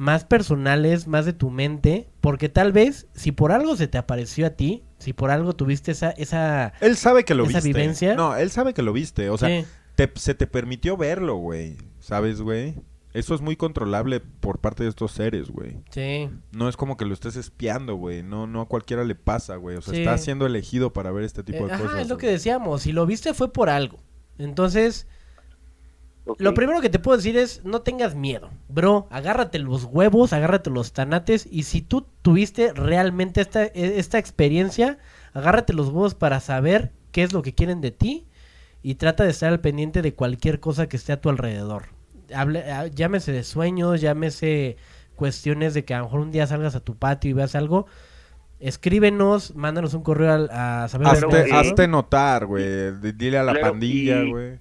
[0.00, 4.46] más personales, más de tu mente, porque tal vez si por algo se te apareció
[4.46, 7.68] a ti, si por algo tuviste esa, esa, Él sabe que lo ¿Esa viste.
[7.68, 8.14] vivencia?
[8.14, 9.28] No, él sabe que lo viste.
[9.28, 9.66] O sea, Sí.
[9.96, 11.76] te- se te permitió verlo, güey.
[11.98, 12.76] ¿Sabes, güey?
[13.12, 15.82] Eso es muy controlable por parte de estos seres, güey.
[15.90, 18.22] sí, No es como que lo estés espiando, güey.
[18.22, 19.76] No, no a cualquiera le pasa, güey.
[19.76, 20.00] O sea, Sí.
[20.00, 22.00] está siendo elegido para ver este tipo Eh, de ajá, cosas.
[22.00, 22.26] es lo güey.
[22.26, 23.98] que decíamos, si lo viste fue por algo.
[24.38, 25.06] Entonces,
[26.38, 29.08] Lo primero que te puedo decir es no tengas miedo, bro.
[29.10, 34.98] Agárrate los huevos, agárrate los tanates y si tú tuviste realmente esta, e- esta experiencia,
[35.34, 38.26] agárrate los huevos para saber qué es lo que quieren de ti
[38.82, 41.84] y trata de estar al pendiente de cualquier cosa que esté a tu alrededor.
[42.34, 44.76] Hable, ah, llámese de sueños, llámese
[45.16, 47.86] cuestiones de que a lo mejor un día salgas a tu patio y veas algo.
[48.60, 52.64] Escríbenos, mándanos un correo al- a, saber Hazte- Hazte, notar, güey.
[53.14, 54.58] Dile a la Claro, pandilla, y- güey.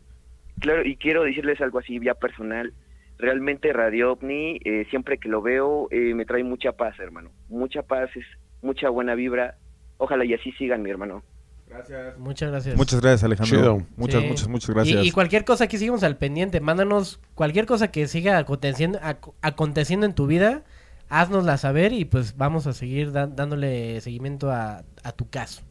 [0.60, 2.74] Claro, y quiero decirles algo así ya personal.
[3.18, 7.32] Realmente Radio OVNI, eh, siempre que lo veo, eh, me trae mucha paz, hermano.
[7.50, 8.26] Mucha paz, es
[8.62, 9.58] mucha buena vibra.
[9.98, 11.24] Ojalá y así sigan, mi hermano.
[11.68, 12.18] Gracias.
[12.18, 12.76] Muchas gracias.
[12.78, 13.58] Muchas gracias, Alejandro.
[13.60, 13.88] Chido.
[13.98, 14.28] Muchas, Sí.
[14.28, 15.06] muchas, muchas gracias.
[15.06, 16.62] Y, cualquier cosa aquí seguimos al pendiente.
[16.62, 20.64] Mándanos cualquier cosa que siga aconteciendo, ac- aconteciendo en tu vida.
[21.10, 25.62] Haznosla saber y pues vamos a seguir da- dándole seguimiento a, a tu caso.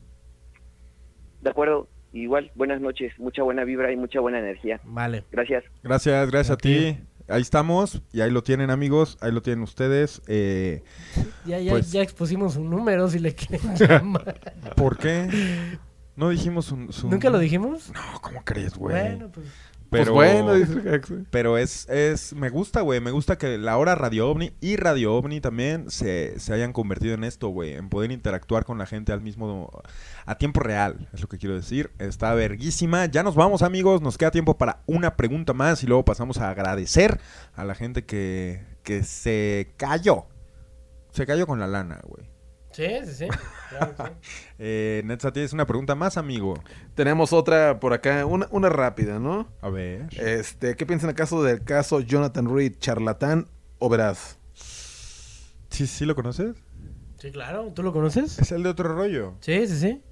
[1.40, 4.80] De acuerdo, igual, buenas noches, mucha buena vibra y mucha buena energía.
[4.85, 5.24] Vale.
[5.30, 5.64] Gracias.
[5.82, 6.98] Gracias, gracias a, ti.
[7.28, 8.01] Ahí estamos.
[8.12, 9.18] Y ahí lo tienen, amigos.
[9.20, 10.22] Ahí lo tienen ustedes.
[10.28, 10.82] Eh,
[11.44, 14.40] Ya, ya, Pues- ya expusimos un número si le quieren llamar.
[14.76, 15.28] ¿Por qué?
[16.16, 17.93] No dijimos su, su- ¿Nunca lo dijimos?
[17.94, 18.97] No, ¿cómo crees, güey?
[18.98, 19.47] Bueno, pues.
[19.90, 21.01] Pero, Pues bueno, dice
[21.31, 25.15] pero es, es, me gusta, güey, me gusta que la hora Radio OVNI y Radio
[25.15, 29.12] OVNI también se, se hayan convertido en esto, güey, en poder interactuar con la gente
[29.12, 29.70] al mismo,
[30.27, 31.90] a tiempo real, es lo que quiero decir.
[31.98, 33.06] Está verguísima.
[33.06, 36.51] Ya nos vamos, amigos, nos queda tiempo para una pregunta más y luego pasamos a
[36.51, 37.20] agradecer
[37.55, 40.27] a la gente que, que se cayó.
[41.12, 42.38] Se cayó con la lana, güey.
[42.78, 43.28] Sí, sí, sí.
[43.70, 44.09] Claro que sí.
[44.60, 46.55] Eh, Netza, tienes una pregunta más, amigo.
[46.94, 49.48] Tenemos otra por acá, una, una rápida, ¿no?
[49.60, 50.06] A ver.
[50.16, 53.48] Este, ¿qué piensan acaso del caso Jonathan Reed, charlatán
[53.80, 54.38] o veraz?
[55.70, 56.55] ¿Sí, sí lo conoces?
[57.18, 57.72] Sí, claro.
[57.74, 58.38] ¿Tú lo conoces?
[58.38, 59.34] Es el de otro rollo.
[59.40, 60.02] Sí, sí, sí.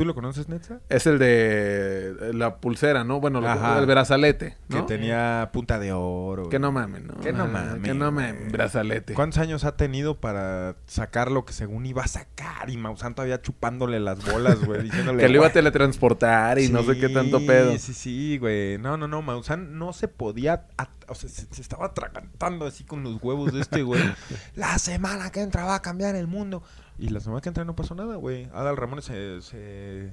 [0.00, 0.80] ¿Tú lo conoces, Netza?
[0.88, 3.20] Es el de eh, la pulsera, ¿no?
[3.20, 3.80] Bueno, Ajá.
[3.80, 6.48] el brazalete, Que tenía punta de oro.
[6.48, 7.20] Que no mamen, ¿no?
[7.20, 9.12] Que no mamen, Que no mamen, brazalete.
[9.12, 12.70] ¿Cuántos años ha tenido para sacar lo que según iba a sacar?
[12.70, 15.22] Y Maussan todavía chupándole las bolas, güey, diciéndole...
[15.22, 17.76] Que lo iba a teletransportar y no sé qué tanto pedo.
[17.76, 18.78] Sí, sí, güey.
[18.78, 19.20] No, no, no.
[19.20, 20.66] Maussan no se podía...
[21.08, 24.00] O sea, se, se estaba atragantando así con los huevos de este, güey.
[24.54, 26.62] la semana que entra va a cambiar el mundo.
[27.00, 28.48] Y la semana que entra no pasó nada, güey.
[28.52, 29.40] Adal Ramones se...
[29.42, 30.12] se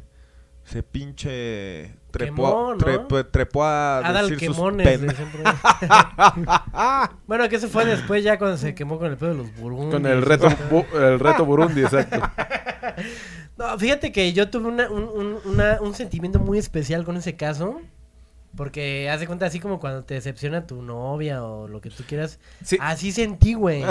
[0.64, 2.77] se pinche trepó, Quemó, ¿no?
[2.77, 4.85] trepó, trepó a Adal decir sus quemones.
[4.99, 7.07] pen- ahí.
[7.27, 9.93] bueno, que se fue después ya cuando se quemó con el pedo de los burundos.
[9.93, 12.19] Con el reto, bu- el reto Burundi, exacto.
[13.57, 17.35] No, fíjate que yo tuve una- un, un- una- un sentimiento muy especial con ese
[17.35, 17.80] caso.
[18.55, 22.03] Porque haz de cuenta así como cuando te decepciona tu novia o lo que tú
[22.07, 22.39] quieras.
[22.64, 22.77] Sí.
[22.81, 23.84] Así sentí, güey.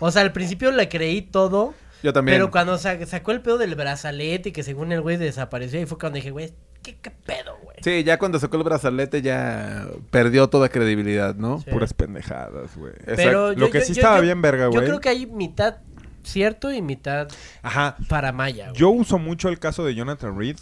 [0.00, 1.72] O sea, al principio le creí todo.
[2.02, 2.36] Yo también.
[2.36, 5.86] Pero cuando sa- sacó el pedo del brazalete y que según el güey desapareció, ahí
[5.86, 6.52] fue cuando dije, güey,
[6.82, 7.76] ¿qué, qué pedo, güey?
[7.82, 11.60] Sí, ya cuando sacó el brazalete ya perdió toda credibilidad, ¿no?
[11.60, 11.70] Sí.
[11.70, 12.92] Puras pendejadas, güey.
[13.16, 14.84] Pero Lo que sí estaba bien verga, Yo güey.
[14.86, 15.76] creo que hay mitad
[16.22, 17.28] cierto y mitad
[17.62, 17.96] Ajá.
[18.08, 18.78] para Maya, güey.
[18.80, 20.56] Yo uso mucho el caso de Jonathan Reed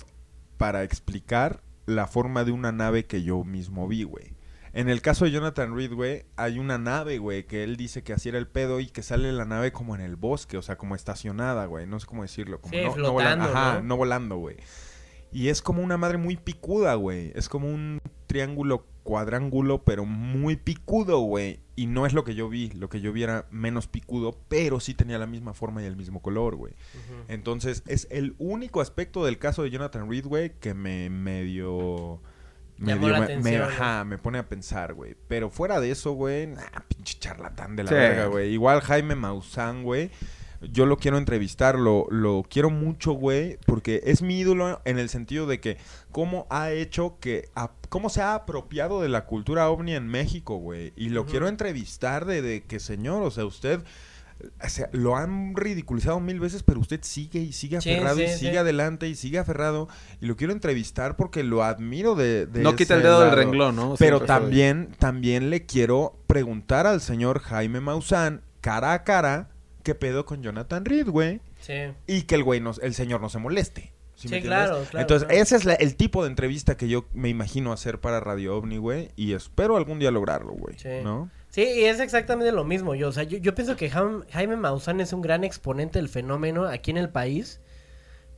[0.58, 4.35] para explicar la forma de una nave que yo mismo vi, güey.
[4.76, 8.12] En el caso de Jonathan Reed, güey, hay una nave, güey, que él dice que
[8.12, 10.76] así era el pedo y que sale la nave como en el bosque, o sea,
[10.76, 11.86] como estacionada, güey.
[11.86, 12.60] No sé cómo decirlo.
[12.60, 13.44] Como Sí, no, flotando, volando.
[13.46, 13.82] Ajá, ¿no?
[13.84, 14.56] no volando, güey.
[15.32, 17.32] Y es como una madre muy picuda, güey.
[17.34, 21.60] Es como un triángulo cuadrángulo, pero muy picudo, güey.
[21.74, 22.68] Y no es lo que yo vi.
[22.72, 25.96] Lo que yo vi era menos picudo, pero sí tenía la misma forma y el
[25.96, 26.74] mismo color, güey.
[27.28, 32.20] Entonces, es el único aspecto del caso de Jonathan Reed, güey, que me medio
[32.78, 33.64] me, Llamó dio- la me- atención, me- ¿no?
[33.66, 35.16] ajá, me pone a pensar, güey.
[35.28, 37.94] Pero fuera de eso, güey, nah, pinche charlatán de la Sí.
[37.94, 38.52] verga, güey.
[38.52, 40.10] Igual Jaime Maussan, güey.
[40.62, 45.10] Yo lo quiero entrevistar, lo, lo quiero mucho, güey, porque es mi ídolo en el
[45.10, 45.76] sentido de que
[46.12, 50.56] cómo ha hecho que, a- cómo se ha apropiado de la cultura ovni en México,
[50.56, 50.94] güey.
[50.96, 53.80] Y lo quiero entrevistar de, de que, señor, o sea, usted,
[54.64, 58.28] o sea, lo han ridiculizado mil veces, pero usted sigue y sigue Sí, aferrado y
[58.28, 58.56] sigue sí.
[58.56, 59.88] adelante y sigue aferrado.
[60.20, 63.76] Y lo quiero entrevistar porque lo admiro de, de No quita el dedo del renglón,
[63.76, 63.94] ¿no?
[63.98, 69.48] Pero Siempre también, también le quiero preguntar al señor Jaime Maussan, cara a cara,
[69.82, 71.40] qué pedo con Jonathan Reed, güey.
[71.60, 71.74] Sí.
[72.06, 73.92] Y que el güey, no, el señor no se moleste.
[74.14, 75.42] ¿sí claro, claro, Entonces, claro.
[75.42, 78.78] ese es la- el tipo de entrevista que yo me imagino hacer para Radio OVNI,
[78.78, 79.10] güey.
[79.14, 80.78] Y espero algún día lograrlo, güey.
[80.78, 80.88] Sí.
[81.04, 81.30] ¿No?
[81.56, 82.94] Sí, y es exactamente lo mismo.
[82.94, 86.10] Yo, o sea, yo, yo pienso que Jaime, Jaime Maussan es un gran exponente del
[86.10, 87.62] fenómeno aquí en el país.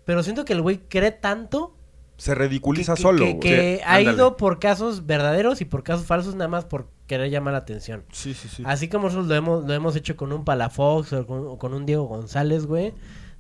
[0.04, 1.74] Pero siento que el güey cree tanto
[2.16, 4.16] Se ridiculiza que- solo, que- que Sí, ha ándale.
[4.16, 8.04] ido por casos verdaderos y por casos falsos nada más por querer llamar la atención.
[8.12, 8.62] Sí, sí, sí.
[8.64, 11.74] Así como nosotros lo hemos, lo hemos hecho con un Palafox o con, o con
[11.74, 12.94] un Diego González, güey.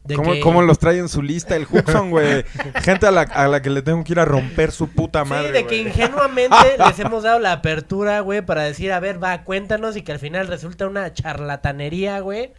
[0.04, 2.44] De ¿Cómo, que- cómo los trae en su lista el Huxon, güey?
[2.82, 5.48] Gente a la, a la que le tengo que ir a romper su puta madre,
[5.48, 6.56] Sí, de que ingenuamente
[6.86, 10.18] les hemos dado la apertura, güey, para decir, a ver, va, cuéntanos y que al
[10.18, 12.52] final resulta una charlatanería, güey.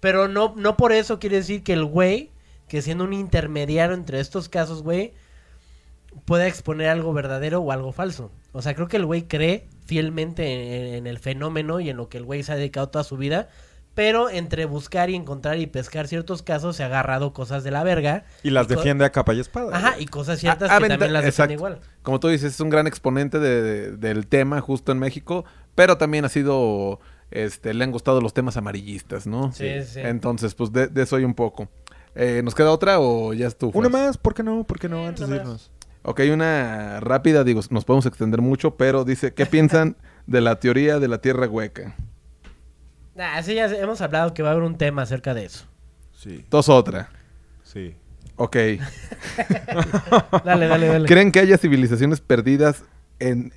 [0.00, 2.30] Pero no, no por eso quiere decir que el güey,
[2.68, 5.12] que siendo un intermediario entre estos casos, güey,
[6.24, 8.30] pueda exponer algo verdadero o algo falso.
[8.52, 12.08] O sea, creo que el güey cree fielmente en, en el fenómeno y en lo
[12.08, 13.48] que el güey se ha dedicado toda su vida.
[13.94, 17.84] Pero entre buscar y encontrar y pescar ciertos casos se ha agarrado cosas de la
[17.84, 18.24] verga.
[18.42, 19.76] Y las defiende a capa y espada.
[19.76, 21.80] Ajá, y cosas ciertas Ah, que aventa- también las defiende igual.
[22.02, 25.44] Como tú dices, es un gran exponente de- de- del tema justo en México,
[25.74, 27.00] pero también ha sido,
[27.30, 29.52] este, le han gustado los temas amarillistas, ¿no?
[29.52, 30.00] Sí, sí.
[30.00, 31.68] Entonces, pues de, de eso hay un poco.
[32.14, 33.78] Eh, ¿Nos queda otra o ya estuvo?
[33.78, 34.64] Una más, ¿por qué no?
[34.64, 35.04] ¿Por qué no?
[35.04, 35.44] Eh, Antes de más.
[35.44, 35.70] irnos.
[36.02, 39.96] Ok, una rápida, digo, nos podemos extender mucho, pero dice, ¿qué piensan
[40.26, 41.94] de la teoría de la Tierra hueca?
[43.18, 45.66] Ah, sí, ya hemos hablado que va a haber un tema acerca de eso.
[46.14, 47.10] Sí, Dos otra.
[47.64, 47.96] sí.
[48.36, 48.56] Ok.
[50.44, 51.06] Dale, dale, dale.
[51.06, 52.82] ¿Creen que haya civilizaciones perdidas
[53.18, 53.52] en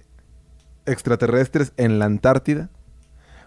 [0.85, 2.69] extraterrestres en la Antártida?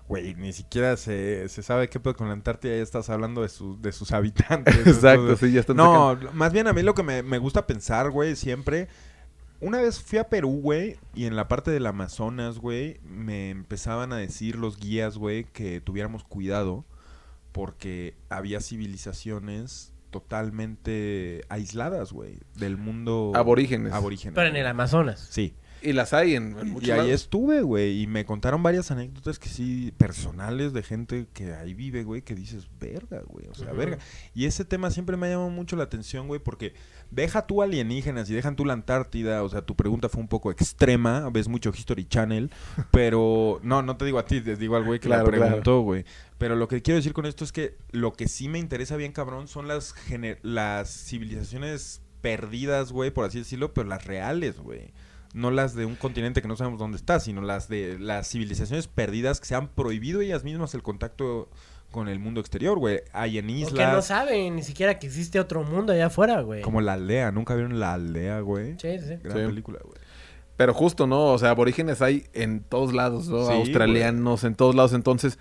[0.09, 2.75] Güey, ni siquiera se, se sabe qué pedo con la Antártida.
[2.77, 4.75] Ya estás hablando de, sus de sus habitantes.
[4.87, 7.67] Exacto, Entonces, sí, ya están No, más bien a mí lo que me, me gusta
[7.67, 8.89] pensar, güey, siempre...
[9.61, 14.13] Una vez fui a Perú, güey, y en la parte del Amazonas, güey, me empezaban
[14.13, 16.85] a decir los guías, güey, que tuviéramos cuidado
[17.51, 23.33] porque había civilizaciones totalmente aisladas, güey, del mundo...
[23.35, 23.93] Aborígenes.
[23.93, 24.35] Aborígenes.
[24.35, 25.27] Pero en el Amazonas.
[25.31, 25.55] Sí.
[25.81, 27.13] Y las hay en, en muchos Y ahí lados.
[27.13, 32.03] estuve, güey, y me contaron varias anécdotas que sí, personales de gente que ahí vive,
[32.03, 33.99] güey, que dices, verga, güey, o sea, verga.
[34.35, 36.75] Y ese tema siempre me ha llamado mucho la atención, güey, porque
[37.11, 40.51] deja tú alienígenas y dejan tú la Antártida, o sea, tu pregunta fue un poco
[40.51, 42.51] extrema, ves mucho History Channel,
[42.91, 45.81] pero no, no te digo a ti, te digo al güey que Claro, la preguntó,
[45.81, 46.05] güey.
[46.39, 49.13] Pero lo que quiero decir con esto es que lo que sí me interesa bien,
[49.13, 54.93] cabrón, son las, gener- las civilizaciones perdidas, güey, por así decirlo, pero las reales, güey
[55.35, 58.89] no las de un continente que no sabemos dónde está, sino las de las civilizaciones
[58.89, 61.51] perdidas que se han prohibido ellas mismas el contacto
[61.91, 63.01] con el mundo exterior, güey.
[63.13, 66.63] Hay en Porque no islas saben ni siquiera que existe otro mundo allá afuera, güey.
[66.63, 68.75] como la aldea, nunca vieron la aldea, güey.
[68.79, 69.17] Sí, sí.
[69.23, 69.47] Gran Sí.
[69.47, 69.99] película, güey.
[70.57, 71.27] Pero justo, ¿no?
[71.27, 73.47] O sea, aborígenes hay en todos lados, ¿no?
[73.47, 74.93] Sí, Australianos, en todos lados.
[74.93, 75.39] Entonces,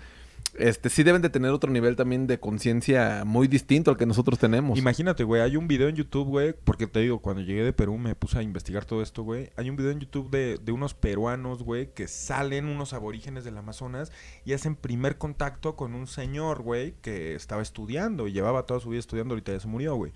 [0.58, 4.38] este sí deben de tener otro nivel también de conciencia muy distinto al que nosotros
[4.38, 4.78] tenemos.
[4.78, 7.96] Imagínate, güey, hay un video en YouTube, güey, porque te digo, cuando llegué de Perú
[7.98, 9.50] me puse a investigar todo esto, güey.
[9.56, 13.56] Hay un video en YouTube de, de unos peruanos, güey, que salen unos aborígenes del
[13.56, 14.12] Amazonas
[14.44, 18.90] y hacen primer contacto con un señor, güey, que estaba estudiando y llevaba toda su
[18.90, 20.12] vida estudiando, ahorita ya se murió, güey.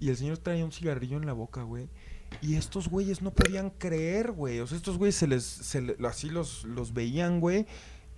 [0.00, 1.88] Y el señor traía un cigarrillo en la boca, güey.
[2.42, 4.60] Y estos güeyes no podían creer, güey.
[4.60, 5.74] O sea, estos güeyes se les,
[6.04, 7.66] así los, los veían, güey.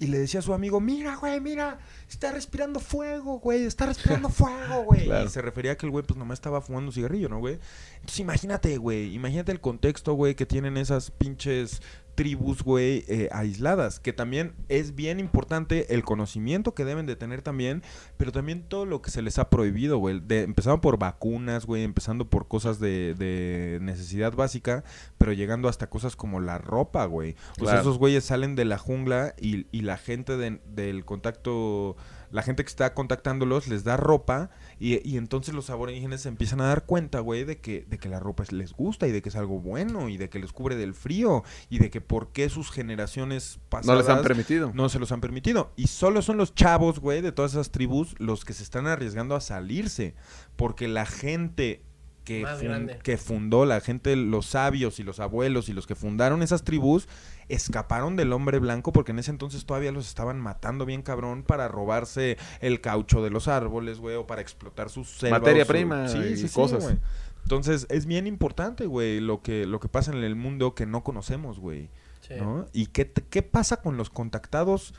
[0.00, 1.78] Y le decía a su amigo, mira, güey, mira,
[2.08, 5.04] está respirando fuego, güey, está respirando fuego, güey.
[5.04, 5.26] Claro.
[5.26, 7.58] Y se refería a que el güey, pues, nomás estaba fumando cigarrillo, ¿no, güey?
[7.96, 11.82] Entonces, imagínate, güey, imagínate el contexto, güey, que tienen esas pinches
[12.14, 14.00] tribus, güey, eh, aisladas.
[14.00, 17.82] Que también es bien importante el conocimiento que deben de tener también,
[18.16, 20.20] pero también todo lo que se les ha prohibido, güey.
[20.28, 24.84] Empezando por vacunas, güey, empezando por cosas de, de necesidad básica,
[25.18, 27.36] pero llegando hasta cosas como la ropa, güey.
[27.60, 31.96] O sea, esos güeyes salen de la jungla y, y la gente de- del contacto,
[32.30, 36.60] la gente que está contactándolos les da ropa y, y entonces los aborígenes se empiezan
[36.60, 39.20] a dar cuenta, güey, de que, de que la ropa es- les gusta y de
[39.22, 42.32] que es algo bueno y de que les cubre del frío y de que por
[42.32, 44.70] qué sus generaciones no pasadas les han permitido.
[44.74, 45.72] no se los han permitido.
[45.76, 49.34] Y solo son los chavos, güey, de todas esas tribus los que se están arriesgando
[49.34, 50.14] a salirse.
[50.56, 51.82] Porque la gente
[52.24, 52.98] que, Más fun- grande.
[53.02, 57.08] que fundó la gente, los sabios y los abuelos y los que fundaron esas tribus,
[57.50, 61.68] escaparon del hombre blanco porque en ese entonces todavía los estaban matando bien cabrón para
[61.68, 65.40] robarse el caucho de los árboles, güey, o para explotar sus selvas.
[65.40, 66.96] Materia su- prima sí, y sí, sí, cosas.
[67.42, 71.02] Entonces, es bien importante, güey, lo que, lo que pasa en el mundo que no
[71.02, 71.88] conocemos, güey.
[72.20, 72.34] Sí.
[72.38, 72.66] ¿no?
[72.72, 74.94] ¿Y qué, qué pasa con los contactados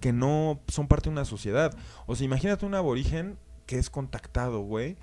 [0.00, 1.76] que no son parte de una sociedad?
[2.06, 4.96] O sea, imagínate un aborigen que es contactado, güey,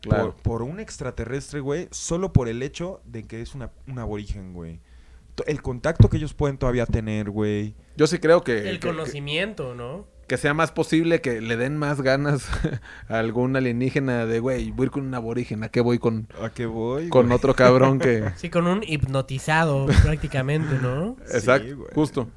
[0.00, 0.32] Claro.
[0.36, 4.52] por, por un extraterrestre, güey, solo por el hecho de que es una, un aborigen,
[4.54, 4.80] güey.
[5.46, 7.74] El contacto que ellos pueden todavía tener, güey.
[7.96, 10.06] Yo sí creo que, El que- conocimiento, ¿no?
[10.28, 12.46] que sea más posible que le den más ganas
[13.08, 16.66] a algún alienígena de, güey, voy con un aborigen, ¿a qué voy con, ¿A qué
[16.66, 17.08] voy?
[17.08, 17.36] con güey?
[17.36, 18.24] otro cabrón que...
[18.36, 21.16] Sí, con un hipnotizado prácticamente, ¿no?
[21.32, 21.88] Exacto, güey.
[21.94, 22.28] justo.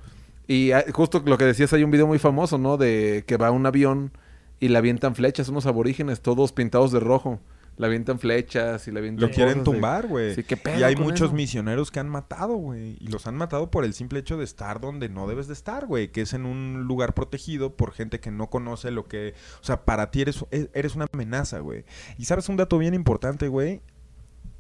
[0.48, 2.78] Y ah, justo lo que decías, hay un video muy famoso, ¿no?
[2.78, 4.14] De que va un avión
[4.62, 7.42] y le avientan flechas, unos aborígenes todos pintados de rojo.
[7.82, 10.36] Le avientan flechas y le avientan Lo quieren cosas tumbar, güey.
[10.36, 11.34] Sí, ¿qué pedo y hay con muchos eso?
[11.34, 12.96] misioneros que han matado, güey.
[13.00, 15.88] Y los han matado por el simple hecho de estar donde no debes de estar,
[15.88, 16.12] güey.
[16.12, 19.34] Que es en un lugar protegido por gente que no conoce lo que...
[19.62, 21.84] O sea, para ti eres, e- eres una amenaza, güey.
[22.20, 23.82] Y sabes un dato bien importante, güey.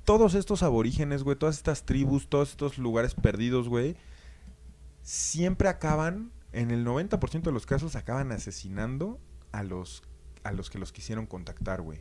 [0.03, 3.95] Todos estos aborígenes, güey, todas estas tribus, todos estos lugares perdidos, güey,
[5.03, 9.19] siempre acaban, en el 90% de los casos, acaban asesinando
[9.51, 10.01] a los,
[10.43, 11.99] a los que los quisieron contactar, güey.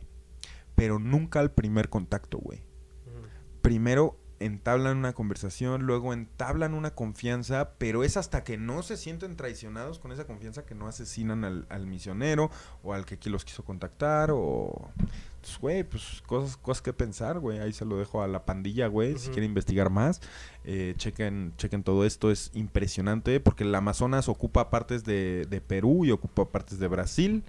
[0.81, 2.63] Pero nunca al primer contacto, güey.
[3.61, 9.35] Primero entablan una conversación, luego entablan una confianza, pero es hasta que no se sienten
[9.35, 12.49] traicionados con esa confianza que no asesinan al, al misionero
[12.81, 14.89] o al que qui- los quiso contactar o...
[15.41, 17.59] Pues, güey, pues cosas, cosas que pensar, güey.
[17.59, 19.33] Ahí se lo dejo a la pandilla, güey, si Ujú.
[19.33, 20.19] quiere investigar más.
[20.63, 26.05] Eh, chequen, chequen todo esto, es impresionante porque el Amazonas ocupa partes de, de Perú
[26.05, 27.43] y ocupa partes de Brasil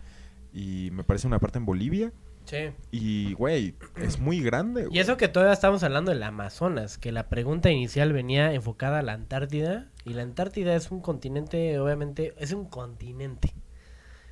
[0.52, 2.12] y me parece una parte en Bolivia.
[2.44, 2.70] Sí.
[2.90, 4.88] Y, güey, es muy grande.
[4.90, 9.02] Y eso que todavía estamos hablando del Amazonas, que la pregunta inicial venía enfocada a
[9.02, 13.54] la Antártida, y la Antártida es un continente, obviamente, es un continente,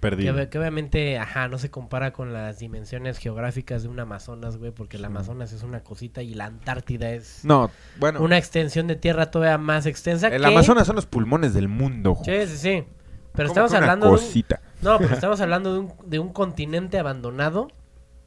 [0.00, 0.50] perdido.
[0.50, 4.96] que obviamente, ajá, no se compara con las dimensiones geográficas de un Amazonas, güey, porque
[4.96, 9.30] el Amazonas es una cosita y la Antártida es No, bueno, una extensión de tierra
[9.30, 10.46] todavía más extensa el que...
[10.46, 12.14] Amazonas son los pulmones del mundo.
[12.14, 12.24] jo.
[12.24, 12.84] Sí, sí, sí.
[13.32, 14.60] Pero ¿Cómo estamos hablando de un, cosita.
[14.82, 17.68] No, pero estamos hablando de un, de un continente abandonado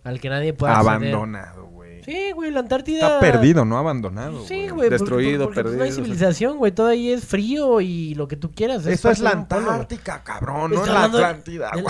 [0.04, 0.92] al que nadie puede acceder.
[0.92, 2.04] Abandonado, güey.
[2.04, 3.08] Sí, güey, la Antártida...
[3.08, 4.46] Está perdido, no abandonado.
[4.46, 4.90] Sí, güey.
[4.90, 6.74] Destruido, porque, pues, No hay perdido, civilización, güey.
[6.74, 8.86] Todo ahí es frío y lo que tú quieras.
[8.86, 9.72] Eso es la polo.
[9.72, 11.86] Antártica, cabrón, no es la Atlántida, güey.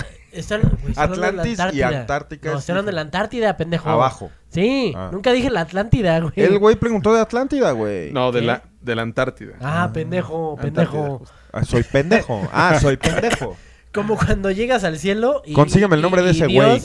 [0.96, 1.82] Atlantis y.
[1.82, 3.00] Antártica No, estoy de la.
[3.00, 3.88] Antártida, pendejo.
[3.88, 4.30] Abajo.
[4.48, 5.10] Sí, Ah.
[5.12, 6.32] nunca dije la Atlántida, güey.
[6.36, 8.12] El güey preguntó de Atlántida, güey.
[8.12, 8.46] No, de ¿Qué?
[8.46, 9.54] la, de la Antártida.
[9.60, 11.22] Ah, pendejo, Antártida, pendejo.
[11.52, 12.48] Ah, soy pendejo.
[12.52, 13.56] Ah, soy pendejo.
[13.94, 15.52] Como cuando llegas al cielo y...
[15.52, 16.82] Consígueme el nombre y- de ese güey.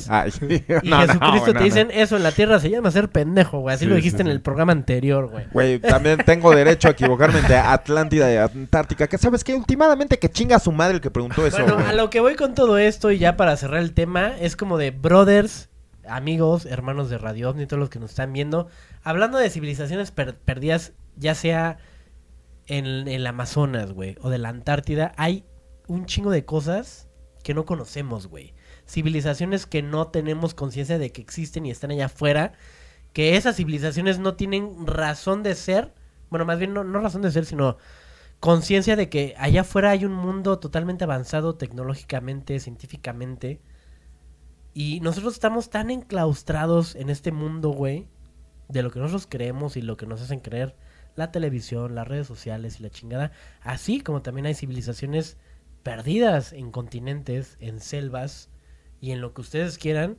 [0.84, 3.76] Y no, Jesucristo no, te dicen, eso en la tierra se llama ser pendejo, güey.
[3.76, 5.46] Así Sí, lo sí, dijiste en el programa anterior, güey.
[5.52, 9.08] Güey, también tengo derecho a equivocarme entre Atlántida y Antártica.
[9.08, 11.58] Que sabes que últimamente que chinga a su madre el que preguntó eso.
[11.64, 14.56] Bueno, a lo que voy con todo esto y ya para cerrar el tema, es
[14.56, 15.70] como de brothers,
[16.08, 18.68] amigos, hermanos de Radio OVNI, todos los que nos están viendo,
[19.04, 21.78] hablando de civilizaciones per- perdidas, ya sea
[22.68, 25.44] en el Amazonas, güey, o de la Antártida, hay
[25.90, 27.08] un chingo de cosas
[27.44, 28.54] que no conocemos, güey.
[28.88, 32.54] Civilizaciones que no tenemos conciencia de que existen y están allá afuera,
[33.12, 35.94] que esas civilizaciones no tienen razón de ser,
[36.30, 37.78] bueno, más bien no, no razón de ser, sino
[38.40, 43.60] conciencia de que allá afuera hay un mundo totalmente avanzado tecnológicamente, científicamente.
[44.74, 48.08] Y nosotros estamos tan enclaustrados en este mundo, güey,
[48.68, 50.76] de lo que nosotros creemos y lo que nos hacen creer
[51.16, 53.32] la televisión, las redes sociales y la chingada.
[53.62, 55.38] Así como también hay civilizaciones
[55.84, 58.50] perdidas en continentes, en selvas
[59.02, 60.18] y en lo que ustedes quieran.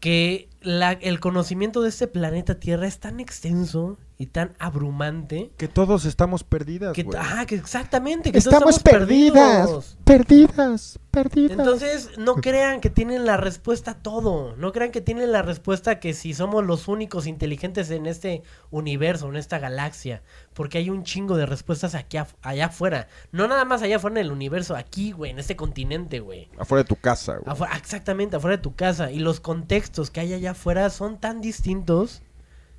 [0.00, 5.66] Que la- el conocimiento de este planeta Tierra es tan extenso y tan abrumante Que
[5.66, 9.96] todos estamos perdidas, que, ah, que exactamente, que todos Estamos perdidas.
[10.04, 10.98] Perdidas.
[11.10, 11.58] Perdidas.
[11.58, 14.56] Entonces, no crean que tienen la respuesta a todo.
[14.56, 19.28] No crean que tienen la respuesta que si somos los únicos inteligentes en este universo,
[19.28, 20.22] en esta galaxia.
[20.54, 23.06] Porque hay un chingo de respuestas aquí af- allá afuera.
[23.32, 26.48] No nada más allá afuera en el universo, aquí, güey, en este continente, güey.
[26.58, 27.56] Afuera de tu casa, güey.
[27.76, 29.10] Exactamente, afuera de tu casa.
[29.12, 32.22] Y los contextos que hay allá afuera son tan distintos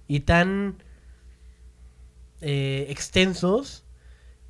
[0.08, 0.78] y tan
[2.42, 3.86] eh, extensos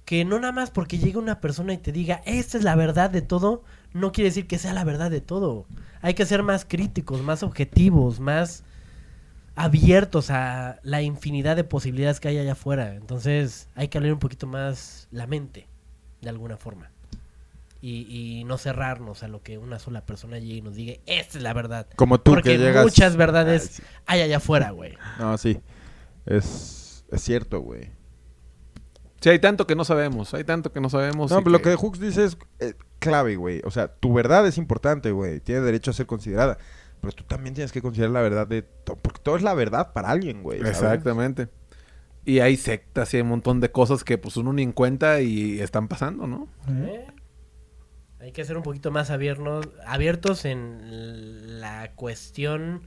[0.05, 3.09] que no nada más porque llegue una persona y te diga, esta es la verdad
[3.09, 5.65] de todo, no quiere decir que sea la verdad de todo.
[6.01, 8.63] Hay que ser más críticos, más objetivos, más
[9.55, 12.95] abiertos a la infinidad de posibilidades que hay allá afuera.
[12.95, 15.67] Entonces hay que abrir un poquito más la mente,
[16.21, 16.91] de alguna forma.
[17.87, 21.37] Y, y no cerrarnos a lo que una sola persona llegue y nos diga, esta
[21.37, 21.87] es la verdad.
[21.95, 22.83] Como tú Porque que llegas...
[22.83, 23.83] muchas verdades Ay, sí.
[24.07, 24.93] hay allá afuera, güey.
[25.19, 25.59] No, sí.
[26.25, 27.91] Es, es cierto, güey.
[29.21, 30.33] Sí, hay tanto que no sabemos.
[30.33, 31.31] Hay tanto que no sabemos.
[31.31, 33.61] No, pero lo que Hooks dice es eh, clave, güey.
[33.65, 35.39] O sea, tu verdad es importante, güey.
[35.39, 36.57] Tiene derecho a ser considerada.
[37.01, 38.61] Pero tú también tienes que considerar la verdad de...
[38.61, 40.59] to- Porque todo es la verdad para alguien, güey.
[40.59, 41.47] Exactamente.
[42.23, 45.21] Y hay sectas y hay un montón de cosas que pues uno ni en cuenta
[45.21, 46.47] y están pasando, ¿no?
[46.67, 47.05] ¿Eh?
[48.19, 52.81] Hay que ser un poquito más abiernos, abiertos en la cuestión,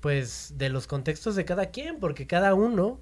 [0.00, 3.00] pues, de los contextos de cada quien, porque cada uno,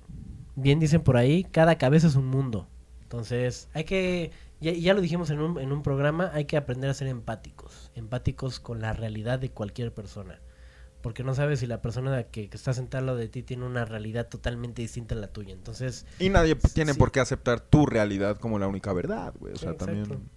[0.54, 2.68] bien dicen por ahí, cada cabeza es un mundo.
[3.02, 4.30] Entonces, hay que,
[4.60, 7.90] ya, ya lo dijimos en un, en un programa, hay que aprender a ser empáticos,
[7.94, 10.40] empáticos con la realidad de cualquier persona.
[11.02, 13.64] Porque no sabes si la persona que, que está sentada al lado de ti tiene
[13.64, 15.52] una realidad totalmente distinta a la tuya.
[15.52, 16.98] Entonces, Y nadie tiene Sí.
[16.98, 19.52] por qué aceptar tu realidad como la única verdad, güey.
[19.52, 20.28] O sea, también...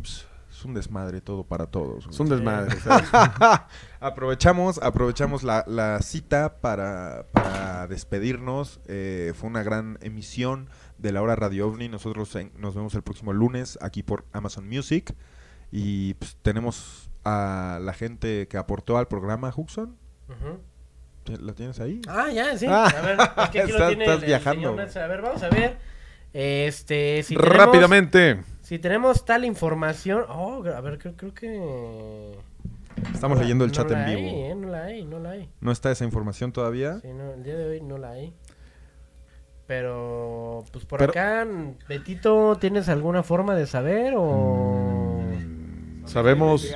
[0.00, 2.04] pues, es un desmadre todo para todos.
[2.04, 2.14] güey.
[2.14, 2.78] Es un desmadre.
[2.80, 3.08] ¿sabes?
[4.00, 8.80] aprovechamos, aprovechamos la, la cita para, para despedirnos.
[8.86, 10.68] Eh, fue una gran emisión
[10.98, 11.88] de la hora Radio OVNI.
[11.88, 15.14] Nosotros en- nos vemos el próximo lunes aquí por Amazon Music.
[15.72, 19.96] Y pues, tenemos a la gente que aportó al programa, Huxon.
[20.28, 20.60] ujú.
[21.24, 22.00] ¿Ti- ¿La tienes ahí?
[22.06, 22.66] Ah, ya, sí.
[22.68, 24.60] Ah, a ver, es que aquí lo estás- tiene estás el- el viajando.
[24.60, 24.96] señor Nats.
[24.96, 25.78] A ver, vamos a ver.
[26.32, 28.42] Este, si tenemos, Rápidamente.
[28.64, 30.24] Si tenemos tal información.
[30.28, 32.32] Oh, a ver, creo, creo que.
[33.12, 34.36] Estamos leyendo el no chat la en hay, vivo.
[34.36, 35.50] eh, no la hay, no la hay.
[35.60, 36.98] ¿No está esa información todavía?
[37.00, 38.34] Sí, no, el día de hoy no la hay.
[39.66, 41.46] Pero, pues por Pero- acá,
[41.88, 45.20] Betito, ¿tienes alguna forma de saber o.?
[46.06, 46.66] Sabemos.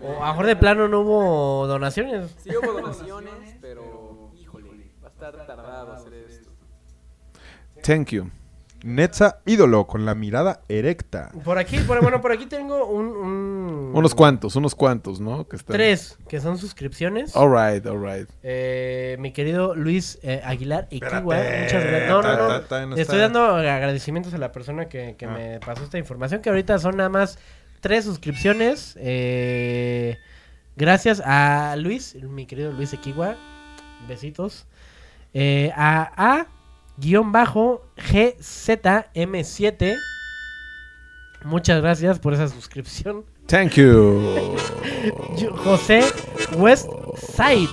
[0.00, 2.34] O a lo mejor de plano no hubo donaciones.
[2.38, 6.50] Sí hubo donaciones, pero híjole, va a estar tardado hacer esto.
[7.82, 8.30] Thank you.
[8.84, 11.30] Netza ídolo con la mirada erecta.
[11.44, 13.06] Por aquí, por, bueno, por aquí tengo un.
[13.06, 15.48] un- Unos cuantos, unos cuantos, ¿no?
[15.48, 15.74] Que están...
[15.74, 17.34] Tres, que son suscripciones.
[17.34, 18.28] Alright, alright.
[18.42, 22.08] Eh, mi querido Luis eh, Aguilar Espérate, muchas gracias.
[22.08, 22.48] No, no, no.
[22.48, 23.14] ta- ta- no Le está.
[23.14, 25.30] estoy dando agradecimientos a la persona que, que Ah.
[25.30, 27.38] me pasó esta información, que ahorita son nada más
[27.80, 28.94] tres suscripciones.
[29.00, 30.18] Eh,
[30.76, 33.36] gracias a Luis, mi querido Luis Equigua.
[34.06, 34.66] Besitos.
[35.34, 36.46] Eh, a A
[36.98, 39.96] guion bajo GZM7.
[41.44, 43.24] Muchas gracias por esa suscripción.
[43.46, 44.56] Thank you.
[45.38, 46.04] Yo- José
[46.56, 47.68] Westside.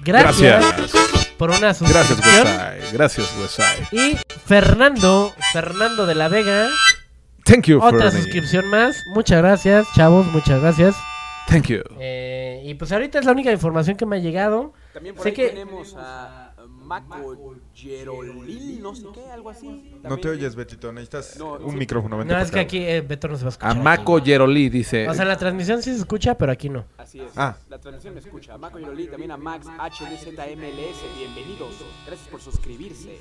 [0.00, 1.26] Gracias, Gracias.
[1.36, 2.46] por una Gracias, suscripción.
[2.46, 2.92] Westside.
[2.92, 3.88] Gracias, Westside.
[3.92, 4.16] Y
[4.46, 6.68] Fernando, Fernando de la Vega,
[7.44, 8.96] Thank you, otra suscripción más.
[9.14, 10.94] Muchas gracias, chavos, muchas gracias.
[11.48, 11.80] Thank you.
[11.98, 14.72] Eh, y pues ahorita es la única información que me ha llegado.
[14.92, 16.47] También por Sé ahí que- tenemos a
[16.88, 19.92] Mako Gerolil, no sé qué, algo así.
[20.02, 20.90] No te oyes, Betito.
[20.90, 21.76] Necesitas No, un sí.
[21.76, 22.16] micrófono.
[22.16, 22.66] vente No, es que acá.
[22.66, 23.86] aquí eh, Beto no se va a escuchar.
[23.86, 24.24] A.
[24.24, 25.06] Yeroli dice.
[25.06, 26.86] O sea, la transmisión sí se escucha, pero aquí no.
[26.96, 27.30] Así es.
[27.36, 27.56] Ah.
[27.68, 28.54] La transmisión me escucha.
[28.54, 30.96] A Mako Gerolil, también a Max HDZ MLS.
[31.18, 31.74] Bienvenidos.
[32.06, 33.18] Gracias por suscribirse.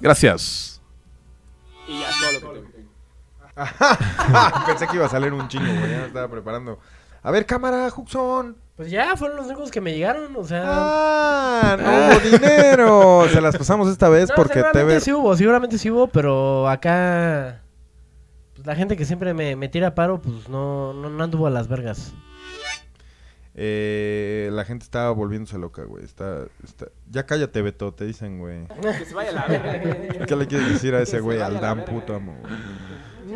[0.00, 0.82] Gracias.
[1.88, 2.92] Y ya todo lo que tengo.
[4.66, 5.90] Pensé que iba a salir un chingo, güey.
[5.90, 6.78] Ya me estaba preparando.
[7.22, 8.56] A ver, cámara, Huxon.
[8.76, 10.62] Pues ya fueron los únicos que me llegaron, o sea.
[10.66, 13.28] Ah, no hubo dinero.
[13.30, 15.00] Se las pasamos esta vez no, porque seguramente TV.
[15.00, 17.60] sí hubo, seguramente sí hubo, pero acá.
[18.54, 21.50] Pues la gente que siempre me, me tira paro, pues no, no, no anduvo a
[21.50, 22.12] las vergas.
[23.54, 26.04] Eh, la gente estaba volviéndose loca, güey.
[26.04, 26.86] Está, está...
[27.10, 28.66] Ya cállate, Beto, te dicen, güey.
[28.98, 30.26] Que se vaya a la verga.
[30.26, 31.40] ¿Qué le quieres decir a ese güey?
[31.40, 32.34] Al Dan puto amo.
[32.40, 32.52] güey?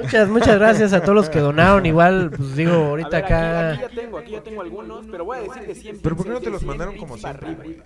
[0.03, 1.85] Muchas, muchas gracias a todos los que donaron.
[1.87, 3.71] Igual, pues digo, A ahorita ver, aquí, acá.
[3.73, 6.25] aquí ya tengo, aquí ya tengo algunos, pero voy a decir de 100 Pero ¿por
[6.27, 7.83] qué no bits, te los 100 mandaron como para siempre?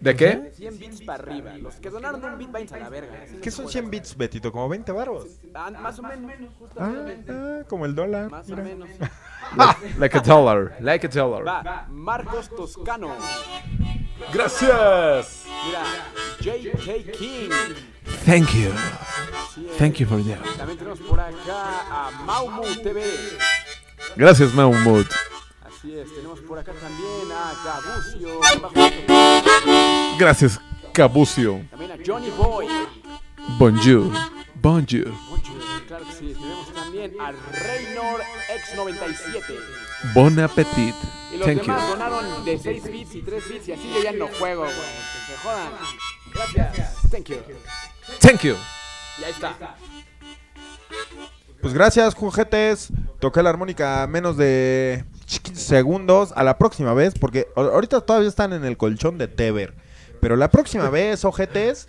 [0.00, 0.36] ¿De qué?
[0.36, 1.56] De 100 bits para arriba.
[1.58, 3.12] Los que donaron un bit, váyanse a la verga.
[3.40, 3.72] ¿Qué son puede.
[3.72, 4.50] 100 bits, Betito?
[4.52, 5.26] ¿Como 20 baros?
[5.54, 7.32] Ah, más o menos, Ah, justamente.
[7.32, 8.30] ah, como el dólar.
[8.30, 8.62] Más o mira.
[8.64, 8.88] menos.
[9.56, 10.76] Like, like a dollar.
[10.80, 11.46] Like a dollar.
[11.46, 13.14] Va, Marcos Toscano.
[14.32, 15.44] Gracias.
[15.66, 15.82] Mira,
[16.42, 17.12] J.K.
[17.12, 17.50] King.
[18.24, 18.72] Thank you.
[19.78, 20.38] Thank you for that.
[20.56, 23.02] También tenemos por acá a Maumu TV.
[24.16, 25.06] Gracias, Mahmoud.
[25.64, 28.40] Así es, tenemos por acá también a Gabucio.
[28.60, 30.60] bajo- Gracias,
[30.92, 31.60] Cabucio.
[31.70, 32.66] También a Johnny Boy.
[33.58, 34.12] Bonjour.
[34.56, 35.08] Bonjour.
[35.28, 35.52] Mucho,
[35.88, 36.34] claro que sí.
[36.34, 38.22] Tenemos también a Reynor
[38.74, 39.54] X97.
[40.14, 40.94] Bon appetit.
[41.32, 41.62] Y los Thank you.
[41.72, 44.74] demás donaron de 6 bits y 3 bits y así yo ya no juego, güey.
[44.74, 45.72] Que se jodan.
[46.34, 47.10] Gracias.
[47.10, 47.36] Thank you.
[48.20, 48.56] Thank you.
[49.20, 49.76] Y ahí está.
[51.60, 52.88] Pues gracias, juguetes.
[53.20, 56.32] Toqué la armónica menos de 15 segundos.
[56.36, 59.74] A la próxima vez, porque ahorita todavía están en el colchón de Tever.
[60.20, 61.88] Pero la próxima vez, ojetes,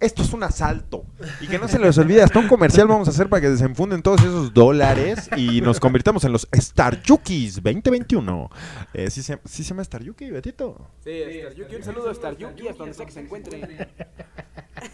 [0.00, 1.04] esto es un asalto.
[1.40, 4.02] Y que no se les olvide, hasta un comercial vamos a hacer para que desenfunden
[4.02, 8.50] todos esos dólares y nos convirtamos en los Star Yukis 2021.
[8.94, 10.90] Eh, ¿sí, se, ¿Sí se llama Star Yuki, Betito?
[11.04, 13.88] Sí, Star Yuki, un saludo a Star Yuki, hasta donde sea que se encuentre.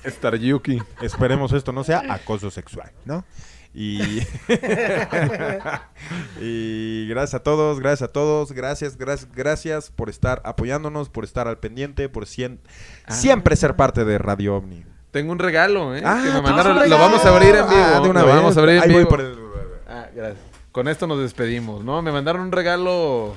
[0.04, 0.82] Star Yuki.
[1.00, 3.24] Esperemos esto no sea acoso sexual, ¿no?
[3.78, 4.00] Y,
[6.40, 11.46] y gracias a todos, gracias a todos, gracias, gracias, gracias por estar apoyándonos, por estar
[11.48, 12.60] al pendiente, por sien-
[13.08, 14.84] siempre ser parte de Radio Omni.
[15.10, 16.02] Tengo un regalo, ¿eh?
[16.04, 16.78] Ah, que me ¿tienes mandaron.
[16.78, 17.80] un Lo vamos a abrir en vivo.
[17.94, 18.34] Ah, de una lo vez.
[18.36, 19.08] vamos a abrir en Ahí voy vivo.
[19.08, 19.38] por el-
[19.88, 20.38] Ah, gracias.
[20.72, 22.02] Con esto nos despedimos, ¿no?
[22.02, 23.34] Me mandaron un regalo.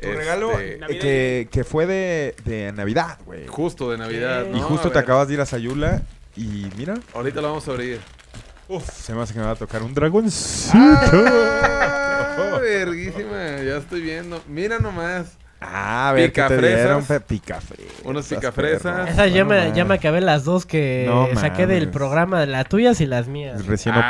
[0.00, 3.46] Tu este, regalo eh, que, que fue de, de Navidad, güey.
[3.46, 4.46] Justo de Navidad.
[4.52, 4.66] Y ¿no?
[4.66, 6.02] justo A te acabas de ir a Sayula
[6.34, 8.00] y mira, Ahorita lo vamos a abrir.
[8.66, 10.74] uf, se me hace que me va a tocar un dragoncito.
[10.74, 14.42] Ah, verguísima, ya estoy viendo.
[14.48, 15.36] Mira nomás.
[15.64, 16.76] Ah, a ver, ¿qué te Picafresas.
[16.80, 17.04] dieron?
[17.04, 17.86] Pe- Picafresas.
[18.04, 18.82] Unos picafresas.
[18.82, 19.06] perro.
[19.08, 22.68] Esa ya me, Bueno, ya me acabé las dos que No saqué del programa, las
[22.68, 23.64] tuyas y las mías.
[23.66, 24.06] Recién Arre,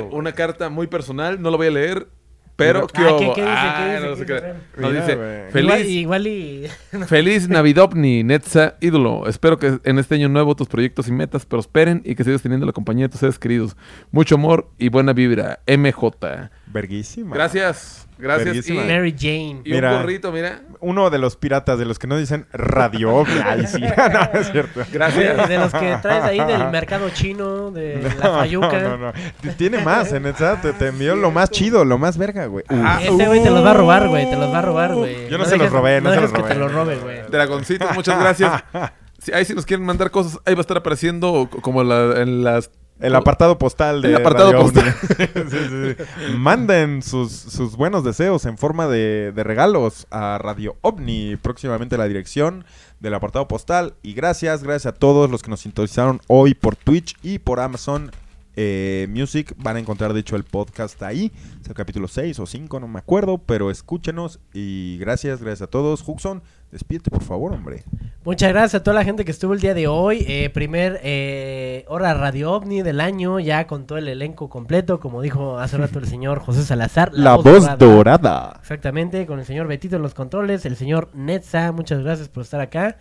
[0.00, 0.04] operado.
[0.16, 2.08] una carta muy personal, no lo voy a leer.
[2.56, 3.42] Pero, Ah, ¿qué.
[3.46, 4.06] Ah, ¿Qué dice?
[4.06, 4.26] no ¿Qué sé dice?
[4.26, 4.80] qué.
[4.80, 5.50] Nos Mira, dice, güey.
[5.50, 6.66] feliz, Igual, igual y...
[7.06, 9.28] feliz Navidovni, Netza, ídolo.
[9.28, 12.64] Espero que en este año nuevo tus proyectos y metas prosperen y que sigas teniendo
[12.66, 13.76] la compañía de tus seres queridos.
[14.10, 15.60] Mucho amor y buena vibra.
[15.66, 16.50] MJ.
[16.68, 17.34] Verguísima.
[17.34, 18.46] Gracias, gracias.
[18.46, 18.84] Y, Verguísima.
[18.84, 19.60] Mary Jane.
[19.64, 19.92] y Mira.
[19.92, 20.62] un gorrito, mira.
[20.80, 23.24] Uno de los piratas, de los que no dicen radio.
[23.44, 23.80] Ay, sí.
[23.80, 24.80] no, es cierto.
[24.92, 25.48] Gracias.
[25.48, 28.80] De los que traes ahí del mercado chino, de la Fayuca.
[28.80, 29.12] No, no, no.
[29.40, 32.64] T- Tiene más, en esa te, te envió lo más chido, lo más verga, güey.
[32.68, 34.28] Ah, Ese güey te los va a robar, güey.
[34.28, 35.28] Te los va a robar, güey.
[35.28, 36.60] Yo no se los robé, no se dejes los que te robé.
[36.64, 37.18] los robe, güey.
[37.30, 38.64] Dragoncitos, muchas gracias.
[39.18, 42.20] Si ahí si nos quieren mandar cosas, ahí va a estar apareciendo co- como la-
[42.20, 42.70] en las...
[43.00, 44.84] El apartado postal de El apartado Radio postal.
[44.84, 45.26] Omni.
[45.50, 45.96] Sí, sí,
[46.28, 46.36] sí.
[46.36, 51.36] Manden sus, sus buenos deseos en forma de, de regalos a Radio OVNI.
[51.42, 52.66] Próximamente la dirección
[53.00, 53.94] del apartado postal.
[54.02, 58.12] Y gracias, gracias a todos los que nos sintonizaron hoy por Twitch y por Amazon
[58.56, 59.54] eh, Music.
[59.58, 61.30] Van a encontrar, de hecho, el podcast ahí.
[61.60, 63.38] Es el capítulo 6 o 5, no me acuerdo.
[63.38, 64.40] Pero escúchenos.
[64.52, 66.02] Y gracias, gracias a todos.
[66.06, 66.42] Huxon,
[66.72, 67.84] despídete, por favor, hombre.
[68.24, 70.24] Muchas gracias a toda la gente que estuvo el día de hoy.
[70.26, 75.22] Eh, primer eh, hora Radio OVNI del año, ya con todo el elenco completo, como
[75.22, 77.12] dijo hace rato el señor José Salazar.
[77.12, 78.56] La, voz dorada.
[78.60, 82.60] Exactamente, con el señor Betito en los controles, el señor Netza, muchas gracias por estar
[82.60, 82.98] acá.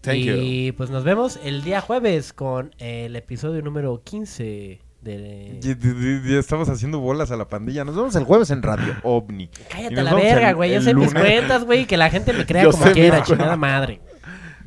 [0.00, 5.60] Thank y pues nos vemos el día jueves con el episodio número 15 de...
[5.62, 7.84] Y- y- y- y estamos haciendo bolas a la pandilla.
[7.84, 9.48] Nos vemos el jueves en Radio OVNI.
[9.70, 10.72] Cállate nos la verga, güey.
[10.74, 11.86] Yo sé mis cuentas, güey.
[11.86, 14.00] Que la gente me crea Yo como quiera, chingada madre.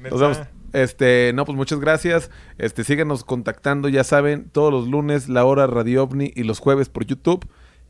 [0.09, 0.39] Nos vemos.
[0.73, 2.29] Este, no, pues muchas gracias.
[2.57, 6.89] Este, síganos contactando, ya saben, todos los lunes, la hora Radio OVNI y los jueves
[6.89, 7.45] por YouTube.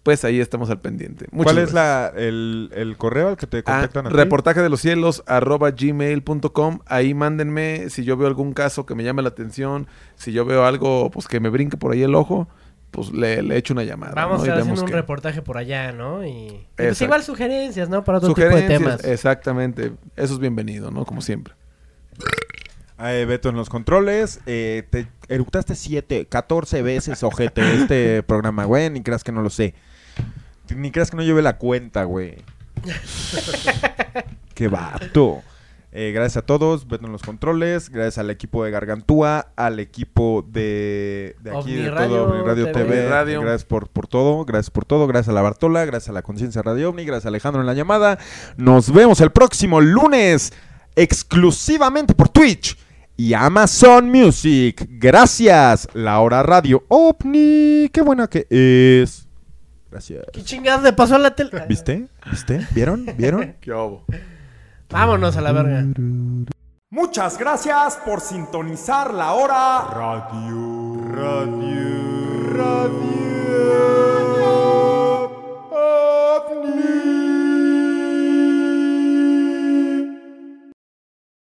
[0.07, 1.25] Pues ahí estamos al pendiente.
[1.31, 4.15] Muchas ¿Cuál es la, el, el correo al que te Ah, contactan a ti?
[4.15, 9.03] reportaje de los cielos arroba gmail.com ahí mándenme si yo veo algún caso que me
[9.03, 12.47] llame la atención si yo veo algo pues que me brinque por ahí el ojo
[12.91, 14.43] pues le, le echo una llamada Vamos ¿no?
[14.43, 16.25] a estar haciendo un reportaje por allá, ¿no?
[16.25, 18.05] Y, y pues igual sugerencias, ¿no?
[18.05, 19.03] Para otro tipo de temas.
[19.03, 21.53] exactamente eso es bienvenido no como siempre
[22.99, 24.39] Eh, Beto en los controles.
[24.45, 28.89] Eh, te eructaste 7, 14 veces, ojete, este programa, güey.
[28.89, 29.75] Ni creas que no lo sé.
[30.75, 32.35] Ni creas que no lleve la cuenta, güey.
[34.53, 35.41] Qué vato.
[35.99, 37.89] Eh, gracias a todos, Beto en los controles.
[37.89, 42.71] Gracias al equipo de Gargantúa, al equipo de, de aquí, de Omniradio todo TV.
[42.71, 43.09] TV.
[43.09, 43.41] Radio.
[43.41, 45.07] Gracias por, por todo, gracias por todo.
[45.07, 47.73] Gracias a la Bartola, gracias a la Conciencia Radio Omni, gracias a Alejandro en la
[47.73, 48.19] llamada.
[48.57, 50.53] Nos vemos el próximo lunes,
[50.95, 52.77] exclusivamente por Twitch
[53.15, 54.87] y Amazon Music.
[54.89, 57.89] Gracias, la hora radio OVNI.
[57.91, 59.26] Qué buena que es.
[59.89, 60.25] Gracias.
[60.33, 61.65] ¿Qué chingadas le pasó a la tele?
[61.67, 62.07] ¿Viste?
[62.29, 62.67] ¿Viste?
[62.71, 63.05] ¿Vieron?
[63.17, 63.55] ¿Vieron?
[63.61, 64.05] qué obo
[64.89, 65.85] Vámonos a la verga.
[66.89, 71.01] Muchas gracias por sintonizar la hora radio.
[71.11, 72.53] Radio.
[72.53, 73.96] Radio.